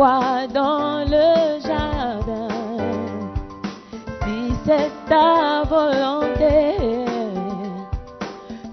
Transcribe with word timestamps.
Dans 0.00 1.04
le 1.06 1.60
jardin. 1.60 2.48
Si 4.22 4.54
c'est 4.64 4.90
ta 5.06 5.62
volonté 5.68 6.76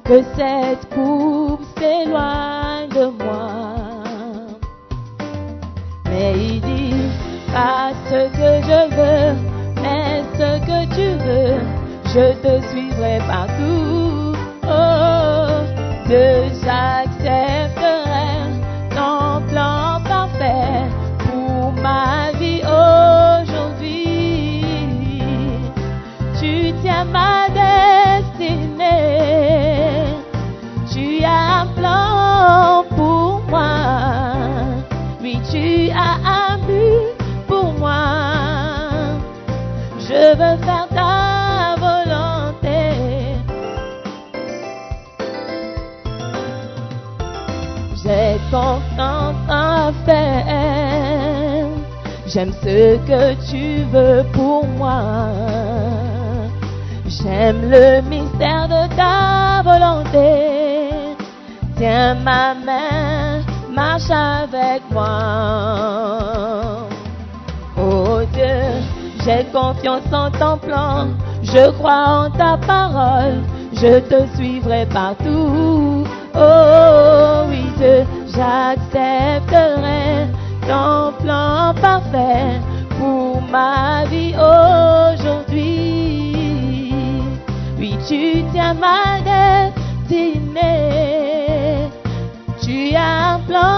que 0.06 0.24
cette 0.38 0.88
coupe 0.94 1.66
s'éloigne 1.78 2.88
de 2.90 3.08
moi. 3.22 3.50
Mais 6.06 6.34
il 6.38 6.62
dit 6.62 7.12
pas 7.52 7.92
ce 8.10 8.30
que 8.30 8.52
je 8.70 8.82
veux, 8.96 9.36
mais 9.82 10.24
ce 10.38 10.50
que 10.66 10.80
tu 10.96 11.08
veux, 11.26 11.60
je 12.06 12.26
te 12.42 12.54
suivrai 12.70 13.20
partout. 13.28 14.34
Oh, 14.64 15.66
que 16.08 16.26
j'accepterai 16.64 17.07
J'aime 52.38 52.54
ce 52.62 52.98
que 52.98 53.34
tu 53.50 53.82
veux 53.92 54.24
pour 54.32 54.64
moi. 54.78 55.30
J'aime 57.08 57.68
le 57.68 58.00
mystère 58.04 58.68
de 58.68 58.88
ta 58.96 59.64
volonté. 59.64 61.18
Tiens 61.78 62.14
ma 62.14 62.54
main, 62.54 63.42
marche 63.74 64.12
avec 64.12 64.84
moi. 64.92 66.86
Oh 67.76 68.20
Dieu, 68.34 68.84
j'ai 69.26 69.44
confiance 69.52 70.14
en 70.14 70.30
ton 70.30 70.60
plan. 70.60 71.08
Je 71.42 71.72
crois 71.72 72.28
en 72.28 72.30
ta 72.30 72.56
parole. 72.58 73.42
Je 73.74 73.98
te 73.98 74.28
suivrai 74.36 74.86
partout. 74.86 76.06
Oh 76.36 77.46
oui, 77.50 77.64
Dieu, 77.80 78.06
j'accepterai 78.28 79.77
ton 80.68 81.14
plan 81.24 81.74
parfait 81.82 82.60
pour 83.00 83.42
ma 83.50 84.04
vie 84.06 84.34
aujourd'hui. 84.36 86.04
Oui, 87.80 87.98
tu 88.08 88.44
tiens 88.52 88.74
ma 88.74 89.22
destinée. 90.10 90.68
Tu 92.62 92.96
as 92.96 93.36
un 93.36 93.40
plan 93.48 93.77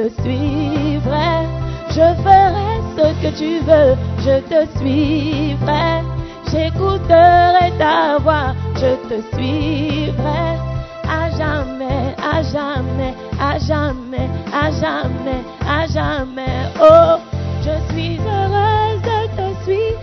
te 0.00 0.22
suivrai. 0.22 1.46
Je 1.90 2.06
ferai 2.24 2.72
ce 2.96 3.06
que 3.22 3.30
tu 3.36 3.58
veux, 3.68 3.96
je 4.24 4.40
te 4.50 4.78
suivrai. 4.78 6.02
J'écouterai 6.50 7.72
ta 7.78 8.18
voix, 8.18 8.54
je 8.76 8.92
te 9.08 9.18
suivrai. 9.34 10.46
À 11.08 11.30
jamais, 11.36 12.14
à 12.32 12.42
jamais, 12.42 13.14
à 13.38 13.58
jamais, 13.58 14.28
à 14.52 14.70
jamais, 14.70 15.42
à 15.66 15.86
jamais. 15.86 16.58
Oh, 16.80 17.18
je 17.64 17.74
suis 17.92 18.18
heureuse 18.18 19.02
de 19.02 19.20
te 19.36 19.46
suivre. 19.64 20.00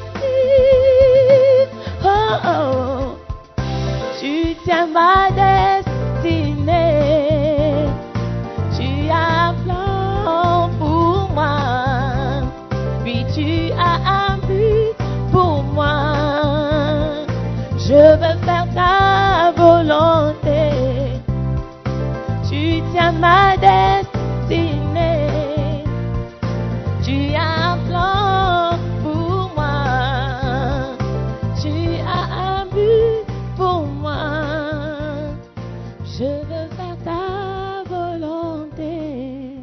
Oh, 2.03 2.35
oh. 2.45 3.17
Tu 4.19 4.55
tiens 4.63 4.87
ma 4.87 5.29
destinée. 5.29 5.76
Je 36.19 36.23
veux 36.23 36.67
faire 36.75 36.97
ta 37.03 37.83
volonté. 37.83 39.53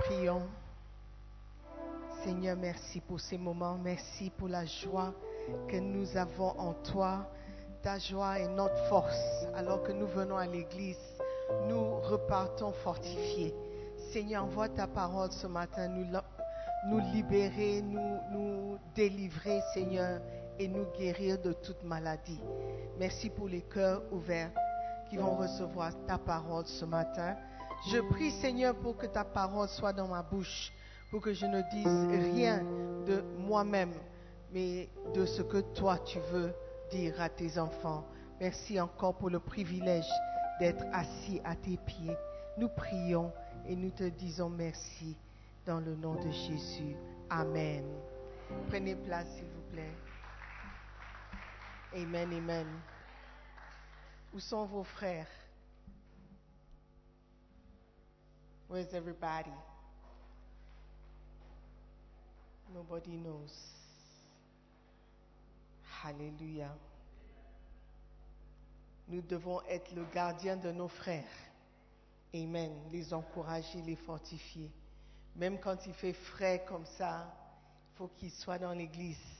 Prions. 0.00 0.42
Seigneur, 2.22 2.54
merci 2.58 3.00
pour 3.00 3.18
ces 3.18 3.38
moments. 3.38 3.78
Merci 3.82 4.30
pour 4.36 4.48
la 4.48 4.66
joie 4.66 5.14
que 5.68 5.78
nous 5.78 6.18
avons 6.18 6.50
en 6.58 6.74
toi. 6.74 7.30
ta 7.82 7.98
joie 7.98 8.38
est 8.40 8.48
notre 8.48 8.76
force. 8.90 9.46
Alors 9.54 9.82
que 9.82 9.92
nous 9.92 10.08
venons 10.08 10.36
à 10.36 10.46
l'église, 10.46 10.98
nous 11.66 11.98
repartons 12.00 12.72
fortifiés. 12.72 13.54
Seigneur, 14.12 14.44
envoie 14.44 14.68
ta 14.68 14.86
parole 14.86 15.32
ce 15.32 15.46
matin, 15.46 15.88
nous, 15.88 17.00
libérer, 17.14 17.80
nous 17.80 18.76
délivrer, 18.94 19.62
Seigneur, 19.72 20.20
et 20.58 20.68
nous 20.68 20.86
guérir 20.98 21.40
de 21.40 21.52
toute 21.52 21.82
maladie. 21.84 22.40
Merci 22.98 23.30
pour 23.30 23.48
les 23.48 23.62
cœurs 23.62 24.02
ouverts 24.10 24.50
qui 25.08 25.16
vont 25.16 25.36
recevoir 25.36 25.92
ta 26.06 26.18
parole 26.18 26.66
ce 26.66 26.84
matin. 26.84 27.36
Je 27.90 27.98
prie, 27.98 28.30
Seigneur, 28.30 28.74
pour 28.74 28.96
que 28.96 29.06
ta 29.06 29.24
parole 29.24 29.68
soit 29.68 29.92
dans 29.92 30.08
ma 30.08 30.22
bouche, 30.22 30.72
pour 31.10 31.20
que 31.20 31.32
je 31.32 31.46
ne 31.46 31.62
dise 31.70 32.34
rien 32.34 32.62
de 33.06 33.22
moi-même, 33.38 33.94
mais 34.52 34.88
de 35.14 35.24
ce 35.24 35.42
que 35.42 35.58
toi 35.58 35.98
tu 35.98 36.18
veux 36.32 36.52
dire 36.90 37.20
à 37.20 37.28
tes 37.28 37.58
enfants. 37.58 38.04
Merci 38.40 38.80
encore 38.80 39.14
pour 39.14 39.30
le 39.30 39.40
privilège 39.40 40.08
d'être 40.60 40.84
assis 40.92 41.40
à 41.44 41.54
tes 41.56 41.76
pieds. 41.78 42.16
Nous 42.58 42.68
prions 42.68 43.32
et 43.66 43.74
nous 43.74 43.90
te 43.90 44.04
disons 44.04 44.50
merci 44.50 45.16
dans 45.66 45.80
le 45.80 45.94
nom 45.94 46.14
de 46.14 46.30
Jésus. 46.30 46.96
Amen. 47.28 47.84
Prenez 48.68 48.94
place, 48.94 49.26
s'il 49.36 49.44
vous 49.44 49.72
plaît. 49.72 49.92
Amen, 51.92 52.32
amen. 52.32 52.66
Où 54.32 54.38
sont 54.38 54.64
vos 54.64 54.84
frères? 54.84 55.26
Where's 58.68 58.94
everybody? 58.94 59.50
Nobody 62.72 63.16
knows. 63.16 63.50
Hallelujah. 66.02 66.72
Nous 69.08 69.22
devons 69.22 69.60
être 69.62 69.92
le 69.92 70.04
gardien 70.04 70.56
de 70.56 70.70
nos 70.70 70.86
frères. 70.86 71.24
Amen. 72.32 72.70
Les 72.92 73.12
encourager, 73.12 73.82
les 73.82 73.96
fortifier. 73.96 74.70
Même 75.34 75.58
quand 75.58 75.84
il 75.86 75.94
fait 75.94 76.12
frais 76.12 76.64
comme 76.68 76.86
ça, 76.86 77.34
il 77.92 77.96
faut 77.96 78.08
qu'ils 78.16 78.30
soient 78.30 78.58
dans 78.58 78.72
l'église. 78.72 79.39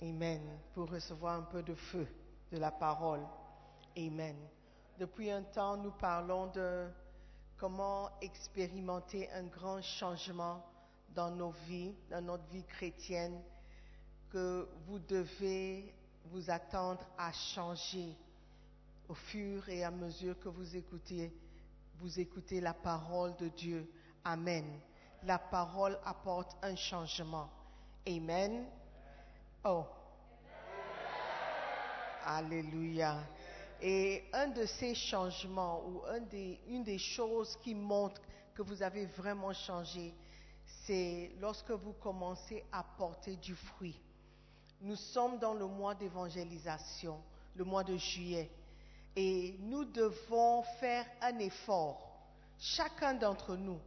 Amen. 0.00 0.40
Pour 0.74 0.90
recevoir 0.90 1.38
un 1.38 1.42
peu 1.42 1.62
de 1.62 1.74
feu 1.74 2.06
de 2.50 2.58
la 2.58 2.70
parole. 2.70 3.20
Amen. 3.96 4.36
Depuis 4.98 5.30
un 5.30 5.42
temps, 5.42 5.76
nous 5.76 5.92
parlons 5.92 6.46
de 6.48 6.88
comment 7.56 8.10
expérimenter 8.20 9.30
un 9.32 9.44
grand 9.44 9.82
changement 9.82 10.64
dans 11.14 11.30
nos 11.30 11.50
vies, 11.66 11.94
dans 12.10 12.22
notre 12.22 12.46
vie 12.48 12.64
chrétienne, 12.64 13.40
que 14.30 14.68
vous 14.86 14.98
devez 14.98 15.94
vous 16.26 16.50
attendre 16.50 17.00
à 17.18 17.32
changer 17.32 18.16
au 19.08 19.14
fur 19.14 19.68
et 19.68 19.84
à 19.84 19.90
mesure 19.90 20.38
que 20.38 20.48
vous 20.48 20.76
écoutez, 20.76 21.32
vous 21.98 22.18
écoutez 22.18 22.60
la 22.60 22.72
parole 22.72 23.36
de 23.36 23.48
Dieu. 23.48 23.90
Amen. 24.24 24.64
La 25.24 25.38
parole 25.38 25.98
apporte 26.04 26.56
un 26.62 26.74
changement. 26.76 27.50
Amen. 28.06 28.66
Oh. 29.64 29.84
Alléluia. 32.24 33.18
Et 33.80 34.24
un 34.32 34.48
de 34.48 34.66
ces 34.66 34.94
changements 34.94 35.82
ou 35.86 36.02
une 36.68 36.82
des 36.82 36.98
choses 36.98 37.56
qui 37.62 37.74
montre 37.74 38.20
que 38.54 38.62
vous 38.62 38.82
avez 38.82 39.06
vraiment 39.06 39.52
changé, 39.52 40.14
c'est 40.84 41.30
lorsque 41.40 41.70
vous 41.70 41.92
commencez 41.92 42.64
à 42.72 42.82
porter 42.82 43.36
du 43.36 43.54
fruit. 43.54 44.00
Nous 44.80 44.96
sommes 44.96 45.38
dans 45.38 45.54
le 45.54 45.66
mois 45.66 45.94
d'évangélisation, 45.94 47.20
le 47.54 47.64
mois 47.64 47.84
de 47.84 47.96
juillet, 47.96 48.50
et 49.14 49.56
nous 49.60 49.84
devons 49.84 50.62
faire 50.80 51.06
un 51.20 51.38
effort, 51.38 52.18
chacun 52.58 53.14
d'entre 53.14 53.54
nous, 53.54 53.78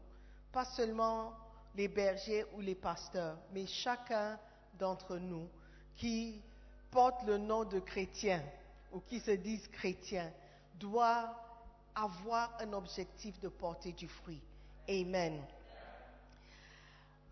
pas 0.54 0.66
seulement 0.66 1.34
les 1.76 1.90
bergers 1.90 2.46
ou 2.54 2.62
les 2.62 2.76
pasteurs, 2.76 3.38
mais 3.52 3.66
chacun 3.66 4.40
d'entre 4.78 5.18
nous 5.18 5.50
qui 5.98 6.42
porte 6.92 7.24
le 7.26 7.38
nom 7.38 7.66
de 7.66 7.80
chrétien 7.80 8.42
ou 8.92 9.00
qui 9.00 9.20
se 9.20 9.32
disent 9.32 9.68
chrétiens 9.68 10.32
doit 10.80 11.34
avoir 11.94 12.56
un 12.60 12.74
objectif 12.74 13.40
de 13.40 13.48
porter 13.48 13.92
du 13.94 14.08
fruit. 14.08 14.42
Amen. 14.88 15.42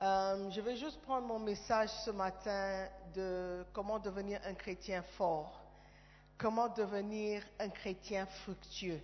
Euh, 0.01 0.50
je 0.50 0.60
vais 0.60 0.75
juste 0.75 1.00
prendre 1.01 1.27
mon 1.27 1.39
message 1.39 1.89
ce 2.04 2.12
matin 2.12 2.88
de 3.13 3.65
comment 3.74 4.00
devenir 4.00 4.39
un 4.45 4.54
chrétien 4.54 5.01
fort, 5.18 5.62
comment 6.38 6.68
devenir 6.68 7.44
un 7.59 7.69
chrétien 7.69 8.25
fructueux, 8.25 9.00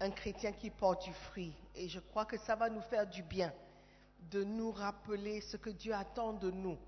un 0.00 0.10
chrétien 0.10 0.52
qui 0.52 0.70
porte 0.70 1.04
du 1.04 1.12
fruit. 1.12 1.54
Et 1.74 1.88
je 1.88 1.98
crois 1.98 2.24
que 2.24 2.38
ça 2.38 2.54
va 2.54 2.68
nous 2.68 2.82
faire 2.82 3.06
du 3.06 3.22
bien 3.22 3.52
de 4.30 4.44
nous 4.44 4.70
rappeler 4.70 5.40
ce 5.40 5.56
que 5.56 5.70
Dieu 5.70 5.92
attend 5.92 6.34
de 6.34 6.50
nous. 6.50 6.78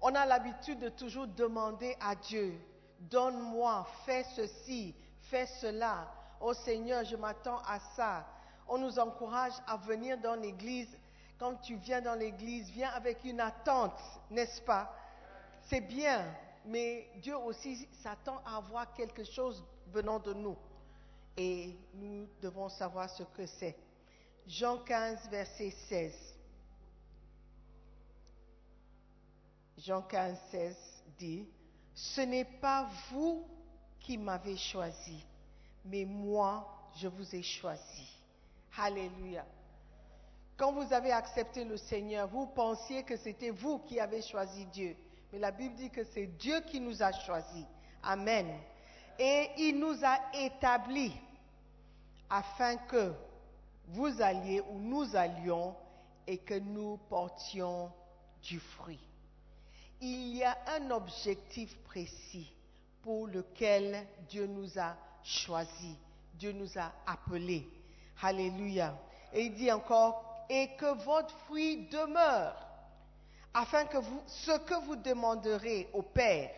On 0.00 0.14
a 0.14 0.24
l'habitude 0.26 0.78
de 0.78 0.88
toujours 0.88 1.26
demander 1.26 1.96
à 2.00 2.14
Dieu, 2.14 2.54
donne-moi, 3.00 3.86
fais 4.04 4.24
ceci, 4.36 4.94
fais 5.22 5.46
cela. 5.46 6.08
Oh 6.40 6.54
Seigneur, 6.54 7.04
je 7.04 7.16
m'attends 7.16 7.58
à 7.66 7.80
ça. 7.96 8.26
On 8.68 8.78
nous 8.78 8.98
encourage 8.98 9.54
à 9.66 9.76
venir 9.76 10.18
dans 10.18 10.36
l'église. 10.36 10.96
Quand 11.38 11.54
tu 11.56 11.76
viens 11.76 12.00
dans 12.00 12.14
l'église, 12.14 12.70
viens 12.70 12.90
avec 12.90 13.24
une 13.24 13.40
attente, 13.40 13.98
n'est-ce 14.30 14.60
pas? 14.62 14.92
C'est 15.62 15.80
bien, 15.80 16.24
mais 16.64 17.08
Dieu 17.16 17.36
aussi 17.36 17.88
s'attend 18.02 18.40
à 18.46 18.56
avoir 18.56 18.92
quelque 18.94 19.24
chose 19.24 19.64
venant 19.88 20.18
de 20.18 20.32
nous. 20.32 20.56
Et 21.36 21.76
nous 21.94 22.28
devons 22.40 22.68
savoir 22.68 23.08
ce 23.10 23.22
que 23.22 23.46
c'est. 23.46 23.76
Jean 24.46 24.78
15, 24.78 25.28
verset 25.28 25.70
16. 25.88 26.37
Jean 29.78 30.02
15, 30.02 30.36
16 30.50 30.76
dit, 31.18 31.46
Ce 31.94 32.20
n'est 32.20 32.44
pas 32.44 32.88
vous 33.10 33.46
qui 34.00 34.18
m'avez 34.18 34.56
choisi, 34.56 35.24
mais 35.84 36.04
moi, 36.04 36.66
je 36.96 37.06
vous 37.06 37.34
ai 37.34 37.42
choisi. 37.42 38.08
Alléluia. 38.76 39.44
Quand 40.56 40.72
vous 40.72 40.92
avez 40.92 41.12
accepté 41.12 41.64
le 41.64 41.76
Seigneur, 41.76 42.26
vous 42.28 42.46
pensiez 42.46 43.04
que 43.04 43.16
c'était 43.16 43.50
vous 43.50 43.78
qui 43.80 44.00
avez 44.00 44.22
choisi 44.22 44.66
Dieu. 44.66 44.96
Mais 45.32 45.38
la 45.38 45.52
Bible 45.52 45.74
dit 45.76 45.90
que 45.90 46.04
c'est 46.12 46.26
Dieu 46.26 46.60
qui 46.62 46.80
nous 46.80 47.00
a 47.00 47.12
choisis. 47.12 47.64
Amen. 48.02 48.48
Et 49.18 49.50
il 49.58 49.78
nous 49.78 50.04
a 50.04 50.18
établis 50.34 51.14
afin 52.28 52.76
que 52.76 53.12
vous 53.86 54.20
alliez 54.20 54.60
où 54.60 54.78
nous 54.78 55.14
allions 55.14 55.74
et 56.26 56.38
que 56.38 56.54
nous 56.54 56.98
portions 57.08 57.92
du 58.42 58.58
fruit. 58.58 59.07
Il 60.00 60.36
y 60.36 60.44
a 60.44 60.56
un 60.76 60.90
objectif 60.90 61.76
précis 61.84 62.52
pour 63.02 63.26
lequel 63.26 64.06
Dieu 64.28 64.46
nous 64.46 64.78
a 64.78 64.96
choisis, 65.24 65.96
Dieu 66.34 66.52
nous 66.52 66.78
a 66.78 66.92
appelés. 67.06 67.68
Alléluia. 68.22 68.96
Et 69.32 69.46
il 69.46 69.54
dit 69.54 69.70
encore, 69.70 70.44
et 70.48 70.70
que 70.76 71.04
votre 71.04 71.36
fruit 71.40 71.88
demeure, 71.88 72.54
afin 73.54 73.84
que 73.84 73.98
vous, 73.98 74.22
ce 74.26 74.58
que 74.58 74.74
vous 74.84 74.96
demanderez 74.96 75.88
au 75.92 76.02
Père 76.02 76.50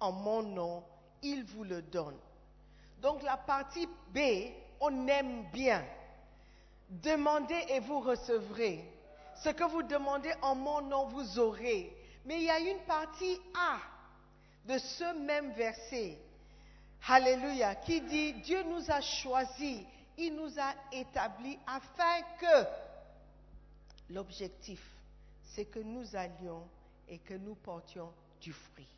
en 0.00 0.12
mon 0.12 0.42
nom, 0.42 0.82
il 1.22 1.44
vous 1.44 1.64
le 1.64 1.82
donne. 1.82 2.18
Donc 3.00 3.22
la 3.22 3.36
partie 3.36 3.86
B, 4.12 4.18
on 4.80 5.06
aime 5.06 5.44
bien. 5.52 5.84
Demandez 6.88 7.64
et 7.68 7.80
vous 7.80 8.00
recevrez. 8.00 8.84
Ce 9.42 9.50
que 9.50 9.64
vous 9.64 9.82
demandez 9.82 10.32
en 10.42 10.54
mon 10.54 10.80
nom, 10.82 11.06
vous 11.06 11.38
aurez. 11.38 11.95
Mais 12.26 12.38
il 12.38 12.44
y 12.44 12.50
a 12.50 12.58
une 12.58 12.80
partie 12.80 13.40
A 13.54 13.78
de 14.66 14.78
ce 14.78 15.16
même 15.24 15.52
verset, 15.52 16.18
Alléluia, 17.08 17.76
qui 17.76 18.00
dit, 18.00 18.32
Dieu 18.42 18.64
nous 18.64 18.90
a 18.90 19.00
choisis, 19.00 19.80
il 20.18 20.34
nous 20.34 20.58
a 20.58 20.74
établis 20.90 21.56
afin 21.64 22.22
que 22.40 22.68
l'objectif, 24.10 24.82
c'est 25.54 25.66
que 25.66 25.78
nous 25.78 26.16
allions 26.16 26.66
et 27.08 27.18
que 27.18 27.34
nous 27.34 27.54
portions 27.54 28.12
du 28.40 28.52
fruit. 28.52 28.88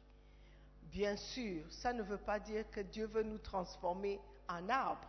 Bien 0.84 1.16
sûr, 1.16 1.64
ça 1.70 1.92
ne 1.92 2.02
veut 2.02 2.16
pas 2.16 2.40
dire 2.40 2.64
que 2.70 2.80
Dieu 2.80 3.04
veut 3.06 3.24
nous 3.24 3.38
transformer 3.38 4.18
en 4.48 4.66
arbre, 4.70 5.06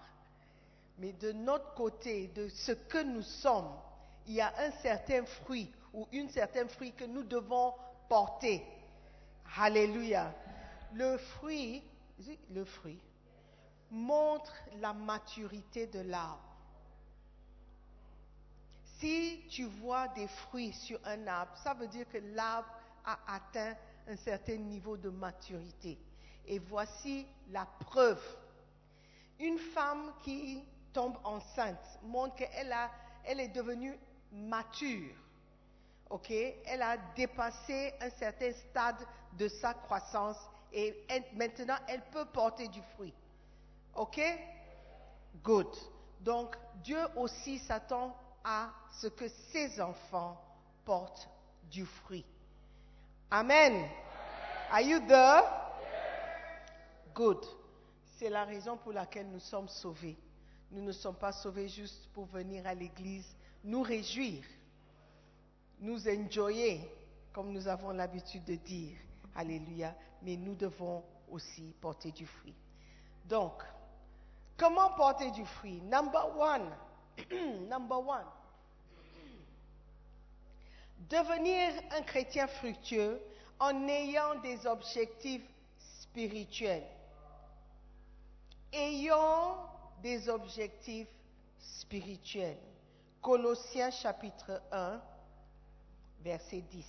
mais 0.98 1.14
de 1.14 1.32
notre 1.32 1.74
côté, 1.74 2.28
de 2.28 2.50
ce 2.50 2.74
que 2.74 3.02
nous 3.02 3.22
sommes, 3.22 3.72
il 4.28 4.34
y 4.34 4.42
a 4.42 4.54
un 4.60 4.72
certain 4.82 5.24
fruit 5.26 5.72
ou 5.94 6.06
une 6.12 6.30
certaine 6.30 6.68
fruit 6.68 6.92
que 6.92 7.06
nous 7.06 7.24
devons 7.24 7.74
porter. 8.10 8.66
Alléluia. 9.58 10.34
Le 10.94 11.18
fruit, 11.18 11.84
le 12.52 12.66
fruit 12.66 13.00
montre 13.92 14.54
la 14.80 14.94
maturité 14.94 15.88
de 15.88 16.02
l'arbre. 16.02 16.44
Si 19.00 19.42
tu 19.50 19.64
vois 19.64 20.10
des 20.10 20.28
fruits 20.28 20.74
sur 20.74 21.00
un 21.06 21.26
arbre, 21.28 21.56
ça 21.64 21.74
veut 21.74 21.88
dire 21.88 22.08
que 22.10 22.18
l'arbre 22.36 22.70
a 23.06 23.18
atteint 23.28 23.76
un 24.08 24.18
certain 24.18 24.58
niveau 24.58 24.98
de 24.98 25.10
maturité. 25.10 25.98
Et 26.46 26.60
voici 26.60 27.26
la 27.52 27.66
preuve. 27.66 28.22
Une 29.40 29.58
femme 29.58 30.12
qui 30.24 30.62
tombe 30.92 31.18
enceinte 31.24 32.00
montre 32.04 32.36
qu'elle 32.36 32.76
elle 33.24 33.40
est 33.40 33.50
devenue 33.50 33.98
mature. 34.32 35.16
OK? 36.10 36.32
Elle 36.32 36.82
a 36.82 36.98
dépassé 37.16 37.94
un 38.02 38.10
certain 38.12 38.52
stade 38.54 38.98
de 39.34 39.48
sa 39.48 39.74
croissance 39.74 40.38
et 40.74 41.04
elle- 41.08 41.24
maintenant 41.36 41.78
elle 41.88 42.02
peut 42.12 42.26
porter 42.26 42.68
du 42.68 42.82
fruit. 42.96 43.14
OK? 43.96 44.20
Good. 45.44 45.68
Donc 46.22 46.56
Dieu 46.84 47.00
aussi 47.16 47.60
s'attend 47.60 48.16
à 48.44 48.70
ce 49.00 49.08
que 49.08 49.28
ses 49.52 49.80
enfants 49.82 50.42
portent 50.86 51.30
du 51.70 51.86
fruit. 51.86 52.26
Amen. 53.30 53.88
Are 54.72 54.82
you 54.82 55.00
there? 55.08 55.44
Good. 57.14 57.46
C'est 58.18 58.30
la 58.30 58.44
raison 58.46 58.78
pour 58.78 58.92
laquelle 58.94 59.30
nous 59.30 59.40
sommes 59.40 59.68
sauvés. 59.70 60.18
Nous 60.72 60.82
ne 60.82 60.92
sommes 60.92 61.16
pas 61.16 61.32
sauvés 61.32 61.68
juste 61.68 62.08
pour 62.14 62.26
venir 62.26 62.66
à 62.68 62.74
l'église, 62.74 63.26
nous 63.64 63.82
réjouir, 63.82 64.44
nous 65.80 66.08
enjoyer, 66.08 66.82
comme 67.34 67.52
nous 67.52 67.68
avons 67.68 67.92
l'habitude 67.92 68.44
de 68.46 68.56
dire. 68.56 68.98
Alléluia. 69.36 69.96
Mais 70.22 70.36
nous 70.36 70.56
devons 70.56 71.04
aussi 71.30 71.74
porter 71.80 72.12
du 72.12 72.26
fruit. 72.26 72.56
Donc, 73.26 73.64
comment 74.58 74.90
porter 74.92 75.32
du 75.32 75.46
fruit? 75.46 75.82
Number 75.82 76.38
one. 76.38 76.70
Number 77.70 78.00
one. 78.00 78.26
Devenir 81.10 81.72
un 81.92 82.02
chrétien 82.02 82.48
fructueux 82.48 83.22
en 83.60 83.88
ayant 83.88 84.36
des 84.42 84.66
objectifs 84.68 85.48
spirituels. 86.02 86.86
Ayons 88.74 89.56
des 90.02 90.30
objectifs 90.30 91.08
spirituels. 91.60 92.58
Colossiens 93.22 93.92
chapitre 93.92 94.62
1, 94.72 95.02
verset 96.24 96.62
10. 96.62 96.86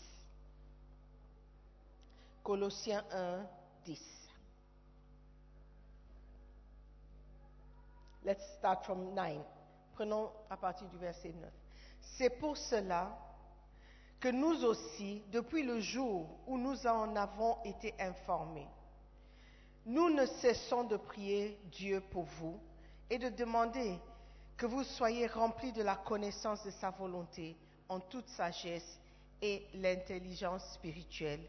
Colossiens 2.42 3.04
1, 3.12 3.46
10. 3.84 3.98
Let's 8.24 8.44
start 8.58 8.84
from 8.84 9.14
9. 9.14 9.38
Prenons 9.94 10.30
à 10.48 10.56
partir 10.56 10.88
du 10.88 10.96
verset 10.98 11.32
9. 11.32 11.50
C'est 12.00 12.30
pour 12.38 12.56
cela 12.56 13.16
que 14.18 14.28
nous 14.28 14.64
aussi, 14.64 15.22
depuis 15.32 15.62
le 15.62 15.80
jour 15.80 16.28
où 16.46 16.58
nous 16.58 16.86
en 16.86 17.16
avons 17.16 17.56
été 17.64 17.94
informés, 17.98 18.68
nous 19.86 20.10
ne 20.10 20.26
cessons 20.26 20.84
de 20.84 20.96
prier 20.96 21.58
Dieu 21.72 22.02
pour 22.10 22.24
vous 22.24 22.60
et 23.08 23.18
de 23.18 23.30
demander 23.30 23.98
que 24.56 24.66
vous 24.66 24.84
soyez 24.84 25.26
remplis 25.26 25.72
de 25.72 25.82
la 25.82 25.96
connaissance 25.96 26.62
de 26.64 26.70
sa 26.70 26.90
volonté 26.90 27.56
en 27.88 27.98
toute 27.98 28.28
sagesse 28.28 29.00
et 29.42 29.66
l'intelligence 29.74 30.64
spirituelle 30.74 31.40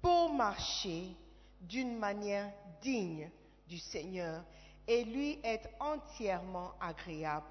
pour 0.00 0.32
marcher 0.32 1.16
d'une 1.60 1.98
manière 1.98 2.52
digne 2.80 3.30
du 3.68 3.78
Seigneur 3.78 4.44
et 4.86 5.04
lui 5.04 5.40
être 5.42 5.68
entièrement 5.80 6.74
agréable, 6.80 7.46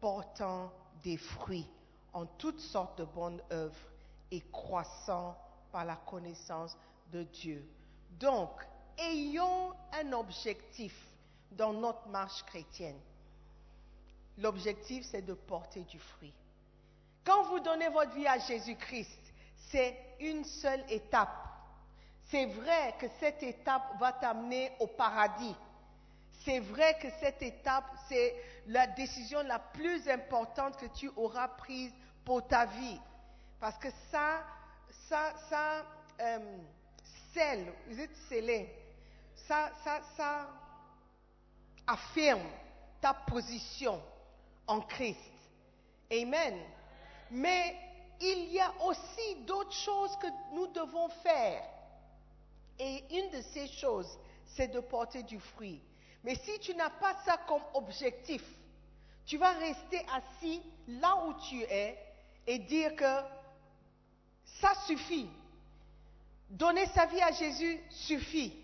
portant 0.00 0.72
des 1.02 1.16
fruits 1.16 1.68
en 2.12 2.24
toutes 2.24 2.60
sortes 2.60 2.98
de 2.98 3.04
bonnes 3.04 3.42
œuvres 3.52 3.76
et 4.30 4.40
croissant 4.52 5.36
par 5.70 5.84
la 5.84 5.96
connaissance 5.96 6.76
de 7.12 7.22
Dieu. 7.24 7.68
Donc, 8.18 8.50
ayons 8.98 9.72
un 9.92 10.12
objectif 10.12 10.94
dans 11.52 11.72
notre 11.72 12.08
marche 12.08 12.42
chrétienne. 12.44 12.98
L'objectif, 14.38 15.04
c'est 15.04 15.22
de 15.22 15.34
porter 15.34 15.82
du 15.84 15.98
fruit. 15.98 16.32
Quand 17.28 17.42
vous 17.42 17.60
donnez 17.60 17.88
votre 17.90 18.14
vie 18.14 18.26
à 18.26 18.38
Jésus-Christ, 18.38 19.20
c'est 19.70 19.94
une 20.18 20.46
seule 20.46 20.82
étape. 20.88 21.28
C'est 22.30 22.46
vrai 22.46 22.94
que 22.98 23.04
cette 23.20 23.42
étape 23.42 23.82
va 24.00 24.12
t'amener 24.12 24.72
au 24.80 24.86
paradis. 24.86 25.54
C'est 26.42 26.60
vrai 26.60 26.96
que 26.98 27.08
cette 27.20 27.42
étape, 27.42 27.84
c'est 28.08 28.34
la 28.68 28.86
décision 28.86 29.42
la 29.42 29.58
plus 29.58 30.08
importante 30.08 30.78
que 30.78 30.86
tu 30.86 31.10
auras 31.16 31.48
prise 31.48 31.92
pour 32.24 32.48
ta 32.48 32.64
vie. 32.64 32.98
Parce 33.60 33.76
que 33.76 33.88
ça, 34.10 34.42
ça, 35.10 35.34
ça 35.50 35.84
euh, 36.22 36.56
scelle, 37.34 37.74
is 37.90 38.04
it 38.04 38.16
scellé? 38.26 38.74
Ça, 39.46 39.70
ça, 39.84 40.00
ça 40.16 40.48
affirme 41.86 42.48
ta 43.02 43.12
position 43.12 44.00
en 44.66 44.80
Christ. 44.80 45.20
Amen. 46.10 46.58
Mais 47.30 47.76
il 48.20 48.52
y 48.52 48.60
a 48.60 48.72
aussi 48.84 49.36
d'autres 49.46 49.72
choses 49.72 50.16
que 50.16 50.26
nous 50.54 50.66
devons 50.68 51.08
faire. 51.22 51.62
Et 52.78 53.04
une 53.16 53.30
de 53.30 53.42
ces 53.52 53.68
choses, 53.68 54.18
c'est 54.46 54.68
de 54.68 54.80
porter 54.80 55.22
du 55.22 55.38
fruit. 55.38 55.80
Mais 56.24 56.34
si 56.36 56.58
tu 56.60 56.74
n'as 56.74 56.90
pas 56.90 57.14
ça 57.24 57.38
comme 57.46 57.62
objectif, 57.74 58.42
tu 59.24 59.36
vas 59.36 59.52
rester 59.52 60.04
assis 60.12 60.62
là 60.86 61.26
où 61.26 61.34
tu 61.48 61.60
es 61.62 61.98
et 62.46 62.58
dire 62.60 62.94
que 62.96 63.20
ça 64.60 64.74
suffit. 64.86 65.28
Donner 66.48 66.86
sa 66.86 67.06
vie 67.06 67.20
à 67.20 67.32
Jésus 67.32 67.78
suffit. 67.90 68.54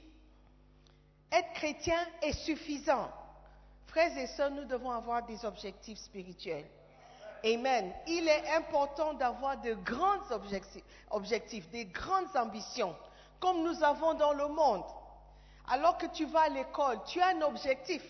Être 1.30 1.52
chrétien 1.52 1.98
est 2.22 2.32
suffisant. 2.32 3.10
Frères 3.86 4.16
et 4.16 4.26
sœurs, 4.28 4.50
nous 4.50 4.64
devons 4.64 4.90
avoir 4.90 5.24
des 5.26 5.44
objectifs 5.44 5.98
spirituels. 5.98 6.66
Amen. 7.44 7.92
Il 8.06 8.26
est 8.26 8.54
important 8.54 9.12
d'avoir 9.14 9.60
de 9.60 9.74
grands 9.74 10.22
objectifs, 11.10 11.68
des 11.70 11.84
grandes 11.84 12.34
ambitions, 12.36 12.96
comme 13.38 13.62
nous 13.62 13.82
avons 13.84 14.14
dans 14.14 14.32
le 14.32 14.48
monde. 14.48 14.84
Alors 15.68 15.98
que 15.98 16.06
tu 16.06 16.24
vas 16.24 16.42
à 16.42 16.48
l'école, 16.48 16.98
tu 17.06 17.20
as 17.20 17.28
un 17.28 17.42
objectif. 17.42 18.02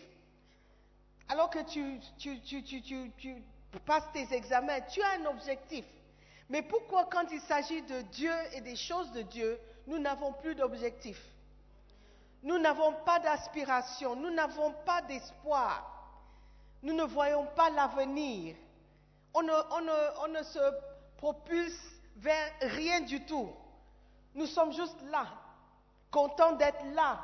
Alors 1.28 1.50
que 1.50 1.60
tu, 1.60 1.98
tu 2.16 3.42
passes 3.84 4.04
tes 4.12 4.32
examens, 4.32 4.80
tu 4.82 5.02
as 5.02 5.20
un 5.20 5.26
objectif. 5.26 5.84
Mais 6.48 6.62
pourquoi 6.62 7.06
quand 7.06 7.24
il 7.32 7.40
s'agit 7.40 7.82
de 7.82 8.02
Dieu 8.02 8.32
et 8.52 8.60
des 8.60 8.76
choses 8.76 9.10
de 9.12 9.22
Dieu, 9.22 9.58
nous 9.86 9.98
n'avons 9.98 10.32
plus 10.32 10.54
d'objectif? 10.54 11.20
Nous 12.42 12.58
n'avons 12.58 12.92
pas 13.04 13.18
d'aspiration, 13.18 14.14
nous 14.14 14.30
n'avons 14.30 14.72
pas 14.84 15.00
d'espoir, 15.02 15.90
nous 16.82 16.92
ne 16.92 17.04
voyons 17.04 17.46
pas 17.56 17.70
l'avenir. 17.70 18.54
On 19.34 19.42
ne, 19.42 20.42
se 20.42 20.58
propulse 21.16 21.78
vers 22.16 22.52
rien 22.60 23.00
du 23.00 23.24
tout. 23.26 23.50
Nous 24.34 24.46
sommes 24.46 24.72
juste 24.72 25.00
là, 25.10 25.26
contents 26.10 26.52
d'être 26.52 26.84
là. 26.94 27.20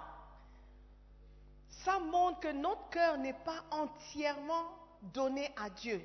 Ça 1.84 1.98
montre 1.98 2.40
que 2.40 2.52
notre 2.52 2.88
cœur 2.90 3.16
n'est 3.18 3.32
pas 3.32 3.62
entièrement 3.70 4.64
donné 5.02 5.50
à 5.56 5.70
Dieu. 5.70 6.04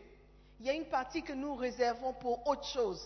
Il 0.59 0.67
y 0.67 0.69
a 0.69 0.73
une 0.73 0.85
partie 0.85 1.21
que 1.21 1.33
nous 1.33 1.55
réservons 1.55 2.13
pour 2.13 2.47
autre 2.47 2.65
chose. 2.65 3.01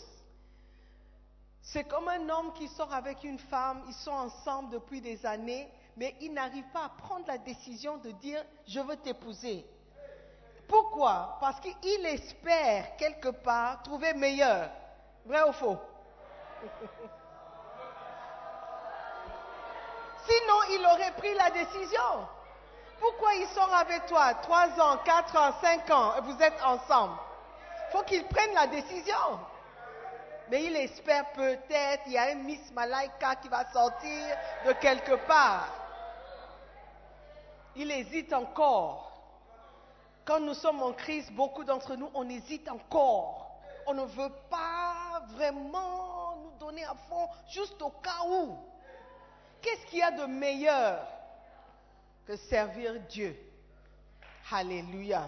C'est 1.61 1.85
comme 1.85 2.07
un 2.07 2.29
homme 2.29 2.53
qui 2.53 2.67
sort 2.67 2.93
avec 2.93 3.23
une 3.23 3.39
femme, 3.39 3.83
ils 3.87 3.93
sont 3.93 4.11
ensemble 4.11 4.71
depuis 4.71 5.01
des 5.01 5.25
années, 5.25 5.69
mais 5.97 6.15
il 6.21 6.33
n'arrive 6.33 6.65
pas 6.71 6.85
à 6.85 6.89
prendre 6.89 7.27
la 7.27 7.37
décision 7.37 7.97
de 7.97 8.11
dire 8.11 8.43
je 8.67 8.79
veux 8.79 8.97
t'épouser. 8.97 9.65
Pourquoi? 10.69 11.37
Parce 11.41 11.59
qu'il 11.59 12.05
espère 12.05 12.95
quelque 12.95 13.29
part 13.29 13.81
trouver 13.81 14.13
meilleur. 14.13 14.69
Vrai 15.25 15.41
ou 15.49 15.51
faux? 15.51 15.77
Sinon, 20.27 20.61
il 20.69 20.85
aurait 20.85 21.13
pris 21.17 21.33
la 21.33 21.49
décision. 21.49 22.27
Pourquoi 22.99 23.33
il 23.35 23.47
sort 23.47 23.73
avec 23.73 24.05
toi? 24.05 24.35
Trois 24.35 24.67
ans, 24.79 24.97
quatre 25.03 25.35
ans, 25.35 25.53
cinq 25.61 25.89
ans, 25.89 26.13
et 26.17 26.21
vous 26.21 26.39
êtes 26.41 26.61
ensemble 26.63 27.15
Il 27.87 27.91
faut 27.91 28.03
qu'il 28.03 28.23
prenne 28.25 28.53
la 28.53 28.67
décision. 28.67 29.39
Mais 30.49 30.65
il 30.65 30.75
espère 30.75 31.31
peut-être, 31.31 32.03
il 32.07 32.11
y 32.13 32.17
a 32.17 32.29
un 32.31 32.35
Miss 32.35 32.71
Malaika 32.73 33.35
qui 33.37 33.47
va 33.47 33.65
sortir 33.71 34.37
de 34.67 34.73
quelque 34.73 35.15
part. 35.25 35.67
Il 37.75 37.89
hésite 37.91 38.33
encore. 38.33 39.08
Quand 40.29 40.39
nous 40.41 40.53
sommes 40.53 40.83
en 40.83 40.93
crise, 40.93 41.27
beaucoup 41.31 41.63
d'entre 41.63 41.95
nous, 41.95 42.07
on 42.13 42.29
hésite 42.29 42.69
encore. 42.69 43.49
On 43.87 43.95
ne 43.95 44.03
veut 44.03 44.31
pas 44.47 45.23
vraiment 45.29 46.35
nous 46.43 46.51
donner 46.59 46.83
à 46.83 46.93
fond, 47.09 47.27
juste 47.49 47.81
au 47.81 47.89
cas 47.89 48.21
où. 48.27 48.55
Qu'est-ce 49.59 49.87
qu'il 49.87 49.97
y 49.97 50.03
a 50.03 50.11
de 50.11 50.25
meilleur 50.27 51.03
que 52.27 52.35
servir 52.35 52.93
Dieu? 53.09 53.35
Alléluia. 54.51 55.23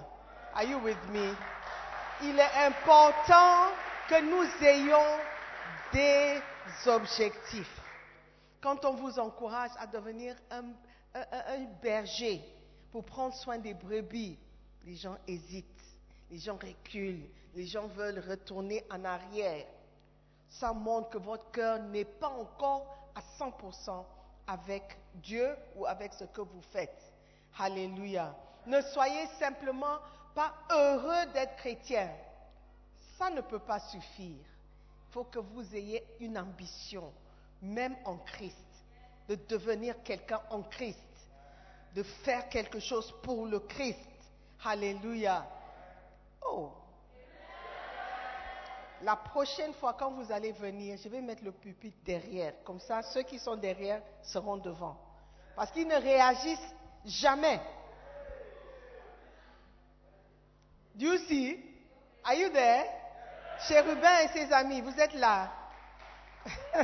Are 0.53 0.65
you 0.65 0.77
with 0.77 1.03
me? 1.11 1.33
Il 2.21 2.37
est 2.39 2.65
important 2.67 3.71
que 4.07 4.21
nous 4.21 4.63
ayons 4.63 5.17
des 5.93 6.39
objectifs. 6.85 7.81
Quand 8.61 8.85
on 8.85 8.93
vous 8.93 9.17
encourage 9.17 9.71
à 9.79 9.87
devenir 9.87 10.35
un 10.51 10.61
un- 11.15 11.65
berger 11.81 12.39
pour 12.91 13.03
prendre 13.03 13.33
soin 13.33 13.57
des 13.57 13.73
brebis, 13.73 14.37
les 14.85 14.95
gens 14.95 15.17
hésitent, 15.27 15.65
les 16.29 16.39
gens 16.39 16.55
reculent, 16.55 17.27
les 17.55 17.65
gens 17.65 17.87
veulent 17.87 18.23
retourner 18.27 18.83
en 18.89 19.03
arrière. 19.05 19.65
Ça 20.49 20.73
montre 20.73 21.09
que 21.09 21.17
votre 21.17 21.49
cœur 21.51 21.79
n'est 21.79 22.05
pas 22.05 22.29
encore 22.29 23.09
à 23.15 23.21
100% 23.39 24.03
avec 24.47 24.83
Dieu 25.15 25.55
ou 25.75 25.85
avec 25.85 26.13
ce 26.13 26.25
que 26.25 26.41
vous 26.41 26.61
faites. 26.71 27.13
Alléluia. 27.57 28.35
Ne 28.65 28.81
soyez 28.81 29.27
simplement 29.39 29.99
pas 30.33 30.53
heureux 30.71 31.25
d'être 31.33 31.55
chrétien. 31.57 32.09
Ça 33.17 33.29
ne 33.29 33.41
peut 33.41 33.59
pas 33.59 33.79
suffire. 33.79 34.45
Il 35.09 35.13
faut 35.13 35.23
que 35.25 35.39
vous 35.39 35.75
ayez 35.75 36.03
une 36.19 36.37
ambition, 36.37 37.11
même 37.61 37.95
en 38.05 38.17
Christ, 38.17 38.55
de 39.27 39.35
devenir 39.35 40.01
quelqu'un 40.03 40.41
en 40.49 40.61
Christ, 40.63 40.97
de 41.95 42.03
faire 42.03 42.47
quelque 42.49 42.79
chose 42.79 43.13
pour 43.21 43.45
le 43.45 43.59
Christ. 43.59 43.99
Alléluia. 44.63 45.45
Oh. 46.47 46.71
La 49.03 49.15
prochaine 49.15 49.73
fois, 49.73 49.93
quand 49.93 50.11
vous 50.11 50.31
allez 50.31 50.51
venir, 50.51 50.97
je 51.03 51.09
vais 51.09 51.21
mettre 51.21 51.43
le 51.43 51.51
pupitre 51.51 51.97
derrière. 52.05 52.53
Comme 52.63 52.79
ça, 52.79 53.01
ceux 53.01 53.23
qui 53.23 53.39
sont 53.39 53.55
derrière 53.55 54.01
seront 54.21 54.57
devant. 54.57 54.95
Parce 55.55 55.71
qu'ils 55.71 55.87
ne 55.87 55.95
réagissent 55.95 56.75
jamais. 57.05 57.59
Do 60.95 61.05
you 61.05 61.17
see? 61.27 61.59
Are 62.23 62.35
you 62.35 62.49
there? 62.49 62.85
Chérubin 63.67 64.19
et 64.23 64.27
ses 64.29 64.51
amis, 64.51 64.81
vous 64.81 64.99
êtes 64.99 65.13
là. 65.13 65.51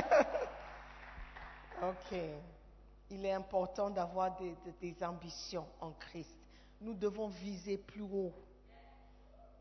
ok. 1.82 2.18
Il 3.10 3.24
est 3.24 3.32
important 3.32 3.90
d'avoir 3.90 4.36
des, 4.36 4.96
ambitions 5.02 5.66
en 5.80 5.92
Christ. 5.92 6.36
Nous 6.80 6.94
devons 6.94 7.28
viser 7.28 7.76
plus 7.78 8.02
haut. 8.02 8.32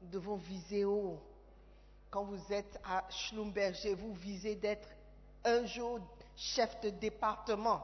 Nous 0.01 0.09
devons 0.09 0.36
viser 0.36 0.86
haut. 0.86 1.19
Quand 2.09 2.24
vous 2.24 2.53
êtes 2.53 2.79
à 2.86 3.03
Schlumberger, 3.09 3.95
vous 3.95 4.13
visez 4.13 4.55
d'être 4.55 4.88
un 5.43 5.65
jour 5.65 6.00
chef 6.36 6.79
de 6.81 6.89
département. 6.89 7.81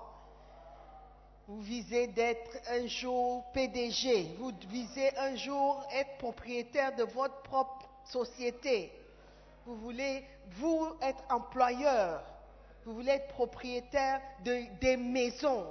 Vous 1.48 1.62
visez 1.62 2.08
d'être 2.08 2.58
un 2.70 2.88
jour 2.88 3.44
PDG. 3.52 4.36
Vous 4.40 4.52
visez 4.70 5.16
un 5.18 5.36
jour 5.36 5.84
être 5.92 6.18
propriétaire 6.20 6.96
de 6.96 7.04
votre 7.04 7.42
propre 7.42 7.90
société. 8.06 8.92
Vous 9.66 9.76
voulez, 9.76 10.24
vous, 10.52 10.88
être 11.02 11.24
employeur. 11.30 12.24
Vous 12.86 12.94
voulez 12.94 13.12
être 13.12 13.34
propriétaire 13.34 14.22
de- 14.44 14.66
des 14.80 14.96
maisons. 14.98 15.66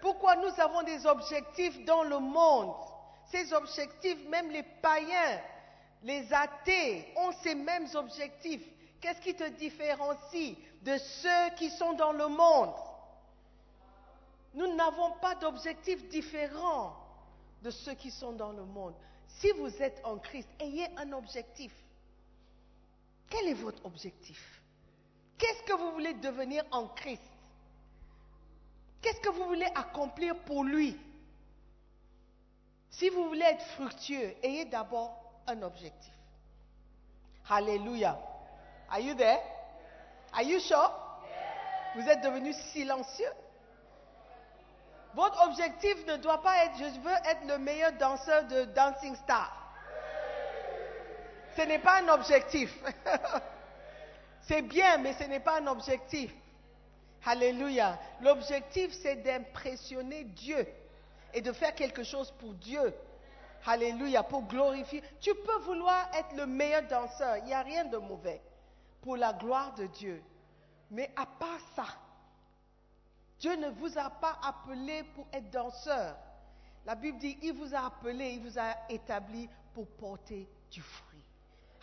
Pourquoi 0.00 0.36
nous 0.36 0.60
avons 0.60 0.82
des 0.82 1.04
objectifs 1.06 1.84
dans 1.84 2.02
le 2.04 2.18
monde? 2.18 2.74
Ces 3.32 3.50
objectifs, 3.54 4.28
même 4.28 4.50
les 4.50 4.62
païens, 4.62 5.40
les 6.02 6.30
athées 6.34 7.08
ont 7.16 7.32
ces 7.42 7.54
mêmes 7.54 7.88
objectifs. 7.94 8.62
Qu'est-ce 9.00 9.22
qui 9.22 9.34
te 9.34 9.48
différencie 9.48 10.54
de 10.82 10.98
ceux 10.98 11.54
qui 11.56 11.70
sont 11.70 11.94
dans 11.94 12.12
le 12.12 12.28
monde? 12.28 12.74
Nous 14.52 14.74
n'avons 14.74 15.12
pas 15.12 15.34
d'objectifs 15.34 16.06
différents 16.08 16.94
de 17.62 17.70
ceux 17.70 17.94
qui 17.94 18.10
sont 18.10 18.32
dans 18.32 18.52
le 18.52 18.64
monde. 18.64 18.94
Si 19.26 19.50
vous 19.52 19.82
êtes 19.82 20.02
en 20.04 20.18
Christ, 20.18 20.48
ayez 20.60 20.86
un 20.98 21.10
objectif. 21.12 21.72
Quel 23.30 23.48
est 23.48 23.54
votre 23.54 23.82
objectif? 23.86 24.60
Qu'est-ce 25.38 25.62
que 25.62 25.72
vous 25.72 25.92
voulez 25.92 26.12
devenir 26.14 26.64
en 26.70 26.86
Christ? 26.88 27.22
Qu'est-ce 29.00 29.20
que 29.20 29.30
vous 29.30 29.46
voulez 29.46 29.68
accomplir 29.74 30.36
pour 30.44 30.64
lui? 30.64 30.98
Si 32.92 33.08
vous 33.08 33.26
voulez 33.26 33.44
être 33.44 33.64
fructueux, 33.74 34.34
ayez 34.42 34.66
d'abord 34.66 35.18
un 35.46 35.62
objectif. 35.62 36.12
Alléluia. 37.48 38.18
Are 38.90 39.00
you 39.00 39.14
there? 39.14 39.40
Are 40.32 40.42
you 40.42 40.60
sure? 40.60 40.92
Vous 41.96 42.06
êtes 42.08 42.20
devenu 42.22 42.52
silencieux. 42.52 43.32
Votre 45.14 45.46
objectif 45.46 46.06
ne 46.06 46.16
doit 46.16 46.42
pas 46.42 46.64
être 46.64 46.78
je 46.78 47.00
veux 47.00 47.10
être 47.10 47.46
le 47.46 47.58
meilleur 47.58 47.92
danseur 47.92 48.44
de 48.44 48.64
Dancing 48.66 49.16
Star. 49.16 49.50
Ce 51.56 51.62
n'est 51.62 51.78
pas 51.78 52.00
un 52.02 52.08
objectif. 52.08 52.74
c'est 54.42 54.62
bien, 54.62 54.98
mais 54.98 55.14
ce 55.14 55.24
n'est 55.24 55.40
pas 55.40 55.60
un 55.60 55.66
objectif. 55.66 56.30
Alléluia. 57.24 57.98
L'objectif, 58.20 58.92
c'est 59.02 59.16
d'impressionner 59.16 60.24
Dieu 60.24 60.66
et 61.34 61.40
de 61.40 61.52
faire 61.52 61.74
quelque 61.74 62.02
chose 62.02 62.30
pour 62.32 62.54
Dieu. 62.54 62.94
Alléluia, 63.66 64.22
pour 64.22 64.42
glorifier. 64.42 65.02
Tu 65.20 65.34
peux 65.34 65.58
vouloir 65.60 66.08
être 66.14 66.34
le 66.36 66.46
meilleur 66.46 66.82
danseur, 66.88 67.36
il 67.38 67.44
n'y 67.44 67.54
a 67.54 67.62
rien 67.62 67.84
de 67.84 67.96
mauvais. 67.96 68.40
Pour 69.00 69.16
la 69.16 69.32
gloire 69.32 69.74
de 69.74 69.86
Dieu. 69.86 70.22
Mais 70.90 71.10
à 71.16 71.26
part 71.26 71.60
ça, 71.74 71.86
Dieu 73.38 73.56
ne 73.56 73.70
vous 73.70 73.98
a 73.98 74.10
pas 74.10 74.38
appelé 74.44 75.02
pour 75.14 75.26
être 75.32 75.50
danseur. 75.50 76.16
La 76.84 76.94
Bible 76.94 77.18
dit, 77.18 77.38
il 77.42 77.52
vous 77.52 77.74
a 77.74 77.86
appelé, 77.86 78.32
il 78.32 78.42
vous 78.42 78.58
a 78.58 78.74
établi 78.88 79.48
pour 79.74 79.86
porter 79.86 80.48
du 80.70 80.80
fruit. 80.80 81.24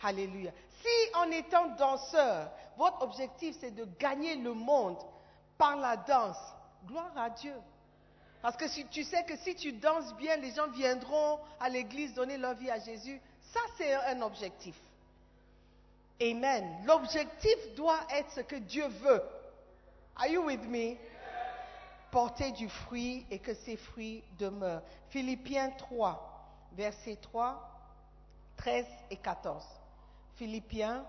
Alléluia. 0.02 0.52
Si 0.80 1.14
en 1.14 1.30
étant 1.30 1.74
danseur, 1.76 2.50
votre 2.76 3.02
objectif 3.02 3.56
c'est 3.60 3.72
de 3.72 3.86
gagner 3.98 4.36
le 4.36 4.54
monde 4.54 4.98
par 5.58 5.76
la 5.76 5.96
danse, 5.96 6.38
gloire 6.86 7.12
à 7.16 7.28
Dieu. 7.30 7.54
Parce 8.42 8.56
que 8.56 8.68
si 8.68 8.86
tu 8.86 9.04
sais 9.04 9.24
que 9.24 9.36
si 9.38 9.54
tu 9.54 9.72
danses 9.72 10.14
bien, 10.16 10.36
les 10.36 10.52
gens 10.52 10.68
viendront 10.68 11.38
à 11.58 11.68
l'église 11.68 12.14
donner 12.14 12.38
leur 12.38 12.54
vie 12.54 12.70
à 12.70 12.78
Jésus, 12.78 13.20
ça 13.52 13.60
c'est 13.76 13.94
un 13.94 14.22
objectif. 14.22 14.76
Amen. 16.22 16.84
L'objectif 16.84 17.74
doit 17.76 18.00
être 18.14 18.30
ce 18.32 18.40
que 18.40 18.56
Dieu 18.56 18.86
veut. 18.86 19.22
Are 20.16 20.26
you 20.26 20.44
with 20.44 20.62
me? 20.64 20.96
Porter 22.10 22.50
du 22.52 22.68
fruit 22.68 23.24
et 23.30 23.38
que 23.38 23.54
ces 23.54 23.76
fruits 23.76 24.22
demeurent. 24.38 24.82
Philippiens 25.10 25.70
3, 25.70 26.68
versets 26.72 27.16
3, 27.16 27.70
13 28.56 28.86
et 29.10 29.16
14. 29.16 29.64
Philippiens 30.36 31.04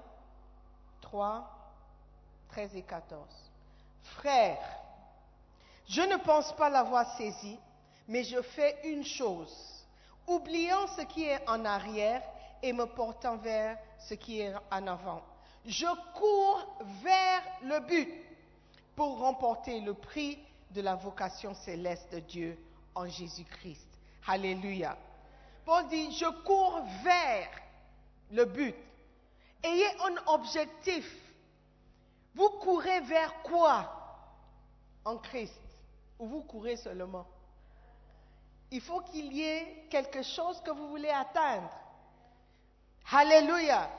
3, 1.01 1.49
13 2.49 2.75
et 2.75 2.83
14. 2.83 3.27
Frères, 4.03 4.80
je 5.87 6.01
ne 6.01 6.17
pense 6.17 6.55
pas 6.55 6.69
l'avoir 6.69 7.17
saisi, 7.17 7.57
mais 8.07 8.23
je 8.23 8.41
fais 8.41 8.79
une 8.85 9.03
chose, 9.03 9.85
oubliant 10.27 10.87
ce 10.97 11.01
qui 11.01 11.25
est 11.25 11.47
en 11.49 11.65
arrière 11.65 12.21
et 12.61 12.73
me 12.73 12.85
portant 12.85 13.37
vers 13.37 13.77
ce 13.99 14.13
qui 14.13 14.41
est 14.41 14.53
en 14.71 14.87
avant. 14.87 15.21
Je 15.65 15.87
cours 16.13 16.67
vers 17.03 17.41
le 17.63 17.79
but 17.81 18.09
pour 18.95 19.19
remporter 19.19 19.79
le 19.81 19.93
prix 19.93 20.39
de 20.71 20.81
la 20.81 20.95
vocation 20.95 21.53
céleste 21.53 22.11
de 22.13 22.19
Dieu 22.19 22.57
en 22.95 23.07
Jésus-Christ. 23.07 23.87
Alléluia. 24.27 24.97
Paul 25.65 25.87
dit, 25.87 26.11
je 26.11 26.25
cours 26.43 26.81
vers 27.03 27.49
le 28.31 28.45
but. 28.45 28.75
Ayez 29.63 29.87
un 30.03 30.33
objectif. 30.33 31.15
Vous 32.33 32.49
courez 32.61 33.01
vers 33.01 33.41
quoi 33.43 33.91
en 35.05 35.17
Christ? 35.17 35.59
Ou 36.21 36.27
vous 36.27 36.41
courez 36.43 36.77
seulement 36.77 37.25
Il 38.69 38.79
faut 38.79 39.01
qu'il 39.01 39.33
y 39.33 39.41
ait 39.41 39.87
quelque 39.89 40.21
chose 40.21 40.61
que 40.61 40.69
vous 40.69 40.87
voulez 40.87 41.09
atteindre. 41.09 41.71
Alléluia. 43.11 43.89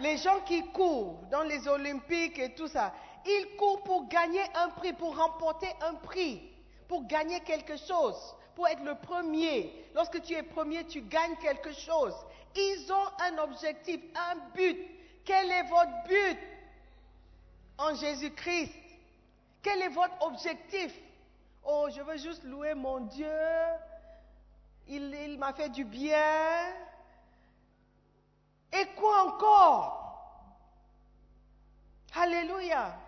Les 0.00 0.16
gens 0.16 0.40
qui 0.40 0.66
courent 0.72 1.20
dans 1.30 1.44
les 1.44 1.68
Olympiques 1.68 2.36
et 2.40 2.52
tout 2.56 2.66
ça, 2.66 2.92
ils 3.24 3.56
courent 3.56 3.84
pour 3.84 4.08
gagner 4.08 4.42
un 4.56 4.70
prix, 4.70 4.92
pour 4.92 5.16
remporter 5.16 5.68
un 5.80 5.94
prix, 5.94 6.42
pour 6.88 7.06
gagner 7.06 7.38
quelque 7.40 7.76
chose, 7.76 8.34
pour 8.56 8.66
être 8.66 8.82
le 8.82 8.96
premier. 8.96 9.72
Lorsque 9.94 10.20
tu 10.22 10.34
es 10.34 10.42
premier, 10.42 10.84
tu 10.84 11.02
gagnes 11.02 11.36
quelque 11.36 11.72
chose. 11.72 12.14
Ils 12.56 12.92
ont 12.92 13.08
un 13.20 13.38
objectif, 13.38 14.00
un 14.16 14.34
but. 14.52 14.76
Quel 15.24 15.48
est 15.48 15.68
votre 15.68 16.08
but 16.08 16.38
en 17.78 17.94
Jésus-Christ? 17.94 18.72
Quel 19.62 19.80
est 19.82 19.90
votre 19.90 20.26
objectif? 20.26 20.92
Oh, 21.70 21.86
je 21.94 22.00
veux 22.00 22.16
juste 22.16 22.44
louer 22.44 22.72
mon 22.72 23.00
Dieu. 23.00 23.28
Il, 24.86 25.36
m'a 25.38 25.52
fait 25.52 25.68
du 25.68 25.84
bien. 25.84 26.72
Et 28.72 28.86
quoi 28.96 29.26
encore? 29.26 30.48
Alléluia. 32.16 32.98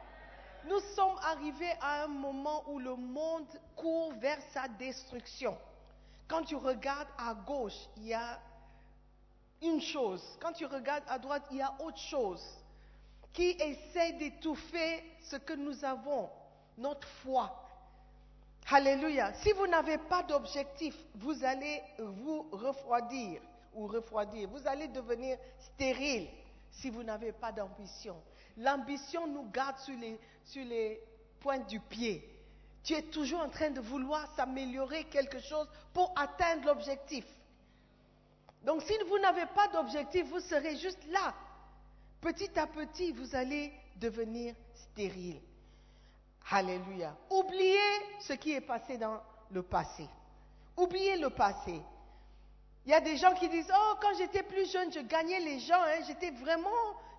Nous 0.68 0.78
sommes 0.94 1.16
arrivés 1.24 1.72
à 1.80 2.04
un 2.04 2.08
moment 2.08 2.62
où 2.68 2.78
le 2.78 2.96
monde 2.96 3.48
court 3.76 4.12
vers 4.20 4.42
sa 4.52 4.68
destruction. 4.68 5.56
Quand 6.28 6.42
tu 6.42 6.56
regardes 6.56 7.08
à 7.16 7.32
gauche, 7.32 7.88
il 7.96 8.08
y 8.08 8.14
a 8.14 8.38
une 9.62 9.80
chose. 9.80 10.22
Quand 10.38 10.52
tu 10.52 10.66
regardes 10.66 11.04
à 11.08 11.18
droite, 11.18 11.46
il 11.50 11.56
y 11.56 11.62
a 11.62 11.74
autre 11.80 11.96
chose 11.96 12.44
qui 13.32 13.52
essaie 13.52 14.12
d'étouffer 14.12 15.02
ce 15.22 15.36
que 15.36 15.54
nous 15.54 15.82
avons, 15.82 16.28
notre 16.76 17.08
foi. 17.08 17.59
Alléluia. 18.68 19.32
Si 19.34 19.52
vous 19.52 19.66
n'avez 19.66 19.98
pas 19.98 20.22
d'objectif, 20.22 20.94
vous 21.16 21.44
allez 21.44 21.82
vous 21.98 22.42
refroidir 22.52 23.40
ou 23.74 23.86
refroidir. 23.86 24.48
Vous 24.48 24.66
allez 24.66 24.88
devenir 24.88 25.38
stérile 25.58 26.28
si 26.70 26.90
vous 26.90 27.02
n'avez 27.02 27.32
pas 27.32 27.52
d'ambition. 27.52 28.16
L'ambition 28.56 29.26
nous 29.26 29.50
garde 29.50 29.78
sur 29.78 29.96
les, 29.96 30.18
sur 30.44 30.64
les 30.64 31.00
pointes 31.40 31.68
du 31.68 31.80
pied. 31.80 32.28
Tu 32.82 32.94
es 32.94 33.02
toujours 33.02 33.40
en 33.40 33.48
train 33.48 33.70
de 33.70 33.80
vouloir 33.80 34.26
s'améliorer 34.36 35.04
quelque 35.04 35.40
chose 35.40 35.68
pour 35.92 36.12
atteindre 36.16 36.66
l'objectif. 36.66 37.24
Donc 38.64 38.82
si 38.82 38.92
vous 39.08 39.18
n'avez 39.18 39.46
pas 39.46 39.68
d'objectif, 39.68 40.26
vous 40.26 40.40
serez 40.40 40.76
juste 40.76 41.04
là. 41.10 41.34
Petit 42.20 42.58
à 42.58 42.66
petit, 42.66 43.12
vous 43.12 43.34
allez 43.34 43.72
devenir 43.96 44.54
stérile. 44.74 45.40
Alléluia. 46.50 47.14
Oubliez 47.30 47.78
ce 48.18 48.32
qui 48.32 48.52
est 48.52 48.60
passé 48.60 48.98
dans 48.98 49.20
le 49.52 49.62
passé. 49.62 50.08
Oubliez 50.76 51.16
le 51.16 51.30
passé. 51.30 51.80
Il 52.84 52.90
y 52.90 52.94
a 52.94 53.00
des 53.00 53.16
gens 53.16 53.34
qui 53.34 53.48
disent, 53.48 53.70
oh, 53.72 53.94
quand 54.00 54.16
j'étais 54.18 54.42
plus 54.42 54.70
jeune, 54.72 54.92
je 54.92 55.00
gagnais 55.00 55.38
les 55.40 55.60
gens, 55.60 55.80
hein. 55.80 56.00
j'étais 56.06 56.30
vraiment 56.30 56.70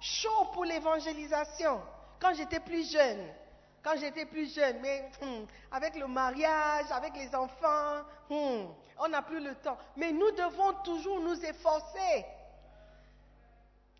chaud 0.01 0.45
pour 0.53 0.65
l'évangélisation. 0.65 1.81
Quand 2.19 2.33
j'étais 2.33 2.59
plus 2.59 2.91
jeune, 2.91 3.25
quand 3.83 3.95
j'étais 3.97 4.25
plus 4.25 4.53
jeune, 4.53 4.79
mais 4.81 5.09
hmm, 5.21 5.45
avec 5.71 5.95
le 5.95 6.07
mariage, 6.07 6.85
avec 6.91 7.15
les 7.15 7.33
enfants, 7.33 8.01
hmm, 8.29 8.65
on 8.99 9.07
n'a 9.07 9.21
plus 9.21 9.39
le 9.39 9.55
temps. 9.55 9.77
Mais 9.95 10.11
nous 10.11 10.31
devons 10.31 10.73
toujours 10.83 11.21
nous 11.21 11.39
efforcer, 11.45 12.25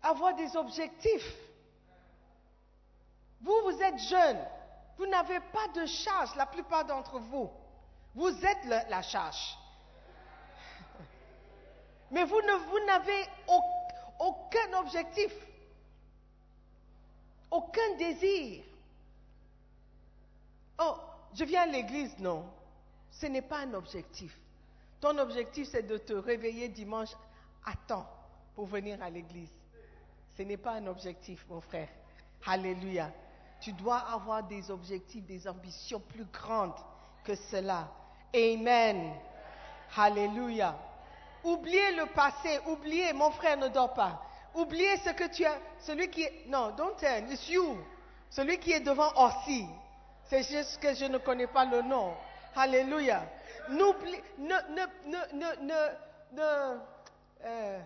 avoir 0.02 0.34
des 0.34 0.56
objectifs. 0.56 1.34
Vous, 3.40 3.56
vous 3.64 3.82
êtes 3.82 3.98
jeune, 3.98 4.38
vous 4.98 5.06
n'avez 5.06 5.40
pas 5.40 5.68
de 5.74 5.86
charge, 5.86 6.34
la 6.36 6.46
plupart 6.46 6.84
d'entre 6.84 7.18
vous. 7.18 7.50
Vous 8.14 8.28
êtes 8.28 8.88
la 8.88 9.02
charge. 9.02 9.58
Mais 12.10 12.24
vous 12.24 12.40
n'avez 12.86 13.26
aucun 14.18 14.78
objectif, 14.78 15.32
aucun 17.50 17.96
désir. 17.98 18.62
Oh, 20.78 20.96
je 21.34 21.44
viens 21.44 21.62
à 21.62 21.66
l'église, 21.66 22.18
non. 22.18 22.44
Ce 23.10 23.26
n'est 23.26 23.42
pas 23.42 23.58
un 23.60 23.74
objectif. 23.74 24.38
Ton 25.00 25.18
objectif, 25.18 25.68
c'est 25.68 25.82
de 25.82 25.98
te 25.98 26.12
réveiller 26.12 26.68
dimanche 26.68 27.10
à 27.64 27.74
temps 27.86 28.08
pour 28.54 28.66
venir 28.66 29.02
à 29.02 29.10
l'église. 29.10 29.50
Ce 30.36 30.42
n'est 30.42 30.56
pas 30.56 30.72
un 30.72 30.86
objectif, 30.86 31.44
mon 31.48 31.60
frère. 31.60 31.88
Alléluia. 32.46 33.12
Tu 33.62 33.72
dois 33.72 33.98
avoir 34.12 34.42
des 34.42 34.70
objectifs, 34.70 35.24
des 35.24 35.46
ambitions 35.46 36.00
plus 36.00 36.24
grandes 36.24 36.74
que 37.24 37.34
cela. 37.34 37.88
Amen. 38.34 39.14
Alléluia. 39.96 40.76
Oubliez 41.44 41.92
le 41.92 42.06
passé, 42.06 42.58
oubliez, 42.66 43.12
mon 43.12 43.30
frère 43.30 43.56
ne 43.56 43.68
dort 43.68 43.94
pas. 43.94 44.20
Oubliez 44.54 44.96
ce 44.98 45.10
que 45.10 45.28
tu 45.28 45.44
as, 45.44 45.58
celui 45.80 46.10
qui 46.10 46.22
est, 46.22 46.44
non, 46.48 46.72
don't 46.76 46.96
turn, 46.98 47.30
it's 47.30 47.48
you. 47.48 47.78
Celui 48.30 48.58
qui 48.58 48.72
est 48.72 48.80
devant 48.80 49.10
Orsi. 49.14 49.66
C'est 50.24 50.42
juste 50.42 50.80
que 50.80 50.94
je 50.94 51.04
ne 51.04 51.18
connais 51.18 51.46
pas 51.46 51.64
le 51.64 51.82
nom. 51.82 52.14
Alléluia. 52.56 53.24
N'oublie, 53.68 54.20
ne, 54.38 54.54
ne, 54.74 54.82
ne, 55.06 55.38
ne, 55.38 55.66
ne, 56.32 56.78
euh, 57.44 57.78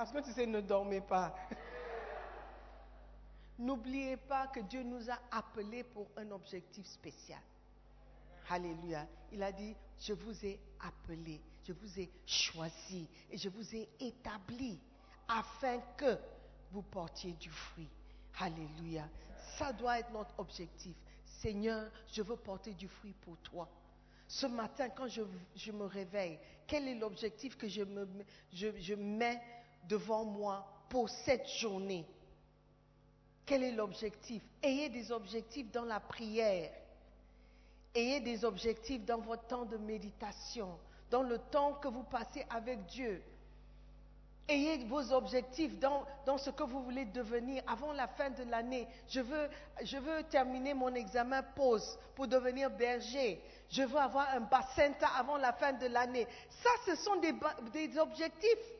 est-ce 0.00 0.12
que 0.12 0.20
tu 0.20 0.32
sais, 0.32 0.46
ne 0.46 0.60
dormez 0.60 1.00
pas. 1.00 1.34
N'oubliez 3.58 4.16
pas 4.16 4.46
que 4.46 4.60
Dieu 4.60 4.82
nous 4.82 5.10
a 5.10 5.18
appelés 5.32 5.82
pour 5.82 6.06
un 6.16 6.30
objectif 6.30 6.86
spécial. 6.86 7.40
Alléluia. 8.48 9.06
Il 9.32 9.42
a 9.42 9.50
dit, 9.50 9.74
je 9.98 10.12
vous 10.12 10.46
ai 10.46 10.60
appelé, 10.80 11.40
je 11.64 11.72
vous 11.72 12.00
ai 12.00 12.08
choisi 12.24 13.08
et 13.30 13.36
je 13.36 13.48
vous 13.48 13.74
ai 13.74 13.88
établi 14.00 14.78
afin 15.26 15.80
que 15.96 16.16
vous 16.70 16.82
portiez 16.82 17.32
du 17.32 17.50
fruit. 17.50 17.90
Alléluia. 18.38 19.08
Ça 19.58 19.72
doit 19.72 19.98
être 19.98 20.12
notre 20.12 20.38
objectif. 20.38 20.94
Seigneur, 21.24 21.90
je 22.12 22.22
veux 22.22 22.36
porter 22.36 22.72
du 22.74 22.86
fruit 22.86 23.14
pour 23.22 23.36
toi. 23.38 23.68
Ce 24.28 24.46
matin, 24.46 24.88
quand 24.90 25.08
je, 25.08 25.72
me 25.72 25.84
réveille, 25.84 26.38
quel 26.66 26.86
est 26.86 26.94
l'objectif 26.94 27.56
que 27.56 27.66
je 27.66 28.94
mets 28.94 29.42
devant 29.88 30.24
moi 30.24 30.64
pour 30.88 31.08
cette 31.08 31.48
journée? 31.48 32.06
Quel 33.48 33.64
est 33.64 33.72
l'objectif? 33.72 34.42
Ayez 34.62 34.90
des 34.90 35.10
objectifs 35.10 35.72
dans 35.72 35.86
la 35.86 36.00
prière. 36.00 36.70
Ayez 37.94 38.20
des 38.20 38.44
objectifs 38.44 39.02
dans 39.06 39.20
votre 39.20 39.46
temps 39.46 39.64
de 39.64 39.78
méditation, 39.78 40.78
dans 41.10 41.22
le 41.22 41.38
temps 41.38 41.72
que 41.72 41.88
vous 41.88 42.02
passez 42.02 42.44
avec 42.50 42.84
Dieu. 42.84 43.22
Ayez 44.46 44.84
vos 44.84 45.12
objectifs 45.14 45.78
dans, 45.78 46.04
ce 46.36 46.50
que 46.50 46.62
vous 46.62 46.82
voulez 46.82 47.06
devenir 47.06 47.62
avant 47.66 47.92
la 47.92 48.06
fin 48.06 48.28
de 48.28 48.44
l'année. 48.44 48.86
Je 49.08 49.20
veux, 49.20 50.22
terminer 50.24 50.74
mon 50.74 50.94
examen 50.94 51.42
pause 51.42 51.98
pour 52.14 52.28
devenir 52.28 52.68
berger. 52.68 53.42
Je 53.70 53.82
veux 53.82 53.98
avoir 53.98 54.28
un 54.28 54.40
bassin 54.40 54.92
avant 55.18 55.38
la 55.38 55.54
fin 55.54 55.72
de 55.72 55.86
l'année. 55.86 56.26
Ça, 56.50 56.70
ce 56.84 56.96
sont 56.96 57.16
des, 57.16 57.98
objectifs. 57.98 58.77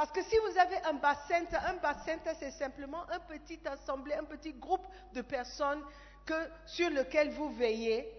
Parce 0.00 0.12
que 0.12 0.22
si 0.22 0.36
vous 0.38 0.56
avez 0.58 0.78
un 0.86 0.94
bassin, 0.94 1.44
un 1.66 1.74
bassin, 1.74 2.16
c'est 2.38 2.52
simplement 2.52 3.04
un 3.10 3.20
petit 3.20 3.60
assemblée, 3.66 4.14
un 4.14 4.24
petit 4.24 4.54
groupe 4.54 4.86
de 5.12 5.20
personnes 5.20 5.84
que, 6.24 6.48
sur 6.64 6.88
lequel 6.88 7.28
vous 7.32 7.50
veillez. 7.50 8.10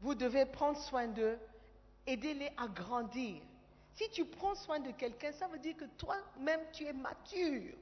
Vous 0.00 0.14
devez 0.14 0.46
prendre 0.46 0.78
soin 0.78 1.08
d'eux, 1.08 1.36
aider-les 2.06 2.52
à 2.56 2.68
grandir. 2.68 3.42
Si 3.94 4.08
tu 4.10 4.26
prends 4.26 4.54
soin 4.54 4.78
de 4.78 4.92
quelqu'un, 4.92 5.32
ça 5.32 5.48
veut 5.48 5.58
dire 5.58 5.76
que 5.76 5.86
toi-même, 5.96 6.60
tu 6.72 6.84
es 6.84 6.92
mature. 6.92 7.74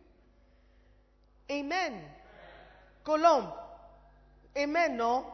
Amen. 1.51 1.93
Colombe. 3.05 3.53
Amen, 4.57 4.97
non? 4.97 5.27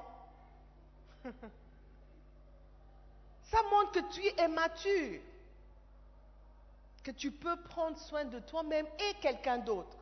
Ça 3.45 3.63
montre 3.71 3.93
que 3.93 4.13
tu 4.13 4.23
es 4.27 4.49
mature. 4.49 5.21
Que 7.03 7.11
tu 7.11 7.31
peux 7.31 7.57
prendre 7.63 7.99
soin 7.99 8.25
de 8.25 8.39
toi-même 8.39 8.87
et 8.87 9.15
quelqu'un 9.21 9.59
d'autre. 9.59 9.97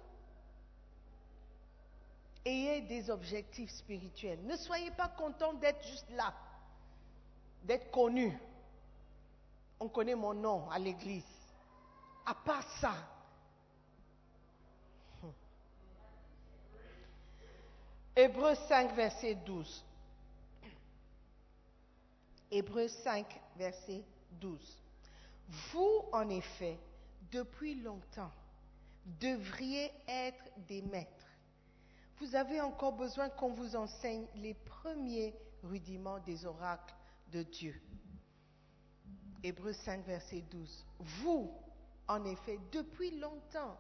Ayez 2.45 2.83
des 2.83 3.11
objectifs 3.11 3.71
spirituels. 3.71 4.41
Ne 4.45 4.57
soyez 4.57 4.91
pas 4.93 5.09
content 5.09 5.55
d'être 5.55 5.83
juste 5.87 6.11
là, 6.11 6.35
d'être 7.65 7.91
connu 7.91 8.39
on 9.81 9.89
connaît 9.89 10.15
mon 10.15 10.35
nom 10.35 10.71
à 10.71 10.79
l'église. 10.79 11.25
À 12.27 12.35
part 12.35 12.69
ça, 12.79 12.95
Hébreu 18.15 18.55
5, 18.55 18.95
verset 18.95 19.35
12. 19.37 19.85
Hébreu 22.51 22.89
5, 22.89 23.27
verset 23.57 24.05
12. 24.33 24.79
Vous, 25.73 26.05
en 26.13 26.29
effet, 26.29 26.79
depuis 27.31 27.75
longtemps, 27.77 28.33
devriez 29.21 29.91
être 30.09 30.45
des 30.69 30.83
maîtres. 30.83 31.27
Vous 32.19 32.35
avez 32.35 32.61
encore 32.61 32.93
besoin 32.93 33.29
qu'on 33.31 33.53
vous 33.53 33.77
enseigne 33.77 34.27
les 34.37 34.55
premiers 34.55 35.35
rudiments 35.63 36.19
des 36.21 36.45
oracles 36.45 36.95
de 37.33 37.43
Dieu. 37.43 37.81
Hébreu 39.43 39.73
5, 39.73 40.05
verset 40.05 40.43
12. 40.51 40.85
Vous, 40.99 41.51
en 42.09 42.25
effet, 42.25 42.59
depuis 42.73 43.19
longtemps. 43.19 43.79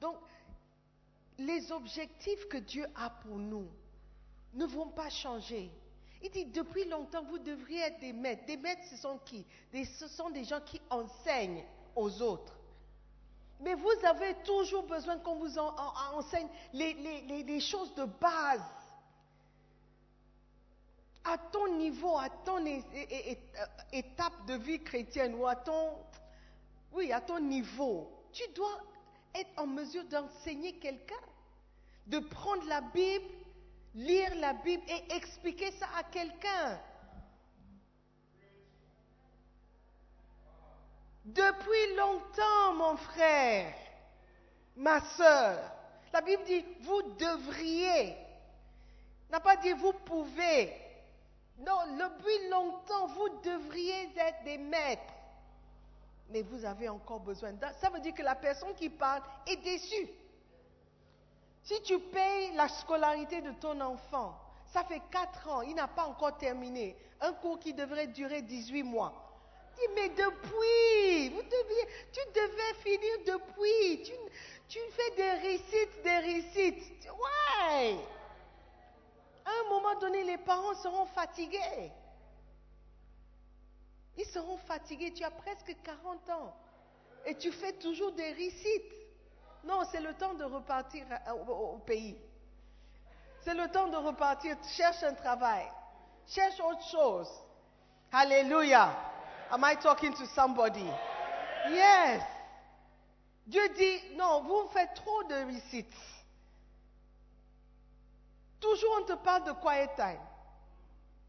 Donc, 0.00 0.16
les 1.38 1.72
objectifs 1.72 2.46
que 2.48 2.58
Dieu 2.58 2.86
a 2.94 3.08
pour 3.08 3.38
nous 3.38 3.68
ne 4.54 4.66
vont 4.66 4.88
pas 4.88 5.08
changer. 5.08 5.70
Il 6.22 6.30
dit, 6.30 6.46
depuis 6.46 6.84
longtemps, 6.86 7.22
vous 7.22 7.38
devriez 7.38 7.80
être 7.80 8.00
des 8.00 8.12
maîtres. 8.12 8.44
Des 8.44 8.56
maîtres, 8.56 8.82
ce 8.90 8.96
sont 8.96 9.18
qui? 9.18 9.46
Ce 9.72 10.08
sont 10.08 10.30
des 10.30 10.44
gens 10.44 10.60
qui 10.60 10.80
enseignent 10.90 11.64
aux 11.94 12.20
autres. 12.20 12.57
Mais 13.60 13.74
vous 13.74 14.04
avez 14.04 14.34
toujours 14.44 14.84
besoin 14.84 15.18
qu'on 15.18 15.36
vous 15.36 15.58
enseigne 15.58 16.48
les 16.72 17.60
choses 17.60 17.94
de 17.94 18.04
base 18.04 18.62
à 21.24 21.36
ton 21.36 21.76
niveau, 21.76 22.16
à 22.16 22.28
ton 22.30 22.64
étape 23.92 24.46
de 24.46 24.54
vie 24.54 24.82
chrétienne 24.82 25.34
ou 25.34 25.46
à 25.46 25.56
ton, 25.56 25.98
oui, 26.92 27.12
à 27.12 27.20
ton 27.20 27.38
niveau, 27.38 28.10
tu 28.32 28.42
dois 28.54 28.80
être 29.34 29.50
en 29.58 29.66
mesure 29.66 30.04
d'enseigner 30.04 30.78
quelqu'un, 30.78 31.14
de 32.06 32.18
prendre 32.18 32.64
la 32.66 32.80
Bible, 32.80 33.26
lire 33.94 34.34
la 34.36 34.54
Bible 34.54 34.82
et 34.88 35.14
expliquer 35.14 35.70
ça 35.72 35.86
à 35.98 36.04
quelqu'un. 36.04 36.80
Depuis 41.34 41.94
longtemps, 41.94 42.72
mon 42.74 42.96
frère, 42.96 43.74
ma 44.76 44.98
soeur, 45.00 45.58
la 46.10 46.22
Bible 46.22 46.42
dit, 46.44 46.64
vous 46.80 47.02
devriez, 47.18 48.16
n'a 49.30 49.38
pas 49.38 49.56
dit 49.56 49.72
vous 49.72 49.92
pouvez. 49.92 50.72
Non, 51.58 51.80
depuis 51.98 52.48
longtemps, 52.48 53.08
vous 53.08 53.28
devriez 53.42 54.10
être 54.16 54.42
des 54.44 54.56
maîtres. 54.56 55.12
Mais 56.30 56.40
vous 56.40 56.64
avez 56.64 56.88
encore 56.88 57.20
besoin. 57.20 57.52
Ça 57.78 57.90
veut 57.90 58.00
dire 58.00 58.14
que 58.14 58.22
la 58.22 58.34
personne 58.34 58.74
qui 58.74 58.88
parle 58.88 59.22
est 59.46 59.56
déçue. 59.56 60.08
Si 61.62 61.82
tu 61.82 61.98
payes 61.98 62.54
la 62.54 62.68
scolarité 62.68 63.42
de 63.42 63.52
ton 63.52 63.78
enfant, 63.82 64.34
ça 64.72 64.82
fait 64.84 65.02
4 65.10 65.48
ans, 65.48 65.60
il 65.60 65.74
n'a 65.74 65.88
pas 65.88 66.04
encore 66.04 66.38
terminé. 66.38 66.96
Un 67.20 67.34
cours 67.34 67.58
qui 67.58 67.74
devrait 67.74 68.06
durer 68.06 68.40
18 68.40 68.82
mois. 68.82 69.27
Mais 69.94 70.08
depuis, 70.08 71.32
tu 72.12 72.20
devais 72.34 72.74
finir 72.82 73.14
depuis. 73.26 74.02
Tu, 74.68 74.78
fais 74.90 75.10
des 75.16 75.30
récites, 75.48 76.02
des 76.02 76.18
récites. 76.18 77.08
Ouais. 77.10 77.96
À 79.44 79.50
un 79.64 79.68
moment 79.70 79.98
donné, 80.00 80.24
les 80.24 80.36
parents 80.38 80.74
seront 80.74 81.06
fatigués. 81.06 81.90
Ils 84.16 84.26
seront 84.26 84.58
fatigués. 84.58 85.12
Tu 85.12 85.24
as 85.24 85.30
presque 85.30 85.74
40 85.82 86.28
ans. 86.30 86.54
Et 87.24 87.34
tu 87.36 87.50
fais 87.52 87.72
toujours 87.74 88.12
des 88.12 88.32
récites. 88.32 88.92
Non, 89.64 89.82
c'est 89.90 90.00
le 90.00 90.14
temps 90.14 90.34
de 90.34 90.44
repartir 90.44 91.04
au- 91.48 91.74
au 91.74 91.78
pays. 91.78 92.18
C'est 93.40 93.54
le 93.54 93.68
temps 93.70 93.88
de 93.88 93.96
repartir. 93.96 94.56
Cherche 94.76 95.02
un 95.02 95.14
travail. 95.14 95.66
Cherche 96.26 96.60
autre 96.60 96.86
chose. 96.90 97.28
Alléluia. 98.12 99.07
Am 99.50 99.64
I 99.64 99.74
talking 99.74 100.12
to 100.12 100.26
somebody? 100.26 100.84
Yes. 101.70 102.22
Dieu 103.46 103.66
dit, 103.76 104.16
non, 104.16 104.42
vous 104.42 104.68
faites 104.72 104.94
trop 104.94 105.24
de 105.24 105.34
récites. 105.46 105.94
Toujours 108.60 108.98
on 109.00 109.04
te 109.04 109.14
parle 109.14 109.44
de 109.44 109.52
quiet 109.52 109.88
time. 109.96 110.20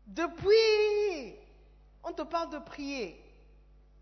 Depuis, 0.06 1.36
on 2.04 2.12
te 2.12 2.24
parle 2.24 2.50
de 2.50 2.60
prier. 2.60 3.24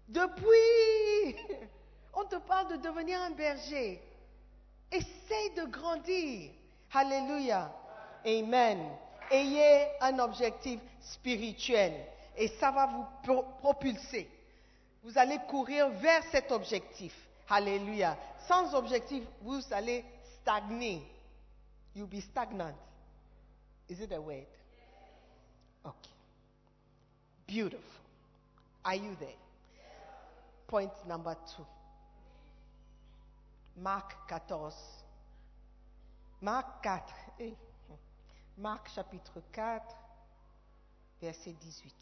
Depuis, 0.07 1.35
on 2.13 2.25
te 2.25 2.37
parle 2.37 2.69
de 2.69 2.77
devenir 2.77 3.21
un 3.21 3.31
berger. 3.31 4.01
Essaye 4.91 5.51
de 5.55 5.65
grandir. 5.65 6.51
Alléluia. 6.93 7.71
Amen. 8.25 8.79
Ayez 9.29 9.89
un 10.01 10.17
objectif 10.19 10.79
spirituel 11.01 11.93
et 12.37 12.47
ça 12.59 12.71
va 12.71 12.85
vous 12.85 13.05
pro- 13.23 13.43
propulser. 13.59 14.29
Vous 15.03 15.17
allez 15.17 15.39
courir 15.49 15.89
vers 15.89 16.23
cet 16.31 16.51
objectif. 16.51 17.13
Alléluia. 17.49 18.17
Sans 18.47 18.73
objectif, 18.75 19.23
vous 19.41 19.61
allez 19.71 20.05
stagner. 20.41 21.01
You'll 21.95 22.07
be 22.07 22.21
stagnant. 22.21 22.75
Is 23.89 23.99
it 24.01 24.11
a 24.11 24.19
word? 24.19 24.45
Okay. 25.85 26.11
Beautiful. 27.47 27.79
Are 28.83 28.95
you 28.95 29.15
there? 29.19 29.35
Point 30.67 30.91
number 31.07 31.35
two. 31.55 31.65
Marc 33.77 34.13
14. 34.27 34.71
Marc 36.41 36.83
4. 36.83 37.01
Eh, 37.39 37.53
Marc 38.57 38.89
chapitre 38.93 39.41
4, 39.53 39.81
verset 41.21 41.53
18. 41.53 41.93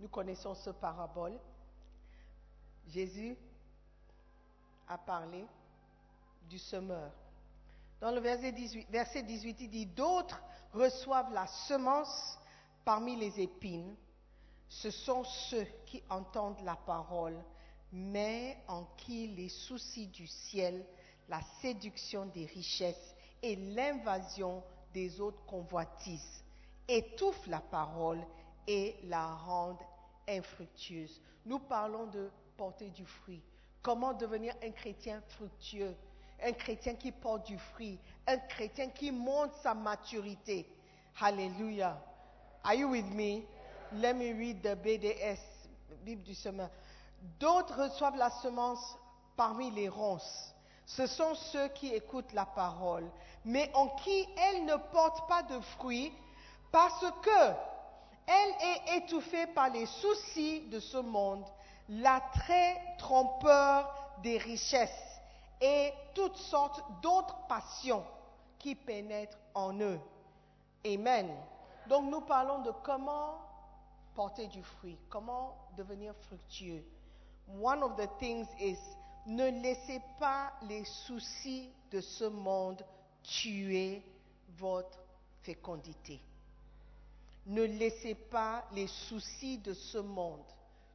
Nous 0.00 0.08
connaissons 0.08 0.54
ce 0.54 0.70
parabole. 0.70 1.38
Jésus 2.88 3.36
a 4.88 4.98
parlé 4.98 5.46
du 6.48 6.58
semeur. 6.58 7.10
Dans 8.00 8.10
le 8.10 8.20
verset 8.20 8.52
18, 8.52 8.88
verset 8.90 9.22
18, 9.22 9.60
il 9.60 9.70
dit, 9.70 9.86
d'autres 9.86 10.40
reçoivent 10.72 11.32
la 11.32 11.46
semence 11.46 12.38
parmi 12.84 13.16
les 13.16 13.40
épines. 13.40 13.94
Ce 14.68 14.90
sont 14.90 15.24
ceux 15.24 15.66
qui 15.86 16.02
entendent 16.10 16.60
la 16.64 16.76
parole, 16.76 17.42
mais 17.92 18.58
en 18.68 18.84
qui 18.96 19.28
les 19.28 19.48
soucis 19.48 20.08
du 20.08 20.26
ciel, 20.26 20.84
la 21.28 21.40
séduction 21.62 22.26
des 22.26 22.44
richesses 22.46 23.14
et 23.42 23.56
l'invasion 23.56 24.62
des 24.92 25.20
autres 25.20 25.44
convoitises 25.46 26.44
étouffent 26.88 27.46
la 27.46 27.60
parole 27.60 28.20
et 28.66 28.96
la 29.04 29.26
rendent 29.26 29.82
infructueuse. 30.28 31.20
Nous 31.46 31.58
parlons 31.58 32.06
de 32.06 32.30
porter 32.56 32.90
du 32.90 33.04
fruit. 33.04 33.42
Comment 33.82 34.14
devenir 34.14 34.54
un 34.62 34.70
chrétien 34.70 35.22
fructueux, 35.28 35.94
un 36.42 36.52
chrétien 36.52 36.94
qui 36.94 37.12
porte 37.12 37.46
du 37.46 37.58
fruit, 37.58 37.98
un 38.26 38.38
chrétien 38.38 38.88
qui 38.88 39.10
montre 39.10 39.54
sa 39.58 39.74
maturité. 39.74 40.66
Hallelujah. 41.20 42.02
Are 42.62 42.74
you 42.74 42.88
with 42.88 43.06
me? 43.06 43.42
Let 43.92 44.14
me 44.14 44.32
read 44.32 44.62
the 44.62 44.74
BDS, 44.74 45.38
Bible 46.04 46.22
du 46.22 46.34
semeur. 46.34 46.70
D'autres 47.38 47.84
reçoivent 47.84 48.16
la 48.16 48.30
semence 48.30 48.96
parmi 49.36 49.70
les 49.70 49.88
ronces. 49.88 50.54
Ce 50.86 51.06
sont 51.06 51.34
ceux 51.34 51.68
qui 51.68 51.94
écoutent 51.94 52.32
la 52.32 52.44
parole, 52.44 53.08
mais 53.44 53.70
en 53.74 53.88
qui 53.88 54.28
elle 54.36 54.64
ne 54.64 54.76
porte 54.92 55.26
pas 55.28 55.42
de 55.42 55.58
fruits 55.60 56.12
parce 56.70 57.04
que 57.22 57.73
elle 58.26 58.54
est 58.68 58.96
étouffée 58.98 59.46
par 59.48 59.70
les 59.70 59.86
soucis 59.86 60.62
de 60.68 60.80
ce 60.80 60.98
monde, 60.98 61.44
l'attrait 61.88 62.80
trompeur 62.98 63.92
des 64.22 64.38
richesses 64.38 65.20
et 65.60 65.92
toutes 66.14 66.36
sortes 66.36 66.82
d'autres 67.02 67.36
passions 67.46 68.04
qui 68.58 68.74
pénètrent 68.74 69.38
en 69.54 69.78
eux. 69.80 70.00
Amen. 70.86 71.30
Donc 71.88 72.10
nous 72.10 72.22
parlons 72.22 72.62
de 72.62 72.70
comment 72.82 73.38
porter 74.14 74.46
du 74.46 74.62
fruit, 74.62 74.98
comment 75.08 75.56
devenir 75.76 76.14
fructueux. 76.28 76.84
One 77.60 77.82
of 77.82 77.96
the 77.96 78.08
things 78.18 78.46
is 78.60 78.78
ne 79.26 79.50
laissez 79.62 80.00
pas 80.18 80.52
les 80.62 80.84
soucis 80.84 81.70
de 81.90 82.00
ce 82.00 82.24
monde 82.24 82.84
tuer 83.22 84.02
votre 84.56 84.98
fécondité. 85.42 86.20
Ne 87.46 87.62
laissez 87.62 88.14
pas 88.14 88.64
les 88.72 88.86
soucis 88.86 89.58
de 89.58 89.74
ce 89.74 89.98
monde 89.98 90.44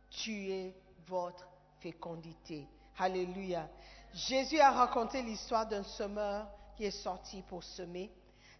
tuer 0.09 0.73
votre 1.07 1.47
fécondité. 1.79 2.67
Alléluia. 2.97 3.69
Jésus 4.13 4.59
a 4.59 4.71
raconté 4.71 5.21
l'histoire 5.21 5.67
d'un 5.67 5.83
semeur 5.83 6.47
qui 6.75 6.85
est 6.85 6.91
sorti 6.91 7.43
pour 7.43 7.63
semer. 7.63 8.11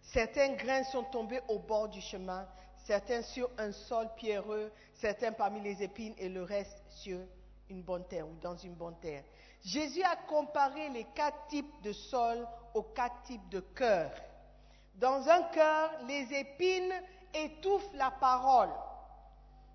Certains 0.02 0.54
grains 0.54 0.84
sont 0.84 1.04
tombés 1.04 1.40
au 1.48 1.58
bord 1.58 1.88
du 1.88 2.00
chemin, 2.00 2.46
certains 2.84 3.22
sur 3.22 3.50
un 3.58 3.72
sol 3.72 4.08
pierreux, 4.16 4.72
certains 4.94 5.32
parmi 5.32 5.60
les 5.60 5.82
épines 5.82 6.14
et 6.18 6.28
le 6.28 6.42
reste 6.42 6.82
sur 6.88 7.18
une 7.68 7.82
bonne 7.82 8.06
terre 8.06 8.28
ou 8.28 8.36
dans 8.40 8.56
une 8.56 8.74
bonne 8.74 8.98
terre. 9.00 9.24
Jésus 9.64 10.02
a 10.02 10.16
comparé 10.16 10.88
les 10.90 11.04
quatre 11.14 11.48
types 11.48 11.82
de 11.82 11.92
sol 11.92 12.46
aux 12.74 12.82
quatre 12.82 13.22
types 13.22 13.48
de 13.48 13.60
cœur. 13.60 14.10
Dans 14.94 15.28
un 15.28 15.42
cœur, 15.44 15.90
les 16.06 16.32
épines 16.32 16.92
étouffent 17.34 17.94
la 17.94 18.10
parole. 18.10 18.70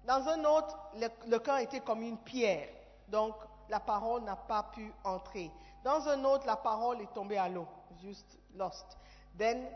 Dans 0.06 0.28
un 0.28 0.44
autre, 0.46 0.78
le, 0.96 1.08
le 1.28 1.40
cœur 1.40 1.58
était 1.58 1.80
comme 1.80 2.02
une 2.02 2.18
pierre. 2.18 2.70
Donc, 3.08 3.36
la 3.70 3.80
parole 3.80 4.24
n'a 4.24 4.36
pas 4.36 4.64
pu 4.64 4.92
entrer. 5.04 5.52
Dans 5.84 6.08
un 6.08 6.24
autre, 6.24 6.46
la 6.46 6.56
parole 6.56 7.02
est 7.02 7.14
tombée 7.14 7.38
à 7.38 7.50
l'eau. 7.50 7.68
Juste 8.02 8.38
lost. 8.56 8.98
Then, 9.38 9.68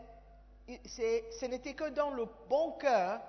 ce 0.86 1.46
n'était 1.46 1.74
que 1.74 1.88
dans 1.90 2.10
le 2.10 2.26
bon 2.48 2.72
cœur 2.72 3.20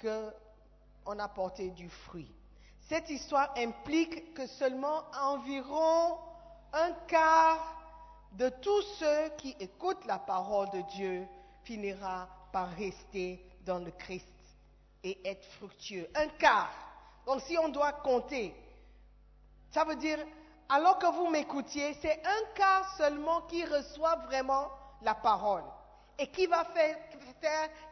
qu'on 0.00 1.18
a 1.18 1.28
porté 1.28 1.70
du 1.70 1.88
fruit. 1.88 2.30
Cette 2.80 3.10
histoire 3.10 3.52
implique 3.56 4.34
que 4.34 4.46
seulement 4.46 5.02
environ 5.20 6.18
un 6.72 6.92
quart 7.08 7.74
de 8.32 8.48
tous 8.48 8.82
ceux 8.98 9.28
qui 9.38 9.56
écoutent 9.58 10.04
la 10.06 10.18
parole 10.18 10.70
de 10.70 10.82
Dieu 10.82 11.26
finira 11.64 12.28
par 12.52 12.68
rester 12.70 13.44
dans 13.66 13.78
le 13.78 13.90
Christ 13.90 14.26
et 15.02 15.18
être 15.28 15.44
fructueux. 15.58 16.08
Un 16.14 16.28
quart. 16.28 16.72
Donc 17.26 17.42
si 17.42 17.58
on 17.58 17.68
doit 17.68 17.92
compter, 17.92 18.54
ça 19.70 19.84
veut 19.84 19.96
dire, 19.96 20.18
alors 20.68 20.98
que 20.98 21.06
vous 21.06 21.28
m'écoutiez, 21.28 21.94
c'est 22.00 22.24
un 22.24 22.54
quart 22.54 22.96
seulement 22.96 23.42
qui 23.42 23.64
reçoit 23.64 24.16
vraiment 24.26 24.70
la 25.02 25.14
parole 25.14 25.64
et 26.18 26.28
qui 26.28 26.46
va 26.46 26.64
faire, 26.64 26.96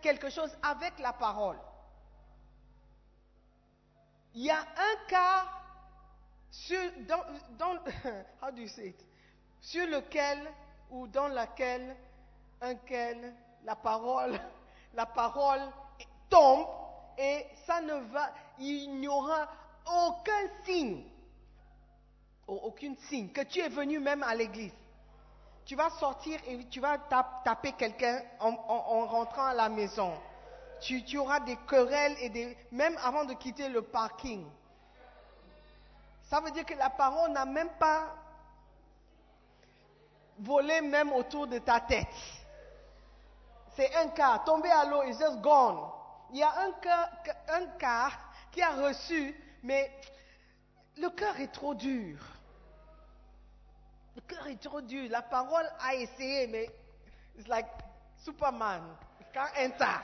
quelque 0.01 0.31
chose 0.31 0.51
avec 0.63 0.99
la 0.99 1.13
parole. 1.13 1.59
Il 4.33 4.45
y 4.45 4.51
a 4.51 4.59
un 4.59 5.07
cas 5.07 5.45
sur, 6.51 6.81
how 8.43 8.51
do 8.51 8.63
you 8.63 8.69
say 8.69 8.89
it? 8.89 9.05
sur 9.61 9.87
lequel 9.87 10.39
ou 10.91 11.07
dans 11.07 11.29
laquelle 11.29 11.97
unquel 12.61 13.35
la 13.65 13.77
parole, 13.77 14.39
la 14.95 15.07
parole 15.07 15.61
tombe 16.31 16.67
et 17.19 17.47
ça 17.67 17.81
ne 17.81 17.95
va, 18.13 18.31
il 18.59 18.99
n'y 18.99 19.09
aura 19.09 19.49
aucun 19.87 20.49
signe, 20.65 21.05
au- 22.47 22.61
aucun 22.65 22.95
signe 23.09 23.29
que 23.29 23.43
tu 23.43 23.61
es 23.61 23.69
venu 23.69 23.99
même 23.99 24.23
à 24.23 24.35
l'église. 24.35 24.73
Tu 25.65 25.77
vas 25.77 25.91
sortir 25.91 26.39
et 26.47 26.65
tu 26.69 26.81
vas 26.81 26.99
tap- 26.99 27.43
taper 27.45 27.73
quelqu'un 27.73 28.21
en 28.41 29.07
rentrant 29.07 29.47
à 29.47 29.55
la 29.55 29.69
maison. 29.69 30.13
Tu, 30.81 31.03
tu 31.05 31.17
auras 31.17 31.41
des 31.41 31.57
querelles 31.69 32.17
et 32.21 32.29
des, 32.29 32.57
même 32.71 32.99
avant 33.03 33.25
de 33.25 33.33
quitter 33.35 33.69
le 33.71 33.81
parking. 33.81 34.45
Ça 36.29 36.41
veut 36.41 36.51
dire 36.51 36.67
que 36.67 36.75
la 36.75 36.91
parole 36.91 37.31
n'a 37.33 37.47
même 37.47 37.71
pas 37.79 38.15
volé 40.39 40.81
même 40.83 41.13
autour 41.13 41.47
de 41.47 41.59
ta 41.59 41.81
tête. 41.81 42.09
C'est 43.77 43.95
un 43.97 44.09
cas. 44.09 44.39
Tombé 44.45 44.71
à 44.71 44.85
l'eau, 44.85 45.03
it's 45.03 45.19
just 45.19 45.41
gone. 45.41 45.79
Il 46.31 46.39
y 46.39 46.43
a 46.43 46.53
un 46.63 46.73
cas, 47.79 48.11
qui 48.51 48.63
a 48.63 48.71
reçu, 48.71 49.35
mais 49.63 49.91
le 50.97 51.09
cœur 51.11 51.39
est 51.41 51.53
trop 51.53 51.75
dur. 51.75 52.19
Le 54.17 54.21
cœur 54.23 54.47
est 54.47 54.61
trop 54.61 54.81
dur. 54.81 55.09
La 55.11 55.23
parole 55.23 55.69
a 55.81 55.95
essayé, 55.95 56.47
mais 56.47 56.71
it's 57.37 57.49
like 57.49 57.67
Superman. 58.17 58.83
Quand 59.33 59.47
enter. 59.59 60.01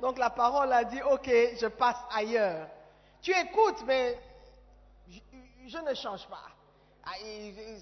Donc 0.00 0.18
la 0.18 0.30
parole 0.30 0.72
a 0.72 0.84
dit, 0.84 1.02
ok, 1.02 1.26
je 1.26 1.66
passe 1.66 1.98
ailleurs. 2.12 2.68
Tu 3.20 3.32
écoutes, 3.32 3.84
mais 3.84 4.18
je, 5.66 5.78
ne 5.78 5.94
change 5.94 6.26
pas. 6.28 6.48
Ah, 7.04 7.12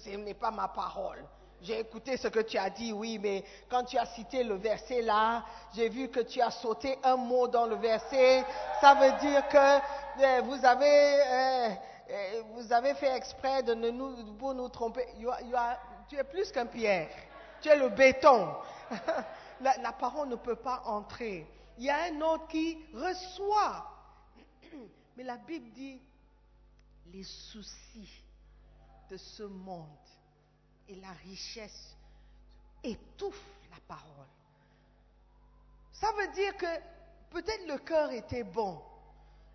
Ce 0.03 0.09
n'est 0.15 0.33
pas 0.33 0.51
ma 0.51 0.67
parole. 0.67 1.23
J'ai 1.61 1.79
écouté 1.79 2.17
ce 2.17 2.27
que 2.27 2.39
tu 2.39 2.57
as 2.57 2.71
dit, 2.71 2.91
oui, 2.91 3.19
mais 3.19 3.43
quand 3.69 3.83
tu 3.83 3.95
as 3.95 4.07
cité 4.07 4.43
le 4.43 4.55
verset 4.55 5.03
là, 5.03 5.45
j'ai 5.75 5.89
vu 5.89 6.09
que 6.09 6.21
tu 6.21 6.41
as 6.41 6.49
sauté 6.49 6.97
un 7.03 7.15
mot 7.17 7.47
dans 7.47 7.67
le 7.67 7.75
verset. 7.75 8.43
Ça 8.79 8.95
veut 8.95 9.11
dire 9.19 9.47
que 9.47 9.77
euh, 10.23 10.41
vous 10.41 10.65
avez, 10.65 11.21
euh, 11.21 11.69
euh, 12.09 12.41
vous 12.55 12.73
avez 12.73 12.95
fait 12.95 13.15
exprès 13.15 13.61
de 13.61 13.75
ne 13.75 13.91
nous, 13.91 14.33
pour 14.39 14.55
nous 14.55 14.69
tromper. 14.69 15.05
Tu 16.09 16.17
es 16.17 16.23
plus 16.23 16.51
qu'un 16.51 16.65
pierre. 16.65 17.09
Tu 17.61 17.69
es 17.69 17.75
le 17.75 17.89
béton. 17.89 18.55
la 19.61 19.91
parole 19.91 20.29
ne 20.29 20.37
peut 20.37 20.55
pas 20.55 20.81
entrer. 20.85 21.47
Il 21.77 21.83
y 21.83 21.91
a 21.91 22.05
un 22.11 22.21
autre 22.21 22.47
qui 22.47 22.79
reçoit. 22.91 23.85
Mais 25.15 25.23
la 25.23 25.37
Bible 25.37 25.69
dit, 25.73 26.01
les 27.05 27.23
soucis 27.23 28.23
de 29.11 29.17
ce 29.17 29.43
monde 29.43 29.87
et 30.91 30.95
la 30.95 31.11
richesse 31.25 31.95
étouffent 32.83 33.35
la 33.71 33.77
parole. 33.87 34.27
Ça 35.93 36.11
veut 36.17 36.27
dire 36.33 36.55
que 36.57 36.65
peut-être 37.29 37.65
le 37.67 37.77
cœur 37.77 38.11
était 38.11 38.43
bon 38.43 38.81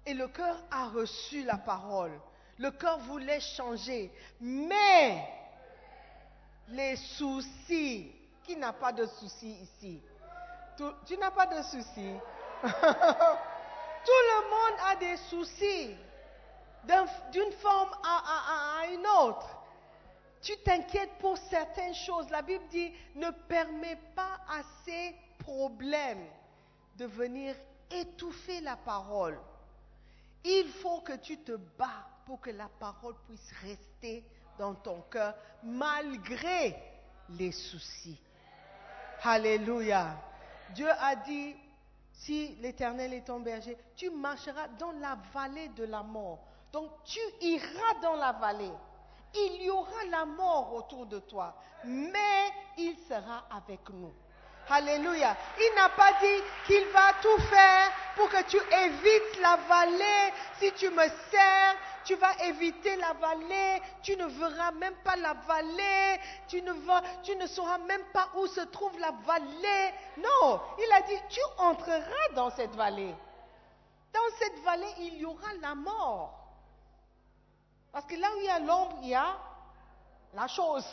et 0.06 0.14
le 0.14 0.28
cœur 0.28 0.56
a 0.70 0.88
reçu 0.88 1.42
la 1.44 1.58
parole. 1.58 2.18
Le 2.58 2.70
cœur 2.70 2.98
voulait 3.00 3.40
changer, 3.40 4.10
mais 4.40 5.28
les 6.68 6.96
soucis, 6.96 8.10
qui 8.44 8.56
n'a 8.56 8.72
pas 8.72 8.92
de 8.92 9.04
soucis 9.06 9.58
ici? 9.60 10.00
Tu- 11.06 11.16
n'as 11.18 11.30
pas 11.32 11.46
de 11.46 11.60
soucis? 11.62 12.14
Tout 12.62 14.22
le 14.30 14.50
monde 14.50 14.78
a 14.86 14.96
des 14.96 15.16
soucis 15.28 15.94
d'un- 16.84 17.06
d'une 17.32 17.52
forme 17.52 17.90
à 18.02 18.86
une 18.92 19.06
autre. 19.06 19.48
Tu 20.46 20.56
t'inquiètes 20.58 21.18
pour 21.18 21.36
certaines 21.50 21.96
choses. 21.96 22.30
La 22.30 22.40
Bible 22.40 22.68
dit, 22.70 22.92
ne 23.16 23.30
permets 23.48 23.98
pas 24.14 24.38
à 24.48 24.62
ces 24.84 25.12
problèmes 25.40 26.24
de 26.96 27.04
venir 27.04 27.56
étouffer 27.90 28.60
la 28.60 28.76
parole. 28.76 29.40
Il 30.44 30.68
faut 30.80 31.00
que 31.00 31.16
tu 31.16 31.38
te 31.38 31.56
bats 31.76 32.06
pour 32.24 32.40
que 32.40 32.50
la 32.50 32.68
parole 32.78 33.16
puisse 33.26 33.52
rester 33.60 34.22
dans 34.56 34.76
ton 34.76 35.00
cœur 35.10 35.34
malgré 35.64 36.76
les 37.30 37.50
soucis. 37.50 38.20
Alléluia. 39.24 40.14
Dieu 40.70 40.88
a 40.88 41.16
dit, 41.16 41.56
si 42.12 42.54
l'Éternel 42.60 43.14
est 43.14 43.24
ton 43.26 43.40
berger, 43.40 43.76
tu 43.96 44.10
marcheras 44.10 44.68
dans 44.78 44.92
la 44.92 45.18
vallée 45.34 45.70
de 45.70 45.86
la 45.86 46.04
mort. 46.04 46.38
Donc 46.72 46.88
tu 47.04 47.18
iras 47.40 48.00
dans 48.00 48.14
la 48.14 48.30
vallée. 48.30 48.70
Il 49.38 49.62
y 49.62 49.70
aura 49.70 50.04
la 50.10 50.24
mort 50.24 50.72
autour 50.74 51.06
de 51.06 51.18
toi, 51.18 51.54
mais 51.84 52.50
il 52.78 52.96
sera 53.08 53.46
avec 53.50 53.88
nous. 53.90 54.12
Alléluia. 54.68 55.36
Il 55.58 55.74
n'a 55.76 55.88
pas 55.90 56.12
dit 56.20 56.42
qu'il 56.66 56.84
va 56.86 57.12
tout 57.22 57.38
faire 57.42 57.90
pour 58.16 58.28
que 58.28 58.42
tu 58.44 58.56
évites 58.56 59.40
la 59.40 59.56
vallée. 59.68 60.32
Si 60.58 60.72
tu 60.72 60.90
me 60.90 61.04
sers, 61.30 61.76
tu 62.04 62.16
vas 62.16 62.32
éviter 62.44 62.96
la 62.96 63.12
vallée. 63.12 63.80
Tu 64.02 64.16
ne 64.16 64.26
verras 64.26 64.72
même 64.72 64.96
pas 65.04 65.16
la 65.16 65.34
vallée. 65.34 66.20
Tu 66.48 66.62
ne, 66.62 66.72
vas, 66.72 67.02
tu 67.22 67.36
ne 67.36 67.46
sauras 67.46 67.78
même 67.78 68.04
pas 68.12 68.28
où 68.36 68.46
se 68.48 68.62
trouve 68.62 68.98
la 68.98 69.12
vallée. 69.24 69.94
Non, 70.16 70.60
il 70.78 70.92
a 70.92 71.02
dit, 71.02 71.20
tu 71.28 71.40
entreras 71.58 72.28
dans 72.34 72.50
cette 72.50 72.74
vallée. 72.74 73.14
Dans 74.12 74.36
cette 74.38 74.58
vallée, 74.64 74.94
il 74.98 75.18
y 75.18 75.24
aura 75.24 75.52
la 75.60 75.74
mort. 75.74 76.45
Parce 77.96 78.04
que 78.04 78.16
là 78.16 78.28
où 78.36 78.40
il 78.40 78.44
y 78.44 78.50
a 78.50 78.58
l'ombre, 78.58 78.98
il 79.04 79.08
y 79.08 79.14
a 79.14 79.38
la 80.34 80.46
chose 80.48 80.84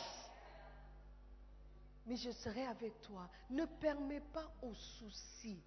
mais 2.06 2.16
je 2.16 2.30
serai 2.30 2.64
avec 2.66 2.98
toi. 3.02 3.28
Ne 3.50 3.66
permets 3.66 4.22
pas 4.32 4.50
aux 4.62 4.74
soucis. 4.74 5.60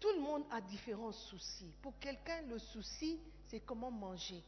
Tout 0.00 0.10
le 0.12 0.20
monde 0.20 0.44
a 0.50 0.60
différents 0.60 1.12
soucis. 1.12 1.72
Pour 1.80 1.96
quelqu'un, 2.00 2.42
le 2.42 2.58
souci, 2.58 3.20
c'est 3.46 3.60
comment 3.60 3.92
manger. 3.92 4.42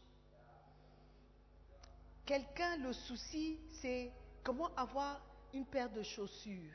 Quelqu'un, 2.27 2.79
le 2.79 2.93
souci, 2.93 3.61
c'est 3.81 4.13
comment 4.43 4.75
avoir 4.77 5.21
une 5.55 5.67
paire 5.67 5.91
de 5.91 6.03
chaussures. 6.03 6.75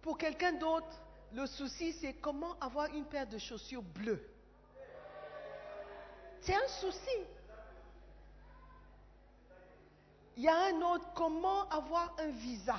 Pour 0.00 0.16
quelqu'un 0.16 0.52
d'autre, 0.52 1.00
le 1.32 1.46
souci, 1.46 1.92
c'est 1.94 2.14
comment 2.14 2.56
avoir 2.60 2.86
une 2.94 3.04
paire 3.06 3.26
de 3.28 3.38
chaussures 3.38 3.82
bleues. 3.82 4.33
C'est 6.44 6.54
un 6.54 6.68
souci. 6.68 7.18
Il 10.36 10.42
y 10.42 10.48
a 10.48 10.56
un 10.66 10.82
autre, 10.82 11.06
comment 11.14 11.66
avoir 11.70 12.14
un 12.18 12.28
visa? 12.28 12.76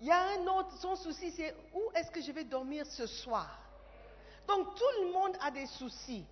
Il 0.00 0.08
y 0.08 0.10
a 0.10 0.20
un 0.20 0.46
autre, 0.46 0.72
son 0.78 0.96
souci, 0.96 1.30
c'est 1.30 1.54
où 1.74 1.82
est-ce 1.94 2.10
que 2.10 2.20
je 2.20 2.32
vais 2.32 2.44
dormir 2.44 2.84
ce 2.86 3.06
soir? 3.06 3.58
Donc 4.48 4.74
tout 4.74 5.02
le 5.02 5.12
monde 5.12 5.36
a 5.40 5.52
des 5.52 5.66
soucis. 5.66 6.26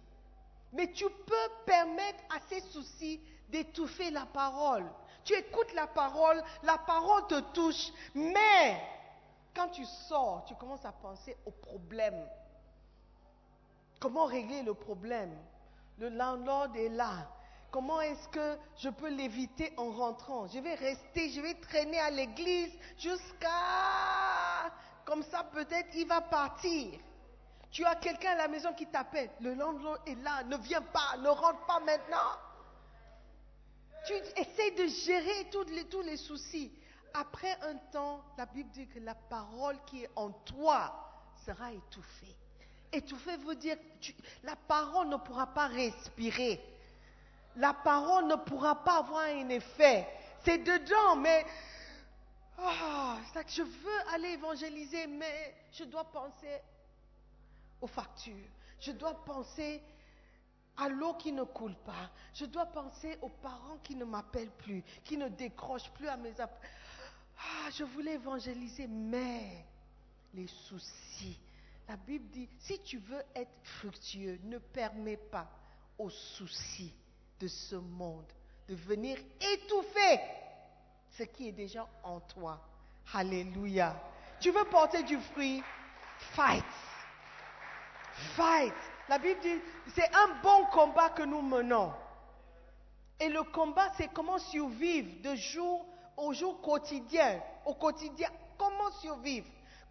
Mais 0.73 0.91
tu 0.93 1.05
peux 1.05 1.49
permettre 1.65 2.19
à 2.35 2.41
ces 2.49 2.61
soucis 2.61 3.21
d'étouffer 3.49 4.11
la 4.11 4.27
parole. 4.27 4.85
Tu 5.25 5.33
écoutes 5.35 5.73
la 5.75 5.87
parole, 5.87 6.43
la 6.65 6.79
parole 6.79 7.27
te 7.29 7.41
touche, 7.53 7.93
mais 8.15 8.83
quand 9.55 9.69
tu 9.69 9.85
sors, 9.85 10.45
tu 10.47 10.55
commences 10.57 10.85
à 10.85 10.93
penser 10.93 11.37
au 11.45 11.51
problème. 11.51 12.27
Comment 13.99 14.27
régler 14.27 14.63
le 14.63 14.75
problème? 14.75 15.35
Le 15.99 16.09
landlord 16.09 16.77
est 16.77 16.91
là. 16.91 17.31
Comment 17.71 18.01
est-ce 18.01 18.29
que 18.29 18.59
je 18.77 18.89
peux 18.89 19.09
l'éviter 19.09 19.73
en 19.77 19.91
rentrant? 19.91 20.47
Je 20.47 20.59
vais 20.59 20.75
rester, 20.75 21.31
je 21.31 21.41
vais 21.41 21.55
traîner 21.55 21.99
à 21.99 22.11
l'église 22.11 22.73
jusqu'à... 22.99 23.49
Comme 25.05 25.23
ça, 25.23 25.45
peut-être, 25.45 25.95
il 25.95 26.07
va 26.07 26.21
partir. 26.21 26.99
Tu 27.71 27.85
as 27.85 27.95
quelqu'un 27.97 28.33
à 28.33 28.37
la 28.37 28.49
maison 28.49 28.73
qui 28.73 28.87
t'appelle. 28.87 29.31
Le 29.41 29.55
landlord 29.55 29.99
est 30.07 30.15
là. 30.17 30.43
Ne 30.45 30.57
viens 30.57 30.83
pas, 30.83 31.17
ne 31.19 31.29
rentre 31.29 31.65
pas 31.67 31.81
maintenant. 31.81 32.33
Tu 34.07 34.15
essaies 34.41 34.71
de 34.73 34.87
gérer 34.87 35.51
tous 35.51 35.65
les, 35.65 35.85
tous 35.85 36.01
les 36.03 36.17
soucis. 36.17 36.73
Après 37.15 37.57
un 37.63 37.77
temps, 37.93 38.23
la 38.37 38.47
Bible 38.47 38.71
dit 38.71 38.87
que 38.89 38.99
la 39.01 39.15
parole 39.15 39.79
qui 39.87 40.05
est 40.05 40.11
en 40.17 40.31
toi 40.31 40.93
sera 41.45 41.73
étouffée. 41.73 42.37
Étouffée 42.93 43.37
veut 43.39 43.57
dire 43.57 43.77
la 44.43 44.57
parole 44.57 45.09
ne 45.09 45.17
pourra 45.17 45.47
pas 45.47 45.67
respirer. 45.67 46.61
La 47.57 47.73
parole 47.73 48.27
ne 48.27 48.37
pourra 48.37 48.83
pas 48.85 48.99
avoir 48.99 49.23
un 49.25 49.49
effet. 49.49 50.07
C'est 50.45 50.59
dedans, 50.59 51.17
mais 51.17 51.45
oh, 52.59 53.15
c'est 53.33 53.45
que 53.45 53.51
je 53.51 53.63
veux 53.63 54.15
aller 54.15 54.29
évangéliser, 54.31 55.07
mais 55.07 55.55
je 55.73 55.85
dois 55.85 56.05
penser 56.05 56.61
aux 57.81 57.87
factures. 57.87 58.49
Je 58.81 58.93
dois 58.93 59.15
penser 59.25 59.83
à 60.77 60.89
l'eau 60.89 61.15
qui 61.15 61.33
ne 61.33 61.45
coule 61.45 61.75
pas. 61.77 62.11
Je 62.35 62.45
dois 62.45 62.67
penser 62.67 63.19
aux 63.23 63.31
parents 63.31 63.79
qui 63.83 63.95
ne 63.97 64.05
m'appellent 64.05 64.51
plus, 64.51 64.83
qui 65.03 65.17
ne 65.17 65.29
décrochent 65.29 65.91
plus 65.91 66.09
à 66.09 66.17
mes 66.17 66.39
appels. 66.41 66.71
Ah, 67.39 67.71
je 67.71 67.85
voulais 67.85 68.15
évangéliser, 68.15 68.87
mais 68.87 69.65
les 70.35 70.47
soucis. 70.47 71.39
La 71.89 71.97
Bible 71.97 72.29
dit, 72.31 72.49
si 72.59 72.81
tu 72.81 72.99
veux 72.99 73.23
être 73.35 73.53
fructueux, 73.81 74.39
ne 74.45 74.59
permets 74.59 75.17
pas 75.17 75.49
aux 75.99 76.11
soucis 76.11 76.95
de 77.39 77.49
ce 77.49 77.77
monde 77.77 78.27
de 78.69 78.75
venir 78.75 79.19
étouffer 79.41 80.21
ce 81.11 81.23
qui 81.23 81.49
est 81.49 81.53
déjà 81.53 81.87
en 82.03 82.21
toi. 82.21 82.61
Alléluia. 83.15 83.95
Tu 84.41 84.51
veux 84.51 84.65
porter 84.65 85.03
du 85.05 85.19
fruit? 85.19 85.63
Fight. 86.35 86.65
Fight. 88.35 88.75
La 89.09 89.19
Bible 89.19 89.41
dit, 89.41 89.61
c'est 89.95 90.15
un 90.15 90.41
bon 90.43 90.67
combat 90.73 91.11
que 91.11 91.23
nous 91.23 91.43
menons. 91.43 91.93
Et 93.21 93.29
le 93.29 93.45
combat, 93.45 93.93
c'est 93.97 94.13
comment 94.13 94.39
survivre 94.39 95.23
de 95.23 95.35
jour 95.37 95.87
au 96.17 96.33
jour 96.33 96.61
quotidien, 96.61 97.41
au 97.65 97.75
quotidien. 97.75 98.29
Comment 98.59 98.91
survivre? 99.01 99.47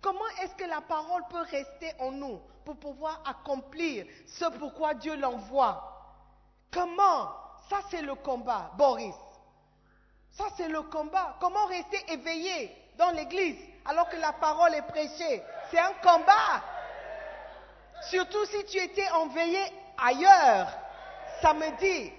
Comment 0.05 0.27
est-ce 0.43 0.53
que 0.53 0.69
la 0.69 0.81
parole 0.81 1.23
peut 1.31 1.41
rester 1.49 1.91
en 1.97 2.11
nous 2.11 2.39
pour 2.63 2.77
pouvoir 2.77 3.23
accomplir 3.25 4.05
ce 4.27 4.45
pourquoi 4.59 4.93
Dieu 4.93 5.15
l'envoie? 5.15 5.81
Comment? 6.71 7.33
Ça, 7.67 7.77
c'est 7.89 8.03
le 8.03 8.13
combat, 8.13 8.69
Boris. 8.77 9.15
Ça, 10.29 10.43
c'est 10.55 10.67
le 10.67 10.83
combat. 10.83 11.35
Comment 11.39 11.65
rester 11.65 11.97
éveillé 12.13 12.71
dans 12.99 13.09
l'église 13.09 13.57
alors 13.83 14.07
que 14.07 14.17
la 14.17 14.31
parole 14.33 14.75
est 14.75 14.83
prêchée? 14.83 15.41
C'est 15.71 15.79
un 15.79 15.93
combat. 16.03 16.61
Surtout 18.03 18.45
si 18.45 18.63
tu 18.65 18.77
étais 18.77 19.09
enveillé 19.09 19.63
ailleurs, 19.97 20.67
samedi. 21.41 22.13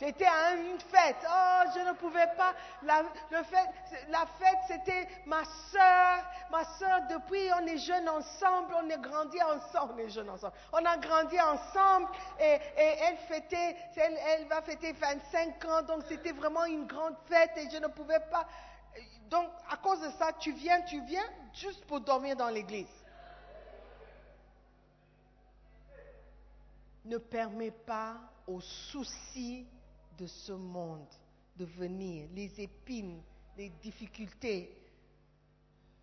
J'étais 0.00 0.26
à 0.26 0.54
une 0.54 0.78
fête. 0.78 1.16
Oh, 1.28 1.62
je 1.74 1.80
ne 1.80 1.92
pouvais 1.94 2.28
pas. 2.36 2.54
La, 2.82 3.02
fête, 3.42 4.58
c'était 4.68 5.08
ma 5.26 5.42
soeur. 5.44 6.24
Ma 6.50 6.64
soeur, 6.78 7.00
depuis, 7.10 7.50
on 7.60 7.66
est 7.66 7.78
jeunes 7.78 8.08
ensemble. 8.08 8.74
On 8.76 8.88
est 8.88 9.00
grandi 9.00 9.42
ensemble. 9.42 9.94
On 9.96 9.98
est 9.98 10.08
jeunes 10.08 10.30
ensemble. 10.30 10.52
On 10.72 10.84
a 10.84 10.96
grandi 10.98 11.40
ensemble. 11.40 12.08
Et, 12.38 12.60
et 12.76 12.96
elle 13.02 13.16
fêtait, 13.16 13.76
elle, 13.96 14.18
elle, 14.28 14.46
va 14.46 14.62
fêter 14.62 14.92
25 14.92 15.64
ans. 15.64 15.82
Donc, 15.82 16.04
c'était 16.08 16.32
vraiment 16.32 16.64
une 16.64 16.86
grande 16.86 17.16
fête. 17.26 17.50
Et 17.56 17.68
je 17.68 17.78
ne 17.78 17.88
pouvais 17.88 18.20
pas. 18.30 18.46
Donc, 19.28 19.48
à 19.68 19.76
cause 19.78 20.00
de 20.00 20.10
ça, 20.10 20.32
tu 20.38 20.52
viens, 20.52 20.80
tu 20.82 21.00
viens 21.00 21.28
juste 21.52 21.84
pour 21.86 22.00
dormir 22.00 22.36
dans 22.36 22.48
l'église. 22.48 22.86
Ne 27.04 27.18
permets 27.18 27.72
pas 27.72 28.14
aux 28.46 28.60
soucis 28.60 29.66
de 30.18 30.26
ce 30.26 30.52
monde 30.52 31.08
de 31.56 31.64
venir, 31.64 32.28
les 32.32 32.60
épines, 32.60 33.22
les 33.56 33.70
difficultés, 33.70 34.74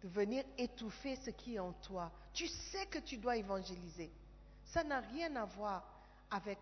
de 0.02 0.08
venir 0.08 0.44
étouffer 0.58 1.16
ce 1.18 1.30
qui 1.30 1.56
est 1.56 1.60
en 1.60 1.74
toi. 1.74 2.12
Tu 2.34 2.48
sais 2.48 2.86
que 2.88 3.00
tu 3.00 3.18
dois 3.18 3.38
évangéliser. 3.38 4.12
Ça 4.66 4.84
n'a 4.84 5.00
rien 5.00 5.36
à 5.36 5.46
voir 5.46 5.84
avec 6.32 6.60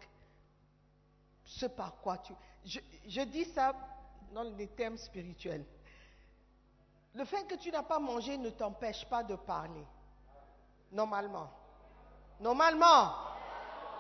ce 1.46 1.66
par 1.66 1.96
quoi 1.98 2.18
tu... 2.20 2.34
Je, 2.66 2.80
je 3.08 3.22
dis 3.22 3.46
ça 3.46 3.76
dans 4.34 4.44
les 4.44 4.68
termes 4.68 4.98
spirituels. 4.98 5.66
Le 7.16 7.26
fait 7.26 7.46
que 7.46 7.56
tu 7.56 7.72
n'as 7.72 7.84
pas 7.84 8.00
mangé 8.00 8.38
ne 8.38 8.50
t'empêche 8.50 9.06
pas 9.06 9.24
de 9.24 9.36
parler. 9.36 9.86
Normalement. 10.92 11.50
Normalement. 12.40 13.14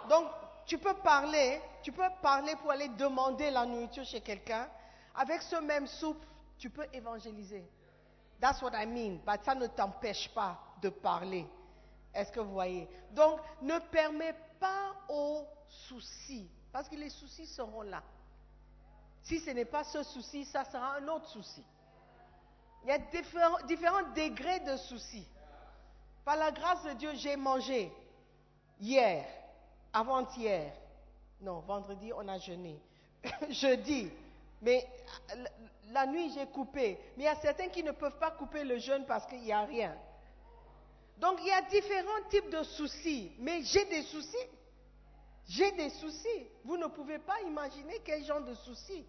Donc, 0.09 0.27
tu 0.65 0.77
peux 0.77 0.93
parler, 0.95 1.61
tu 1.81 1.91
peux 1.91 2.03
parler 2.21 2.55
pour 2.55 2.71
aller 2.71 2.87
demander 2.89 3.49
la 3.51 3.65
nourriture 3.65 4.05
chez 4.05 4.21
quelqu'un. 4.21 4.67
Avec 5.15 5.41
ce 5.41 5.57
même 5.57 5.87
soupe, 5.87 6.23
tu 6.57 6.69
peux 6.69 6.87
évangéliser. 6.93 7.63
That's 8.39 8.61
what 8.61 8.71
I 8.73 8.85
mean. 8.85 9.19
But 9.25 9.43
ça 9.43 9.55
ne 9.55 9.67
t'empêche 9.67 10.29
pas 10.33 10.59
de 10.81 10.89
parler. 10.89 11.47
Est-ce 12.13 12.31
que 12.31 12.39
vous 12.39 12.53
voyez? 12.53 12.87
Donc, 13.11 13.39
ne 13.61 13.79
permets 13.79 14.35
pas 14.59 14.95
aux 15.09 15.45
soucis, 15.67 16.49
parce 16.71 16.87
que 16.87 16.95
les 16.95 17.09
soucis 17.09 17.47
seront 17.47 17.81
là. 17.81 18.03
Si 19.23 19.39
ce 19.39 19.51
n'est 19.51 19.65
pas 19.65 19.83
ce 19.83 20.03
souci, 20.03 20.45
ça 20.45 20.65
sera 20.65 20.95
un 20.95 21.07
autre 21.07 21.27
souci. 21.27 21.63
Il 22.83 22.89
y 22.89 22.91
a 22.91 22.97
différents 22.97 24.09
degrés 24.15 24.59
de 24.59 24.75
soucis. 24.77 25.27
Par 26.25 26.35
la 26.35 26.51
grâce 26.51 26.83
de 26.83 26.93
Dieu, 26.93 27.11
j'ai 27.15 27.35
mangé 27.35 27.91
hier 28.79 29.25
avant-hier. 29.93 30.73
Non, 31.41 31.59
vendredi, 31.59 32.11
on 32.13 32.27
a 32.27 32.37
jeûné. 32.39 32.79
Jeudi. 33.49 34.09
Mais 34.61 34.87
la 35.91 36.05
nuit, 36.05 36.31
j'ai 36.33 36.47
coupé. 36.47 36.97
Mais 37.15 37.23
il 37.23 37.25
y 37.25 37.29
a 37.29 37.35
certains 37.35 37.67
qui 37.67 37.83
ne 37.83 37.91
peuvent 37.91 38.17
pas 38.17 38.31
couper 38.31 38.63
le 38.63 38.77
jeûne 38.79 39.05
parce 39.05 39.25
qu'il 39.27 39.41
n'y 39.41 39.51
a 39.51 39.61
rien. 39.61 39.95
Donc, 41.17 41.37
il 41.41 41.47
y 41.47 41.51
a 41.51 41.61
différents 41.63 42.29
types 42.29 42.49
de 42.49 42.63
soucis. 42.63 43.31
Mais 43.39 43.61
j'ai 43.63 43.85
des 43.85 44.03
soucis. 44.03 44.47
J'ai 45.47 45.71
des 45.73 45.89
soucis. 45.89 46.47
Vous 46.63 46.77
ne 46.77 46.87
pouvez 46.87 47.19
pas 47.19 47.41
imaginer 47.41 48.01
quel 48.03 48.23
genre 48.23 48.41
de 48.41 48.55
soucis. 48.55 49.05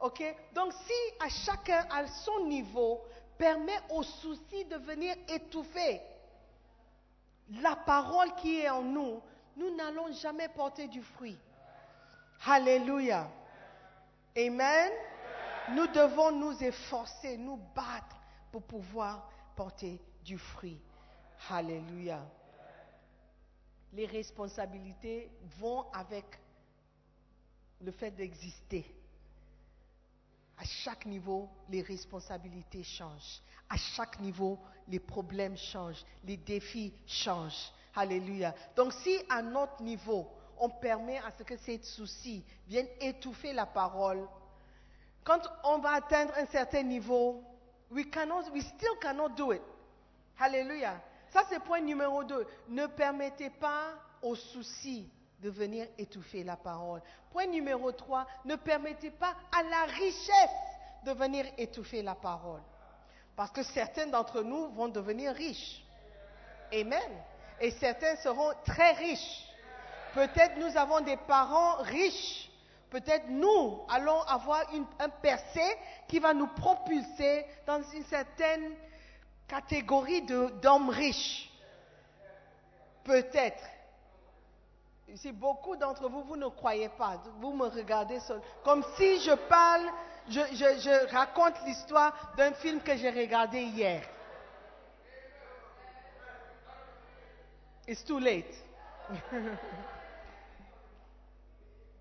OK? 0.00 0.22
Donc, 0.54 0.72
si 0.72 1.24
à 1.24 1.28
chacun, 1.28 1.86
à 1.90 2.06
son 2.06 2.44
niveau, 2.46 3.02
permet 3.38 3.78
aux 3.90 4.02
soucis 4.02 4.64
de 4.66 4.76
venir 4.76 5.16
étouffer 5.28 6.00
la 7.60 7.76
parole 7.76 8.34
qui 8.36 8.60
est 8.60 8.70
en 8.70 8.82
nous, 8.82 9.20
nous 9.56 9.74
n'allons 9.76 10.12
jamais 10.12 10.48
porter 10.48 10.88
du 10.88 11.02
fruit. 11.02 11.38
Alléluia. 12.46 13.28
Amen. 14.36 14.92
Nous 15.70 15.86
devons 15.88 16.32
nous 16.32 16.62
efforcer, 16.62 17.36
nous 17.36 17.58
battre 17.74 18.16
pour 18.52 18.62
pouvoir 18.62 19.30
porter 19.56 20.00
du 20.24 20.38
fruit. 20.38 20.78
Alléluia. 21.48 22.20
Les 23.92 24.06
responsabilités 24.06 25.30
vont 25.58 25.90
avec 25.92 26.24
le 27.80 27.92
fait 27.92 28.10
d'exister. 28.10 28.84
À 30.58 30.64
chaque 30.64 31.06
niveau, 31.06 31.48
les 31.68 31.82
responsabilités 31.82 32.82
changent. 32.82 33.40
À 33.68 33.76
chaque 33.76 34.20
niveau, 34.20 34.58
les 34.88 35.00
problèmes 35.00 35.56
changent, 35.56 36.04
les 36.24 36.36
défis 36.36 36.92
changent. 37.06 37.72
Alléluia. 37.96 38.54
Donc 38.76 38.92
si 38.92 39.18
à 39.28 39.42
notre 39.42 39.82
niveau, 39.82 40.26
on 40.58 40.68
permet 40.68 41.18
à 41.18 41.30
ce 41.36 41.42
que 41.42 41.56
ces 41.58 41.78
soucis 41.82 42.44
viennent 42.66 42.88
étouffer 43.00 43.52
la 43.52 43.66
parole, 43.66 44.26
quand 45.22 45.40
on 45.64 45.78
va 45.78 45.94
atteindre 45.94 46.32
un 46.36 46.46
certain 46.46 46.82
niveau, 46.82 47.42
we, 47.90 48.04
cannot, 48.10 48.50
we 48.52 48.62
still 48.62 48.96
cannot 49.00 49.30
do 49.30 49.52
it. 49.52 49.62
Alléluia. 50.38 51.00
Ça, 51.30 51.42
c'est 51.48 51.60
point 51.60 51.80
numéro 51.80 52.22
deux. 52.24 52.46
Ne 52.68 52.86
permettez 52.86 53.50
pas 53.50 53.94
aux 54.22 54.34
soucis 54.34 55.08
de 55.40 55.50
venir 55.50 55.86
étouffer 55.98 56.44
la 56.44 56.56
parole. 56.56 57.00
Point 57.30 57.46
numéro 57.46 57.90
trois, 57.92 58.26
ne 58.44 58.56
permettez 58.56 59.10
pas 59.10 59.34
à 59.56 59.62
la 59.62 59.84
richesse 59.84 60.50
de 61.04 61.12
venir 61.12 61.46
étouffer 61.58 62.02
la 62.02 62.14
parole. 62.14 62.62
Parce 63.36 63.50
que 63.50 63.62
certains 63.62 64.06
d'entre 64.06 64.42
nous 64.42 64.68
vont 64.72 64.88
devenir 64.88 65.32
riches. 65.34 65.84
Amen 66.72 67.10
et 67.60 67.70
certains 67.72 68.16
seront 68.16 68.52
très 68.64 68.92
riches. 68.92 69.44
Peut-être 70.14 70.56
nous 70.58 70.76
avons 70.76 71.00
des 71.00 71.16
parents 71.16 71.76
riches. 71.82 72.50
Peut-être 72.90 73.28
nous 73.28 73.80
allons 73.88 74.20
avoir 74.22 74.62
un 75.00 75.08
percé 75.08 75.62
qui 76.06 76.20
va 76.20 76.32
nous 76.32 76.46
propulser 76.46 77.44
dans 77.66 77.82
une 77.92 78.04
certaine 78.04 78.74
catégorie 79.48 80.22
d'hommes 80.22 80.90
riches. 80.90 81.50
Peut-être. 83.02 83.62
Si 85.16 85.32
beaucoup 85.32 85.76
d'entre 85.76 86.08
vous, 86.08 86.22
vous 86.22 86.36
ne 86.36 86.48
croyez 86.48 86.88
pas. 86.88 87.20
Vous 87.40 87.52
me 87.52 87.66
regardez 87.66 88.18
comme 88.64 88.84
si 88.96 89.20
je 89.20 89.32
parle, 89.32 89.86
je, 90.28 90.40
je 90.40 91.12
raconte 91.12 91.54
l'histoire 91.66 92.32
d'un 92.36 92.52
film 92.54 92.80
que 92.80 92.96
j'ai 92.96 93.10
regardé 93.10 93.60
hier. 93.60 94.02
It's 97.86 98.02
too 98.02 98.18
late. 98.18 98.54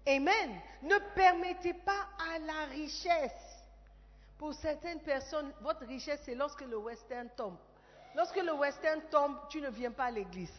Amen. 0.07 0.61
Ne 0.81 0.99
permettez 1.15 1.73
pas 1.73 2.07
à 2.33 2.39
la 2.39 2.65
richesse. 2.71 3.31
Pour 4.37 4.53
certaines 4.53 4.99
personnes, 4.99 5.51
votre 5.61 5.85
richesse, 5.85 6.21
c'est 6.25 6.35
lorsque 6.35 6.61
le 6.61 6.77
western 6.77 7.29
tombe. 7.35 7.57
Lorsque 8.15 8.37
le 8.37 8.53
western 8.53 9.01
tombe, 9.09 9.37
tu 9.49 9.61
ne 9.61 9.69
viens 9.69 9.91
pas 9.91 10.05
à 10.05 10.11
l'église. 10.11 10.53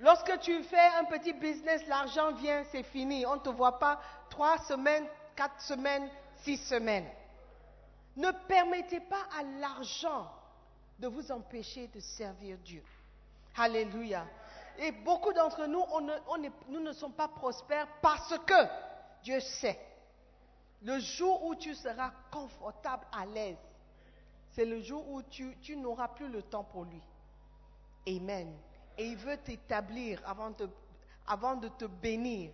Lorsque 0.00 0.40
tu 0.40 0.62
fais 0.64 0.88
un 0.98 1.04
petit 1.04 1.32
business, 1.32 1.86
l'argent 1.86 2.32
vient, 2.32 2.64
c'est 2.72 2.82
fini. 2.82 3.24
On 3.26 3.36
ne 3.36 3.40
te 3.40 3.50
voit 3.50 3.78
pas 3.78 4.00
trois 4.30 4.58
semaines, 4.58 5.06
quatre 5.36 5.60
semaines, 5.60 6.08
six 6.38 6.56
semaines. 6.56 7.08
Ne 8.16 8.30
permettez 8.48 9.00
pas 9.00 9.24
à 9.38 9.42
l'argent 9.60 10.30
de 10.98 11.08
vous 11.08 11.30
empêcher 11.30 11.86
de 11.88 12.00
servir 12.00 12.58
Dieu. 12.58 12.82
Alléluia. 13.56 14.26
Et 14.78 14.90
beaucoup 14.90 15.32
d'entre 15.32 15.66
nous, 15.66 15.84
nous 16.68 16.80
ne 16.80 16.92
sommes 16.92 17.12
pas 17.12 17.28
prospères 17.28 17.86
parce 18.00 18.34
que 18.46 18.54
Dieu 19.22 19.40
sait. 19.40 19.78
Le 20.82 20.98
jour 20.98 21.44
où 21.44 21.54
tu 21.54 21.74
seras 21.74 22.10
confortable, 22.30 23.06
à 23.12 23.24
l'aise, 23.26 23.56
c'est 24.52 24.64
le 24.64 24.80
jour 24.82 25.08
où 25.10 25.22
tu, 25.22 25.76
n'auras 25.76 26.08
plus 26.08 26.28
le 26.28 26.42
temps 26.42 26.64
pour 26.64 26.84
lui. 26.84 27.00
Amen. 28.08 28.52
Et 28.98 29.06
il 29.06 29.16
veut 29.16 29.36
t'établir 29.36 30.20
avant 30.26 30.50
de, 30.50 30.68
avant 31.26 31.54
de 31.54 31.68
te 31.68 31.84
bénir 31.84 32.50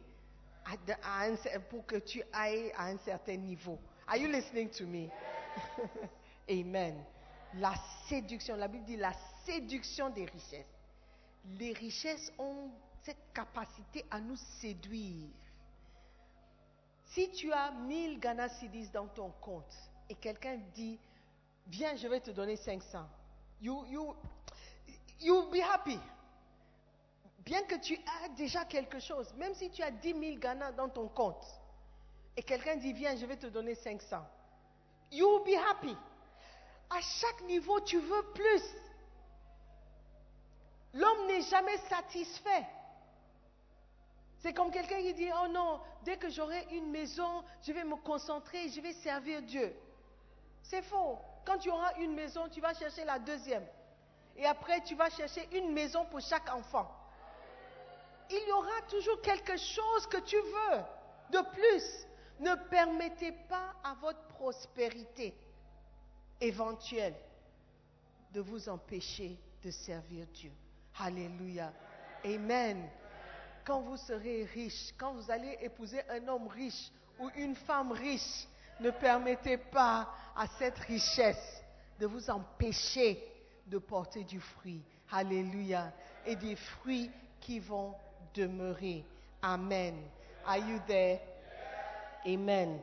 pour 1.70 1.86
que 1.86 1.96
tu 1.96 2.22
ailles 2.32 2.70
à 2.76 2.86
un 2.86 2.98
certain 2.98 3.36
niveau. 3.36 3.78
Are 4.06 4.16
you 4.16 4.28
listening 4.28 4.68
to 4.70 4.86
me? 4.86 5.08
Amen. 6.50 7.02
La 7.54 7.74
séduction, 8.08 8.56
la 8.56 8.68
Bible 8.68 8.84
dit 8.84 8.96
la 8.96 9.12
séduction 9.46 10.10
des 10.10 10.26
richesses 10.26 10.77
les 11.44 11.72
richesses 11.72 12.32
ont 12.38 12.70
cette 13.02 13.32
capacité 13.32 14.04
à 14.10 14.20
nous 14.20 14.36
séduire. 14.60 15.28
Si 17.06 17.30
tu 17.30 17.52
as 17.52 17.70
1000 17.70 18.20
Ghana 18.20 18.48
Cedis 18.48 18.90
dans 18.90 19.08
ton 19.08 19.30
compte 19.40 19.74
et 20.08 20.14
quelqu'un 20.14 20.58
dit, 20.74 20.98
viens, 21.66 21.96
je 21.96 22.06
vais 22.06 22.20
te 22.20 22.30
donner 22.30 22.56
500, 22.56 23.08
you, 23.62 23.84
you, 23.86 24.14
you'll 25.20 25.50
be 25.50 25.62
happy. 25.62 25.98
Bien 27.44 27.62
que 27.62 27.76
tu 27.76 27.94
aies 27.94 28.28
déjà 28.36 28.64
quelque 28.66 28.98
chose, 28.98 29.32
même 29.34 29.54
si 29.54 29.70
tu 29.70 29.82
as 29.82 29.90
10 29.90 30.12
000 30.12 30.36
Ghana 30.36 30.72
dans 30.72 30.90
ton 30.90 31.08
compte 31.08 31.44
et 32.36 32.42
quelqu'un 32.42 32.76
dit, 32.76 32.92
viens, 32.92 33.16
je 33.16 33.24
vais 33.24 33.36
te 33.36 33.46
donner 33.46 33.74
500, 33.74 34.18
you'll 35.10 35.42
be 35.44 35.56
happy. 35.70 35.96
À 36.90 37.00
chaque 37.00 37.42
niveau, 37.46 37.80
tu 37.80 37.98
veux 37.98 38.32
plus. 38.34 38.62
L'homme 40.98 41.28
n'est 41.28 41.42
jamais 41.42 41.76
satisfait. 41.88 42.66
C'est 44.40 44.52
comme 44.52 44.72
quelqu'un 44.72 45.00
qui 45.00 45.14
dit, 45.14 45.28
oh 45.44 45.46
non, 45.48 45.80
dès 46.02 46.16
que 46.16 46.28
j'aurai 46.28 46.66
une 46.72 46.90
maison, 46.90 47.44
je 47.62 47.72
vais 47.72 47.84
me 47.84 47.94
concentrer, 47.96 48.68
je 48.68 48.80
vais 48.80 48.92
servir 48.94 49.40
Dieu. 49.42 49.72
C'est 50.60 50.82
faux. 50.82 51.18
Quand 51.44 51.58
tu 51.58 51.70
auras 51.70 51.94
une 51.98 52.14
maison, 52.14 52.48
tu 52.48 52.60
vas 52.60 52.74
chercher 52.74 53.04
la 53.04 53.20
deuxième. 53.20 53.64
Et 54.36 54.44
après, 54.44 54.80
tu 54.82 54.96
vas 54.96 55.08
chercher 55.10 55.48
une 55.56 55.72
maison 55.72 56.04
pour 56.06 56.20
chaque 56.20 56.52
enfant. 56.52 56.90
Il 58.30 58.48
y 58.48 58.52
aura 58.52 58.82
toujours 58.88 59.20
quelque 59.22 59.56
chose 59.56 60.06
que 60.08 60.18
tu 60.18 60.36
veux 60.36 60.82
de 61.30 61.40
plus. 61.52 62.06
Ne 62.40 62.56
permettez 62.70 63.32
pas 63.48 63.72
à 63.84 63.94
votre 63.94 64.22
prospérité 64.26 65.32
éventuelle 66.40 67.16
de 68.32 68.40
vous 68.40 68.68
empêcher 68.68 69.38
de 69.62 69.70
servir 69.70 70.26
Dieu. 70.34 70.52
Alléluia. 71.00 71.72
Amen. 72.24 72.88
Quand 73.64 73.80
vous 73.80 73.96
serez 73.96 74.44
riche, 74.44 74.92
quand 74.98 75.12
vous 75.12 75.30
allez 75.30 75.56
épouser 75.60 76.00
un 76.08 76.26
homme 76.28 76.48
riche 76.48 76.90
ou 77.20 77.28
une 77.36 77.54
femme 77.54 77.92
riche, 77.92 78.46
ne 78.80 78.90
permettez 78.90 79.58
pas 79.58 80.08
à 80.36 80.46
cette 80.58 80.78
richesse 80.78 81.62
de 81.98 82.06
vous 82.06 82.30
empêcher 82.30 83.22
de 83.66 83.78
porter 83.78 84.24
du 84.24 84.40
fruit. 84.40 84.82
Alléluia. 85.10 85.92
Et 86.26 86.36
des 86.36 86.56
fruits 86.56 87.10
qui 87.40 87.60
vont 87.60 87.94
demeurer. 88.34 89.04
Amen. 89.42 89.94
Are 90.46 90.58
you 90.58 90.78
there? 90.86 91.20
Amen. 92.26 92.80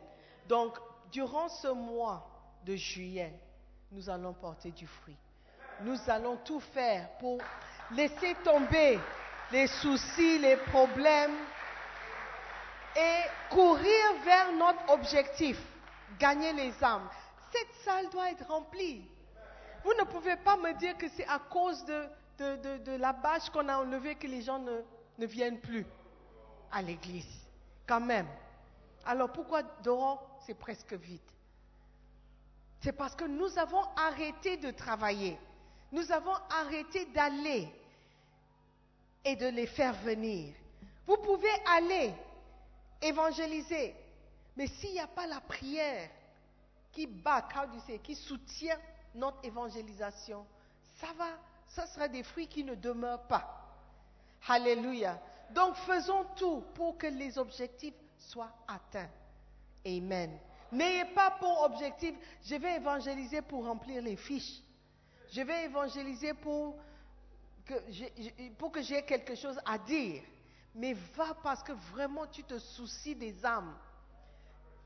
Donc, 0.48 0.78
durant 1.12 1.50
ce 1.50 1.68
mois 1.68 2.28
de 2.64 2.76
juillet, 2.76 3.34
nous 3.92 4.10
allons 4.10 4.34
porter 4.34 4.72
du 4.72 4.88
fruit. 4.88 5.18
Nous 5.82 5.98
allons 6.08 6.38
tout 6.38 6.60
faire 6.60 7.10
pour 7.18 7.40
laisser 7.92 8.36
tomber 8.44 9.00
les 9.52 9.68
soucis, 9.68 10.40
les 10.40 10.58
problèmes 10.58 11.36
et 12.96 13.22
courir 13.50 14.14
vers 14.24 14.52
notre 14.54 14.90
objectif, 14.94 15.58
gagner 16.20 16.54
les 16.54 16.84
âmes. 16.84 17.08
Cette 17.52 17.74
salle 17.84 18.10
doit 18.10 18.32
être 18.32 18.48
remplie. 18.48 19.08
Vous 19.84 19.94
ne 19.94 20.04
pouvez 20.04 20.36
pas 20.38 20.58
me 20.58 20.74
dire 20.74 20.98
que 20.98 21.08
c'est 21.10 21.28
à 21.28 21.40
cause 21.40 21.86
de, 21.86 22.98
la 22.98 23.14
bâche 23.14 23.50
qu'on 23.50 23.68
a 23.70 23.78
enlevée 23.78 24.16
que 24.16 24.28
les 24.28 24.42
gens 24.42 24.60
ne, 24.60 24.82
ne 25.20 25.26
viennent 25.26 25.60
plus 25.60 25.86
à 26.72 26.82
l'église. 26.82 27.46
Quand 27.88 28.02
même. 28.02 28.28
Alors 29.06 29.32
pourquoi 29.32 29.62
dehors, 29.84 30.40
c'est 30.46 30.58
presque 30.58 30.94
vide? 30.94 31.22
C'est 32.82 32.94
parce 32.94 33.16
que 33.16 33.26
nous 33.26 33.58
avons 33.58 33.84
arrêté 33.96 34.58
de 34.58 34.72
travailler. 34.72 35.38
Nous 35.96 36.12
avons 36.12 36.36
arrêté 36.50 37.06
d'aller 37.06 37.70
et 39.24 39.38
de 39.38 39.48
les 39.48 39.66
faire 39.66 39.94
venir. 39.94 40.54
Vous 41.08 41.16
pouvez 41.16 41.54
aller 41.74 42.14
évangéliser, 43.02 43.96
mais 44.58 44.68
s'il 44.68 44.92
n'y 44.92 45.00
a 45.00 45.08
pas 45.08 45.26
la 45.26 45.40
prière 45.40 46.10
qui 46.92 47.08
bat, 47.08 47.48
qui 48.04 48.14
soutient 48.14 48.78
notre 49.14 49.38
évangélisation, 49.46 50.46
ça 51.00 51.08
va, 51.18 51.30
ça 51.66 51.88
sera 51.88 52.10
des 52.10 52.24
fruits 52.24 52.50
qui 52.50 52.66
ne 52.66 52.76
demeurent 52.76 53.28
pas. 53.28 53.66
Alléluia. 54.50 55.18
Donc 55.52 55.76
faisons 55.76 56.26
tout 56.36 56.62
pour 56.74 56.98
que 56.98 57.08
les 57.08 57.38
objectifs 57.38 57.96
soient 58.20 58.52
atteints. 58.68 59.10
Amen. 59.86 60.38
N'ayez 60.74 61.06
pas 61.06 61.32
pour 61.40 61.62
objectif, 61.62 62.16
je 62.44 62.56
vais 62.56 62.76
évangéliser 62.76 63.42
pour 63.42 63.64
remplir 63.64 64.02
les 64.02 64.18
fiches. 64.18 64.65
Je 65.32 65.42
vais 65.42 65.66
évangéliser 65.66 66.34
pour 66.34 66.76
que 67.66 68.82
j'ai 68.82 69.04
quelque 69.04 69.36
chose 69.36 69.60
à 69.66 69.78
dire. 69.78 70.22
Mais 70.76 70.94
va 71.16 71.34
parce 71.42 71.64
que 71.64 71.72
vraiment 71.94 72.28
tu 72.28 72.44
te 72.44 72.60
soucies 72.60 73.16
des 73.16 73.46
âmes. 73.46 73.76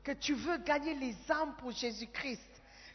Que 0.02 0.12
tu 0.12 0.34
veux 0.34 0.58
gagner 0.58 0.94
les 0.94 1.14
âmes 1.30 1.54
pour 1.58 1.72
Jésus-Christ. 1.72 2.40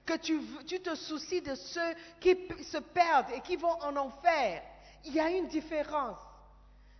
Que 0.05 0.17
tu 0.17 0.79
te 0.79 0.95
soucies 0.95 1.41
de 1.41 1.55
ceux 1.55 1.93
qui 2.19 2.35
se 2.63 2.77
perdent 2.77 3.31
et 3.31 3.41
qui 3.41 3.55
vont 3.55 3.81
en 3.81 3.95
enfer. 3.95 4.63
Il 5.03 5.13
y 5.13 5.19
a 5.19 5.29
une 5.29 5.47
différence. 5.47 6.17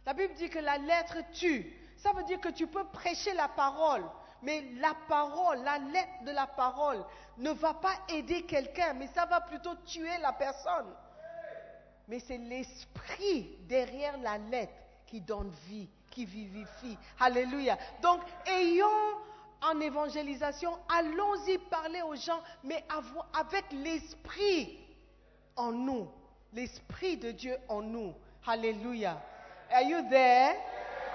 La 0.06 0.14
Bible 0.14 0.34
dit 0.36 0.50
que 0.50 0.60
la 0.60 0.78
lettre 0.78 1.18
tue. 1.34 1.72
Ça 1.98 2.12
veut 2.14 2.24
dire 2.24 2.40
que 2.40 2.50
tu 2.50 2.68
peux 2.68 2.84
prêcher 2.86 3.34
la 3.34 3.48
parole, 3.48 4.04
mais 4.46 4.64
la 4.80 4.94
parole, 5.10 5.64
la 5.64 5.80
lettre 5.80 6.24
de 6.24 6.32
la 6.32 6.46
parole 6.46 7.04
ne 7.40 7.50
va 7.50 7.74
pas 7.74 7.96
aider 8.10 8.44
quelqu'un, 8.44 8.94
mais 8.94 9.08
ça 9.08 9.26
va 9.26 9.42
plutôt 9.42 9.74
tuer 9.86 10.18
la 10.22 10.32
personne. 10.34 10.86
Mais 12.08 12.20
c'est 12.20 12.38
l'esprit 12.38 13.58
derrière 13.68 14.18
la 14.20 14.38
lettre 14.38 14.74
qui 15.08 15.20
donne 15.20 15.50
vie, 15.68 15.90
qui 16.12 16.26
vivifie. 16.26 16.96
Alléluia. 17.20 17.76
Donc, 18.04 18.22
ayons 18.46 18.86
en 19.64 19.80
évangélisation, 19.80 20.78
allons-y 20.96 21.58
parler 21.58 22.04
aux 22.04 22.16
gens, 22.16 22.40
mais 22.64 22.86
avec 23.34 23.66
l'esprit 23.72 24.78
en 25.56 25.72
nous, 25.72 26.08
l'esprit 26.54 27.18
de 27.18 27.32
Dieu 27.32 27.58
en 27.68 27.82
nous. 27.82 28.14
Alléluia. 28.46 29.20
Are 29.72 29.82
you 29.82 30.08
there? 30.08 30.56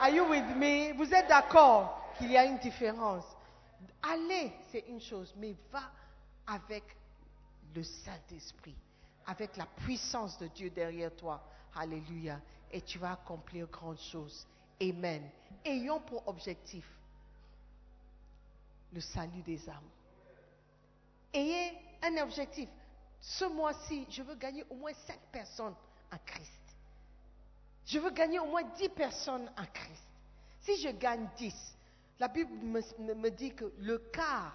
Are 0.01 0.11
you 0.11 0.25
with 0.25 0.57
me? 0.57 0.93
Vous 0.95 1.15
êtes 1.15 1.29
d'accord? 1.29 2.00
Qu'il 2.21 2.31
y 2.33 2.37
a 2.37 2.45
une 2.45 2.59
différence. 2.59 3.25
Aller, 4.03 4.53
c'est 4.71 4.85
une 4.89 5.01
chose, 5.01 5.35
mais 5.37 5.57
va 5.73 5.91
avec 6.47 6.85
le 7.75 7.83
Saint-Esprit, 7.83 8.77
avec 9.27 9.57
la 9.57 9.67
puissance 9.67 10.39
de 10.39 10.47
Dieu 10.49 10.71
derrière 10.71 11.15
toi. 11.17 11.43
Alléluia. 11.75 12.41
Et 12.71 12.83
tu 12.83 12.99
vas 12.99 13.13
accomplir 13.13 13.67
grandes 13.69 14.01
choses. 14.01 14.47
Amen. 14.81 15.29
Ayons 15.65 16.01
pour 16.01 16.27
objectif 16.29 16.85
le 18.93 19.01
salut 19.01 19.43
des 19.43 19.69
âmes. 19.69 19.91
Ayez 21.33 21.79
un 22.03 22.23
objectif. 22.23 22.69
Ce 23.21 23.45
mois-ci, 23.45 24.07
je 24.11 24.23
veux 24.23 24.35
gagner 24.35 24.65
au 24.71 24.75
moins 24.75 24.93
cinq 25.07 25.21
personnes 25.31 25.75
en 26.13 26.19
Christ. 26.25 26.51
Je 27.87 27.99
veux 27.99 28.11
gagner 28.11 28.39
au 28.39 28.47
moins 28.47 28.63
10 28.63 28.89
personnes 28.91 29.51
en 29.57 29.67
Christ. 29.67 30.05
Si 30.61 30.81
je 30.81 30.91
gagne 30.91 31.29
10, 31.37 31.55
la 32.21 32.29
Bible 32.29 32.55
me, 32.63 33.31
dit 33.31 33.55
que 33.55 33.73
le 33.79 33.99
quart 33.99 34.55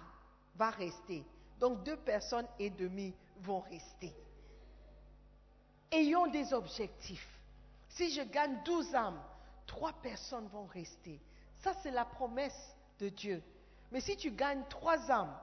va 0.54 0.70
rester. 0.70 1.24
Donc 1.58 1.82
deux 1.82 1.96
personnes 1.96 2.46
et 2.60 2.70
demie 2.70 3.12
vont 3.40 3.60
rester. 3.60 4.14
Ayons 5.90 6.28
des 6.28 6.54
objectifs. 6.54 7.28
Si 7.88 8.10
je 8.12 8.22
gagne 8.22 8.56
12 8.64 8.94
âmes, 8.94 9.20
trois 9.66 9.92
personnes 9.94 10.46
vont 10.48 10.66
rester. 10.66 11.20
Ça, 11.58 11.74
c'est 11.82 11.90
la 11.90 12.04
promesse 12.04 12.76
de 13.00 13.08
Dieu. 13.08 13.42
Mais 13.90 14.00
si 14.00 14.16
tu 14.16 14.30
gagnes 14.30 14.62
trois 14.68 15.10
âmes, 15.10 15.36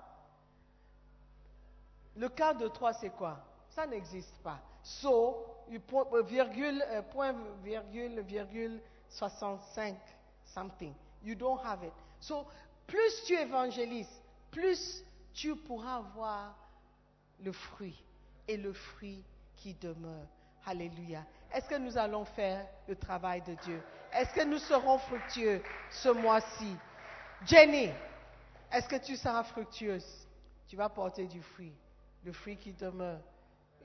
le 2.15 2.29
quart 2.29 2.55
de 2.55 2.67
trois, 2.69 2.93
c'est 2.93 3.09
quoi? 3.09 3.43
Ça 3.69 3.85
n'existe 3.85 4.35
pas. 4.43 4.61
So, 4.83 5.45
euh, 5.71 6.23
virgule, 6.23 6.83
euh, 6.87 7.01
point, 7.01 7.35
virgule, 7.63 8.21
virgule, 8.21 8.81
65, 9.09 9.97
something. 10.45 10.93
You 11.23 11.35
don't 11.35 11.59
have 11.65 11.83
it. 11.83 11.93
So, 12.23 12.47
plus 12.87 13.23
tu 13.25 13.33
évangélises, 13.33 14.21
plus 14.49 15.03
tu 15.33 15.55
pourras 15.57 15.97
avoir 15.97 16.55
le 17.43 17.51
fruit 17.51 18.01
et 18.47 18.55
le 18.55 18.71
fruit 18.71 19.21
qui 19.57 19.73
demeure. 19.73 20.27
Alléluia. 20.65 21.25
Est-ce 21.53 21.67
que 21.67 21.75
nous 21.75 21.97
allons 21.97 22.23
faire 22.23 22.65
le 22.87 22.95
travail 22.95 23.41
de 23.41 23.55
Dieu? 23.65 23.83
Est-ce 24.13 24.33
que 24.33 24.45
nous 24.45 24.59
serons 24.59 24.97
fructueux 24.99 25.61
ce 25.91 26.09
mois-ci? 26.09 26.77
Jenny, 27.45 27.89
est-ce 28.71 28.87
que 28.87 29.03
tu 29.03 29.17
seras 29.17 29.43
fructueuse? 29.43 30.25
Tu 30.67 30.77
vas 30.77 30.87
porter 30.87 31.27
du 31.27 31.41
fruit, 31.41 31.73
le 32.23 32.31
fruit 32.31 32.55
qui 32.55 32.71
demeure. 32.71 33.19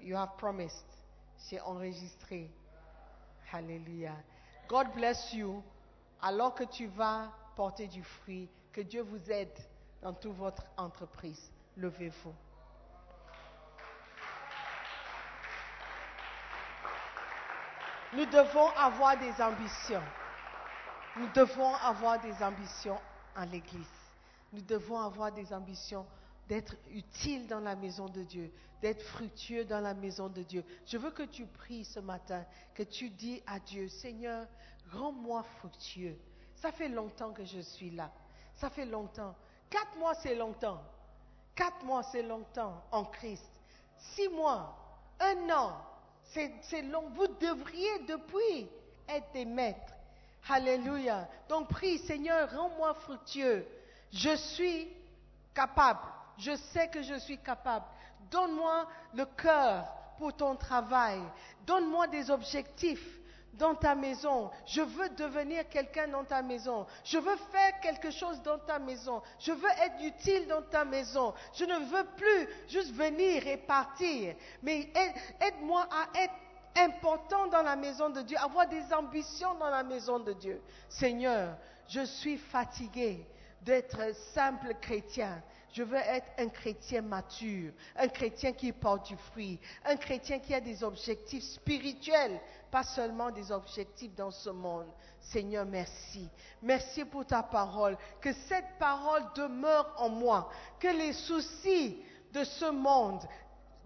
You 0.01 0.17
have 0.17 0.37
promised. 0.37 0.87
C'est 1.37 1.61
enregistré. 1.61 2.53
Alléluia. 3.53 4.15
God 4.69 4.93
bless 4.95 5.33
you. 5.33 5.61
Alors 6.23 6.55
que 6.55 6.65
tu 6.65 6.87
vas 6.87 7.33
porter 7.59 7.89
du 7.89 8.05
fruit, 8.05 8.49
que 8.73 8.81
Dieu 8.81 9.03
vous 9.03 9.33
aide 9.33 9.59
dans 10.01 10.13
toute 10.13 10.37
votre 10.37 10.63
entreprise. 10.77 11.51
Levez-vous. 11.77 12.33
Nous 18.15 18.27
devons 18.27 18.69
avoir 18.77 19.19
des 19.19 19.43
ambitions. 19.43 20.05
Nous 21.17 21.27
devons 21.35 21.75
avoir 21.75 22.21
des 22.21 22.33
ambitions 22.45 23.01
en 23.35 23.45
l'Église. 23.47 23.97
Nous 24.53 24.63
devons 24.63 25.01
avoir 25.01 25.33
des 25.33 25.53
ambitions 25.53 26.07
d'être 26.47 26.77
utiles 26.93 27.49
dans 27.49 27.59
la 27.59 27.75
maison 27.75 28.07
de 28.07 28.23
Dieu, 28.23 28.53
d'être 28.81 29.03
fructueux 29.03 29.65
dans 29.65 29.81
la 29.81 29.95
maison 29.95 30.29
de 30.29 30.45
Dieu. 30.45 30.65
Je 30.87 30.97
veux 30.97 31.11
que 31.11 31.25
tu 31.25 31.45
pries 31.45 31.85
ce 31.85 31.99
matin, 31.99 32.47
que 32.77 32.85
tu 32.85 33.11
dis 33.11 33.43
à 33.49 33.59
Dieu, 33.59 33.89
Seigneur, 33.89 34.47
rends-moi 34.93 35.43
fructueux. 35.59 36.17
Ça 36.61 36.73
fait 36.73 36.89
longtemps 36.89 37.33
que 37.33 37.45
je 37.45 37.61
suis 37.61 37.91
là. 37.91 38.11
Ça 38.57 38.71
fait 38.71 38.85
longtemps. 38.85 39.35
Quatre 39.71 39.97
mois, 39.97 40.15
c'est 40.15 40.35
longtemps. 40.35 40.83
Quatre 41.55 41.85
mois, 41.85 42.03
c'est 42.05 42.23
longtemps 42.23 42.83
en 42.91 43.05
Christ. 43.05 43.49
Six 43.99 44.29
mois, 44.29 44.77
un 45.21 45.51
an, 45.51 45.77
c'est 46.23 46.83
long. 46.83 47.09
Vous 47.11 47.27
devriez 47.27 47.99
depuis 48.01 48.69
être 49.09 49.33
des 49.33 49.45
maîtres. 49.45 49.93
Alléluia. 50.49 51.29
Donc 51.49 51.69
prie, 51.69 51.99
Seigneur, 51.99 52.51
rends-moi 52.51 52.95
fructueux. 52.95 53.67
Je 54.13 54.35
suis 54.37 54.89
capable. 55.55 56.01
Je 56.39 56.57
sais 56.57 56.89
que 56.89 57.03
je 57.03 57.19
suis 57.19 57.39
capable. 57.39 57.85
Donne-moi 58.31 58.87
le 59.15 59.25
cœur 59.27 59.87
pour 60.17 60.35
ton 60.35 60.57
travail. 60.57 61.21
Donne-moi 61.67 62.07
des 62.09 62.31
objectifs 62.31 63.19
dans 63.55 63.75
ta 63.75 63.95
maison. 63.95 64.51
Je 64.67 64.81
veux 64.81 65.09
devenir 65.11 65.69
quelqu'un 65.69 66.09
dans 66.09 66.25
ta 66.25 66.43
maison. 66.43 66.87
Je 67.05 67.19
veux 67.19 67.37
faire 67.51 67.81
quelque 67.81 68.11
chose 68.11 68.41
dans 68.43 68.59
ta 68.59 68.79
maison. 68.79 69.23
Je 69.39 69.53
veux 69.53 69.69
être 69.69 70.03
utile 70.03 70.47
dans 70.47 70.63
ta 70.63 70.85
maison. 70.85 71.35
Je 71.55 71.65
ne 71.65 71.79
veux 71.85 72.05
plus 72.17 72.49
juste 72.69 72.93
venir 72.95 73.47
et 73.47 73.57
partir. 73.57 74.35
Mais 74.63 74.93
aide-moi 75.41 75.87
à 75.91 76.19
être 76.19 76.35
important 76.77 77.49
dans 77.49 77.63
la 77.63 77.77
maison 77.77 78.11
de 78.11 78.23
Dieu, 78.23 78.37
avoir 78.39 78.69
des 78.69 78.93
ambitions 78.93 79.55
dans 79.55 79.71
la 79.71 79.83
maison 79.83 80.19
de 80.21 80.33
Dieu. 80.33 80.63
Seigneur, 80.89 81.57
je 81.89 82.05
suis 82.05 82.39
fatigué 82.39 83.27
d'être 83.63 84.15
simple 84.35 84.75
chrétien. 84.81 85.43
Je 85.73 85.83
veux 85.83 85.97
être 85.97 86.29
un 86.39 86.49
chrétien 86.49 87.03
mature, 87.03 87.73
un 87.97 88.09
chrétien 88.09 88.53
qui 88.53 88.73
porte 88.73 89.09
du 89.09 89.17
fruit, 89.17 89.61
un 89.85 89.97
chrétien 89.97 90.39
qui 90.39 90.55
a 90.55 90.61
des 90.61 90.83
objectifs 90.83 91.45
spirituels, 91.45 92.41
pas 92.71 92.83
seulement 92.83 93.31
des 93.31 93.53
objectifs 93.53 94.15
dans 94.15 94.31
ce 94.31 94.51
monde. 94.51 94.89
Seigneur, 95.21 95.67
merci. 95.67 96.29
Merci 96.63 97.05
pour 97.05 97.27
ta 97.27 97.43
parole. 97.43 97.97
Que 98.21 98.33
cette 98.33 98.79
parole 98.79 99.23
demeure 99.35 99.95
en 99.99 100.09
moi. 100.09 100.51
Que 100.81 100.89
les 100.89 101.13
soucis 101.13 102.03
de 102.33 102.45
ce 102.45 102.71
monde, 102.71 103.23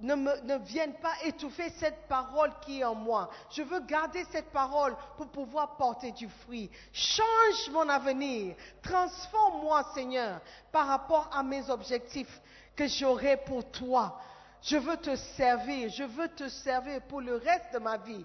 ne, 0.03 0.59
viennent 0.65 0.95
pas 0.95 1.15
étouffer 1.25 1.71
cette 1.71 2.09
parole 2.09 2.53
qui 2.61 2.81
est 2.81 2.85
en 2.85 2.95
moi. 2.95 3.31
Je 3.51 3.63
veux 3.63 3.81
garder 3.81 4.25
cette 4.31 4.51
parole 4.51 4.97
pour 5.17 5.29
pouvoir 5.29 5.77
porter 5.77 6.13
du 6.13 6.29
fruit. 6.29 6.71
Change 6.93 7.71
mon 7.73 7.89
avenir. 7.89 8.57
Transforme-moi, 8.83 9.85
Seigneur, 9.95 10.41
par 10.73 10.89
rapport 10.89 11.31
à 11.33 11.43
mes 11.43 11.71
objectifs 11.71 12.41
que 12.75 12.87
j'aurai 12.89 13.37
pour 13.37 13.71
toi. 13.71 14.21
Je 14.63 14.77
veux 14.77 14.97
te 14.97 15.15
servir. 15.15 15.89
Je 15.91 16.05
veux 16.05 16.29
te 16.29 16.49
servir 16.49 17.01
pour 17.03 17.21
le 17.21 17.37
reste 17.37 17.73
de 17.73 17.79
ma 17.79 17.97
vie. 17.99 18.25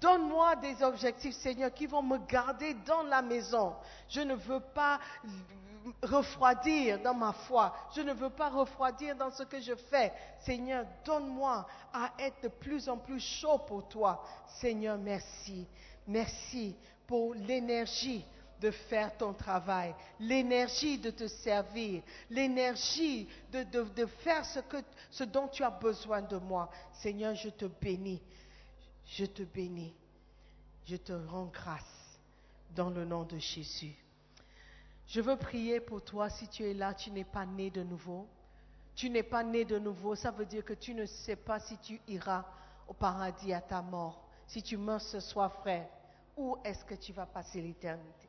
Donne-moi 0.00 0.56
des 0.56 0.82
objectifs, 0.82 1.36
Seigneur, 1.36 1.72
qui 1.72 1.86
vont 1.86 2.02
me 2.02 2.18
garder 2.18 2.74
dans 2.86 3.04
la 3.04 3.22
maison. 3.22 3.76
Je 4.08 4.20
ne 4.20 4.34
veux 4.34 4.58
pas 4.58 4.98
refroidir 6.02 7.00
dans 7.00 7.14
ma 7.14 7.32
foi. 7.32 7.74
Je 7.94 8.00
ne 8.00 8.12
veux 8.12 8.30
pas 8.30 8.48
refroidir 8.50 9.16
dans 9.16 9.30
ce 9.30 9.42
que 9.42 9.60
je 9.60 9.74
fais. 9.74 10.12
Seigneur, 10.40 10.86
donne-moi 11.04 11.66
à 11.92 12.12
être 12.18 12.42
de 12.42 12.48
plus 12.48 12.88
en 12.88 12.98
plus 12.98 13.20
chaud 13.20 13.58
pour 13.66 13.88
toi. 13.88 14.24
Seigneur, 14.46 14.98
merci. 14.98 15.66
Merci 16.06 16.76
pour 17.06 17.34
l'énergie 17.34 18.24
de 18.60 18.70
faire 18.70 19.16
ton 19.16 19.32
travail, 19.32 19.92
l'énergie 20.20 20.96
de 20.96 21.10
te 21.10 21.26
servir, 21.26 22.00
l'énergie 22.30 23.28
de, 23.50 24.06
faire 24.22 24.44
ce, 24.44 24.60
que, 24.60 24.76
ce 25.10 25.24
dont 25.24 25.48
tu 25.48 25.64
as 25.64 25.70
besoin 25.70 26.22
de 26.22 26.36
moi. 26.36 26.70
Seigneur, 26.92 27.34
je 27.34 27.48
te 27.48 27.64
bénis. 27.64 28.22
Je 29.04 29.26
te 29.26 29.42
bénis. 29.42 29.94
Je 30.86 30.96
te 30.96 31.12
rends 31.12 31.46
grâce 31.46 32.20
dans 32.74 32.90
le 32.90 33.04
nom 33.04 33.24
de 33.24 33.38
Jésus. 33.38 34.01
Je 35.12 35.20
veux 35.20 35.36
prier 35.36 35.78
pour 35.78 36.02
toi 36.02 36.30
si 36.30 36.48
tu 36.48 36.64
es 36.64 36.72
là, 36.72 36.94
tu 36.94 37.10
n'es 37.10 37.24
pas 37.24 37.44
né 37.44 37.68
de 37.68 37.82
nouveau. 37.82 38.26
Tu 38.94 39.10
n'es 39.10 39.22
pas 39.22 39.42
né 39.42 39.66
de 39.66 39.78
nouveau, 39.78 40.14
ça 40.14 40.30
veut 40.30 40.46
dire 40.46 40.64
que 40.64 40.72
tu 40.72 40.94
ne 40.94 41.04
sais 41.04 41.36
pas 41.36 41.60
si 41.60 41.76
tu 41.76 42.00
iras 42.08 42.46
au 42.88 42.94
paradis 42.94 43.52
à 43.52 43.60
ta 43.60 43.82
mort. 43.82 44.24
Si 44.46 44.62
tu 44.62 44.78
meurs 44.78 45.02
ce 45.02 45.20
soir, 45.20 45.52
frère, 45.52 45.86
où 46.34 46.56
est-ce 46.64 46.82
que 46.86 46.94
tu 46.94 47.12
vas 47.12 47.26
passer 47.26 47.60
l'éternité? 47.60 48.26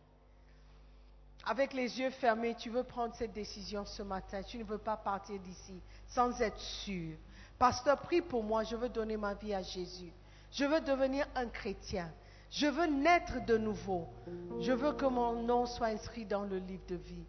Avec 1.45 1.71
les 1.71 2.01
yeux 2.01 2.09
fermés, 2.09 2.53
tu 2.53 2.69
veux 2.69 2.83
prendre 2.83 3.15
cette 3.15 3.31
décision 3.31 3.85
ce 3.85 4.03
matin. 4.03 4.43
Tu 4.43 4.57
ne 4.57 4.65
veux 4.65 4.77
pas 4.77 4.97
partir 4.97 5.39
d'ici 5.39 5.79
sans 6.09 6.41
être 6.41 6.59
sûr. 6.59 7.15
Pasteur, 7.57 8.01
prie 8.01 8.21
pour 8.21 8.43
moi, 8.43 8.65
je 8.65 8.75
veux 8.75 8.89
donner 8.89 9.15
ma 9.15 9.35
vie 9.35 9.53
à 9.53 9.61
Jésus. 9.61 10.11
Je 10.51 10.65
veux 10.65 10.81
devenir 10.81 11.25
un 11.33 11.47
chrétien. 11.47 12.11
Je 12.53 12.67
veux 12.67 12.85
naître 12.85 13.43
de 13.47 13.57
nouveau. 13.57 14.05
Je 14.59 14.71
veux 14.71 14.93
que 14.93 15.07
mon 15.07 15.41
nom 15.41 15.65
soit 15.65 15.87
inscrit 15.87 16.23
dans 16.23 16.43
le 16.43 16.57
livre 16.57 16.83
de 16.87 16.95
vie. 16.95 17.25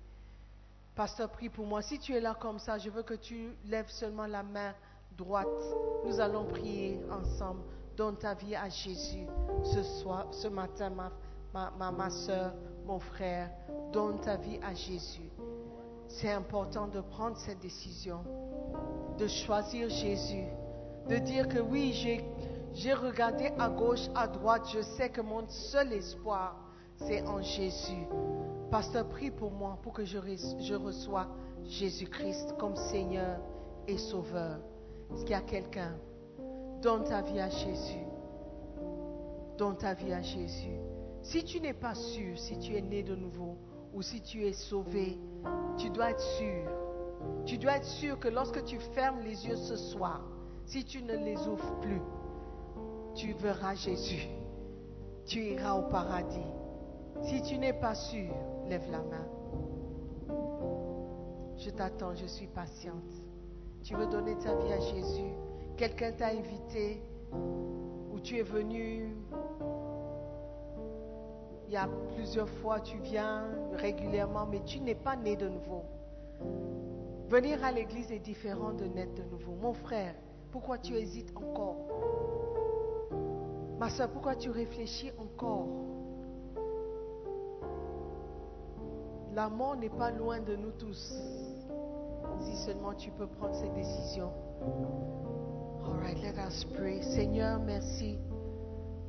Pasteur, 0.95 1.31
prie 1.31 1.49
pour 1.49 1.65
moi. 1.65 1.81
Si 1.81 1.99
tu 1.99 2.13
es 2.13 2.21
là 2.21 2.37
comme 2.39 2.59
ça, 2.59 2.77
je 2.77 2.91
veux 2.91 3.03
que 3.03 3.15
tu 3.15 3.49
lèves 3.65 3.89
seulement 3.89 4.27
la 4.27 4.43
main 4.43 4.75
droite. 5.17 5.49
Nous 6.05 6.21
allons 6.21 6.45
prier 6.45 7.01
ensemble. 7.11 7.63
Donne 7.97 8.19
ta 8.19 8.35
vie 8.35 8.55
à 8.55 8.69
Jésus 8.69 9.27
ce 9.63 10.49
matin, 10.49 10.93
ma, 11.55 12.11
soeur, 12.11 12.53
mon 12.85 12.99
frère. 12.99 13.49
Donne 13.93 14.21
ta 14.21 14.37
vie 14.37 14.59
à 14.63 14.75
Jésus. 14.75 15.31
C'est 16.07 16.33
important 16.33 16.87
de 16.87 17.01
prendre 17.01 17.39
cette 17.39 17.61
décision, 17.61 18.23
de 19.19 19.27
choisir 19.27 19.89
Jésus, 19.89 20.45
de 21.09 21.17
dire 21.17 21.49
que 21.49 21.61
oui, 21.61 21.95
j'ai 22.75 22.93
regardé 22.93 23.53
à 23.59 23.69
gauche, 23.69 24.09
à 24.15 24.27
droite. 24.27 24.69
Je 24.73 24.83
sais 24.83 25.09
que 25.09 25.21
mon 25.21 25.49
seul 25.49 25.93
espoir, 25.93 26.57
c'est 26.97 27.27
en 27.27 27.41
Jésus. 27.41 28.07
Pasteur, 28.71 29.09
prie 29.09 29.31
pour 29.31 29.53
moi 29.53 29.79
pour 29.83 29.93
que 29.93 30.05
je, 30.05 30.19
je 30.61 30.75
reçois 30.75 31.29
Jésus-Christ 31.65 32.57
comme 32.59 32.77
Seigneur 32.77 33.39
et 33.87 33.97
Sauveur. 33.97 34.59
Est-ce 35.13 35.23
qu'il 35.23 35.31
y 35.31 35.35
a 35.35 35.41
quelqu'un? 35.41 35.97
Donne 36.83 37.05
ta 37.05 37.23
vie 37.23 37.41
à 37.41 37.49
Jésus. 37.49 38.05
Donne 39.57 39.77
ta 39.77 39.95
vie 39.95 40.13
à 40.13 40.23
Jésus. 40.23 40.77
Si 41.23 41.45
tu 41.45 41.61
n'es 41.61 41.73
pas 41.73 41.95
sûr, 41.95 42.37
si 42.37 42.59
tu 42.59 42.75
es 42.77 42.83
né 42.83 43.03
de 43.03 43.15
nouveau 43.15 43.57
ou 43.95 44.03
si 44.03 44.21
tu 44.21 44.45
es 44.45 44.53
sauvé, 44.53 45.17
tu 45.79 45.91
dois 45.91 46.11
être 46.11 46.21
sûr. 46.21 46.69
Tu 47.47 47.57
dois 47.57 47.77
être 47.77 47.87
sûr 47.87 48.19
que 48.19 48.29
lorsque 48.29 48.65
tu 48.65 48.79
fermes 48.95 49.21
les 49.21 49.47
yeux 49.47 49.57
ce 49.57 49.77
soir, 49.77 50.23
si 50.67 50.85
tu 50.85 51.03
ne 51.03 51.17
les 51.17 51.37
ouvres 51.47 51.79
plus, 51.81 52.01
tu 53.15 53.33
verras 53.33 53.75
Jésus. 53.75 54.29
Tu 55.27 55.41
iras 55.41 55.75
au 55.75 55.83
paradis. 55.89 56.53
Si 57.23 57.43
tu 57.43 57.59
n'es 57.59 57.73
pas 57.73 57.95
sûr, 57.95 58.35
lève 58.69 58.91
la 58.91 59.03
main. 59.03 59.27
Je 61.57 61.71
t'attends, 61.71 62.15
je 62.15 62.27
suis 62.27 62.47
patiente. 62.49 63.13
Tu 63.83 63.95
veux 63.95 64.07
donner 64.07 64.37
ta 64.39 64.55
vie 64.57 64.73
à 64.73 64.81
Jésus. 64.81 65.33
Quelqu'un 65.77 66.13
t'a 66.13 66.29
invité 66.29 67.03
ou 68.13 68.21
tu 68.21 68.39
es 68.39 68.43
venu. 68.43 69.17
Il 71.67 71.73
y 71.73 71.77
a 71.77 71.89
plusieurs 72.15 72.49
fois, 72.49 72.81
tu 72.81 72.99
viens 72.99 73.45
régulièrement, 73.75 74.47
mais 74.47 74.63
tu 74.65 74.81
n'es 74.81 74.95
pas 74.95 75.17
né 75.17 75.37
de 75.37 75.49
nouveau. 75.49 75.85
Venir 77.29 77.65
à 77.65 77.73
l'église 77.73 78.13
est 78.13 78.19
différent 78.19 78.73
de 78.73 78.85
naître 78.85 79.15
de 79.15 79.23
nouveau. 79.31 79.55
Mon 79.55 79.73
frère, 79.73 80.15
pourquoi 80.53 80.79
tu 80.79 80.95
hésites 80.95 81.33
encore? 81.37 81.77
Ma 83.85 84.09
pourquoi 84.09 84.35
tu 84.35 84.49
réfléchis 84.49 85.11
encore? 85.19 85.69
La 89.35 89.51
n'est 89.79 89.91
pas 89.91 90.11
loin 90.11 90.41
de 90.41 90.57
nous 90.57 90.71
tous. 90.71 91.13
Si 92.41 92.57
seulement 92.65 92.95
tu 92.95 93.11
peux 93.11 93.27
prendre 93.27 93.55
cette 93.55 93.75
décision. 93.75 94.33
All 95.85 95.99
right, 96.01 96.17
let 96.23 96.41
us 96.41 96.65
pray. 96.65 97.03
Seigneur, 97.03 97.61
merci 97.61 98.19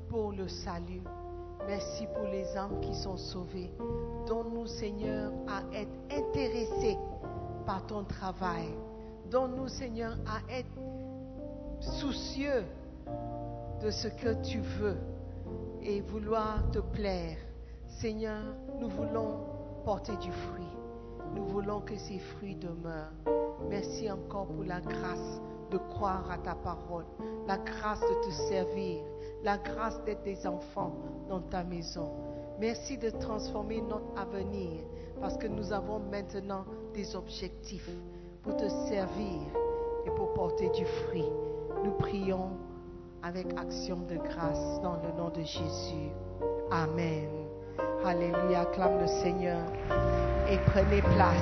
pour 0.09 0.33
le 0.33 0.49
salut. 0.49 1.03
Merci 1.65 2.05
pour 2.13 2.25
les 2.25 2.45
âmes 2.57 2.81
qui 2.81 2.93
sont 2.95 3.15
sauvées. 3.15 3.71
Donne-nous, 4.27 4.67
Seigneur, 4.67 5.31
à 5.47 5.61
être 5.73 5.97
intéressés 6.11 6.97
par 7.65 7.87
ton 7.87 8.03
travail. 8.03 8.67
Donne-nous, 9.31 9.69
Seigneur, 9.69 10.17
à 10.27 10.53
être 10.53 10.67
soucieux 11.79 12.65
de 13.81 13.89
ce 13.91 14.07
que 14.07 14.41
tu 14.43 14.59
veux 14.59 14.97
et 15.81 16.01
vouloir 16.01 16.69
te 16.71 16.79
plaire. 16.79 17.37
Seigneur, 17.87 18.41
nous 18.79 18.89
voulons 18.89 19.39
porter 19.83 20.15
du 20.17 20.31
fruit. 20.31 20.65
Nous 21.35 21.45
voulons 21.45 21.81
que 21.81 21.95
ces 21.95 22.19
fruits 22.19 22.55
demeurent. 22.55 23.11
Merci 23.69 24.09
encore 24.11 24.47
pour 24.47 24.63
la 24.63 24.81
grâce 24.81 25.41
de 25.71 25.77
croire 25.77 26.29
à 26.29 26.37
ta 26.37 26.55
parole, 26.55 27.05
la 27.47 27.57
grâce 27.57 28.01
de 28.01 28.27
te 28.27 28.31
servir, 28.49 29.03
la 29.43 29.57
grâce 29.57 30.03
d'être 30.03 30.23
des 30.23 30.45
enfants 30.45 30.95
dans 31.27 31.41
ta 31.41 31.63
maison. 31.63 32.11
Merci 32.59 32.97
de 32.97 33.09
transformer 33.09 33.81
notre 33.81 34.17
avenir 34.17 34.81
parce 35.19 35.37
que 35.37 35.47
nous 35.47 35.73
avons 35.73 35.99
maintenant 35.99 36.65
des 36.93 37.15
objectifs 37.15 37.89
pour 38.43 38.55
te 38.55 38.67
servir 38.87 39.41
et 40.05 40.11
pour 40.11 40.33
porter 40.33 40.69
du 40.69 40.85
fruit. 40.85 41.29
Nous 41.83 41.91
prions 41.91 42.51
avec 43.25 43.47
action 43.57 43.97
de 44.07 44.17
grâce 44.17 44.79
dans 44.83 44.97
le 45.01 45.11
nom 45.17 45.29
de 45.29 45.41
Jésus. 45.41 46.11
Amen. 46.69 47.27
Alléluia. 48.05 48.61
Acclame 48.61 49.01
le 49.01 49.07
Seigneur 49.07 49.61
et 50.47 50.57
prenez 50.67 51.01
place. 51.01 51.35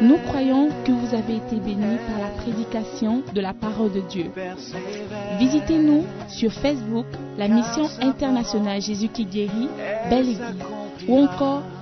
Nous 0.00 0.18
croyons 0.28 0.70
que 0.84 0.92
vous 0.92 1.14
avez 1.14 1.36
été 1.36 1.56
bénis 1.60 1.98
par 2.08 2.18
la 2.20 2.30
prédication 2.42 3.22
de 3.32 3.40
la 3.40 3.54
parole 3.54 3.92
de 3.92 4.00
Dieu. 4.00 4.32
Visitez-nous 5.38 6.04
sur 6.28 6.52
Facebook, 6.52 7.06
la 7.36 7.46
mission 7.46 7.86
internationale 8.00 8.80
Jésus 8.80 9.08
qui 9.08 9.24
guérit, 9.24 9.68
Belle 10.10 10.30
Église. 10.30 10.40
Ou 11.08 11.18
encore, 11.18 11.62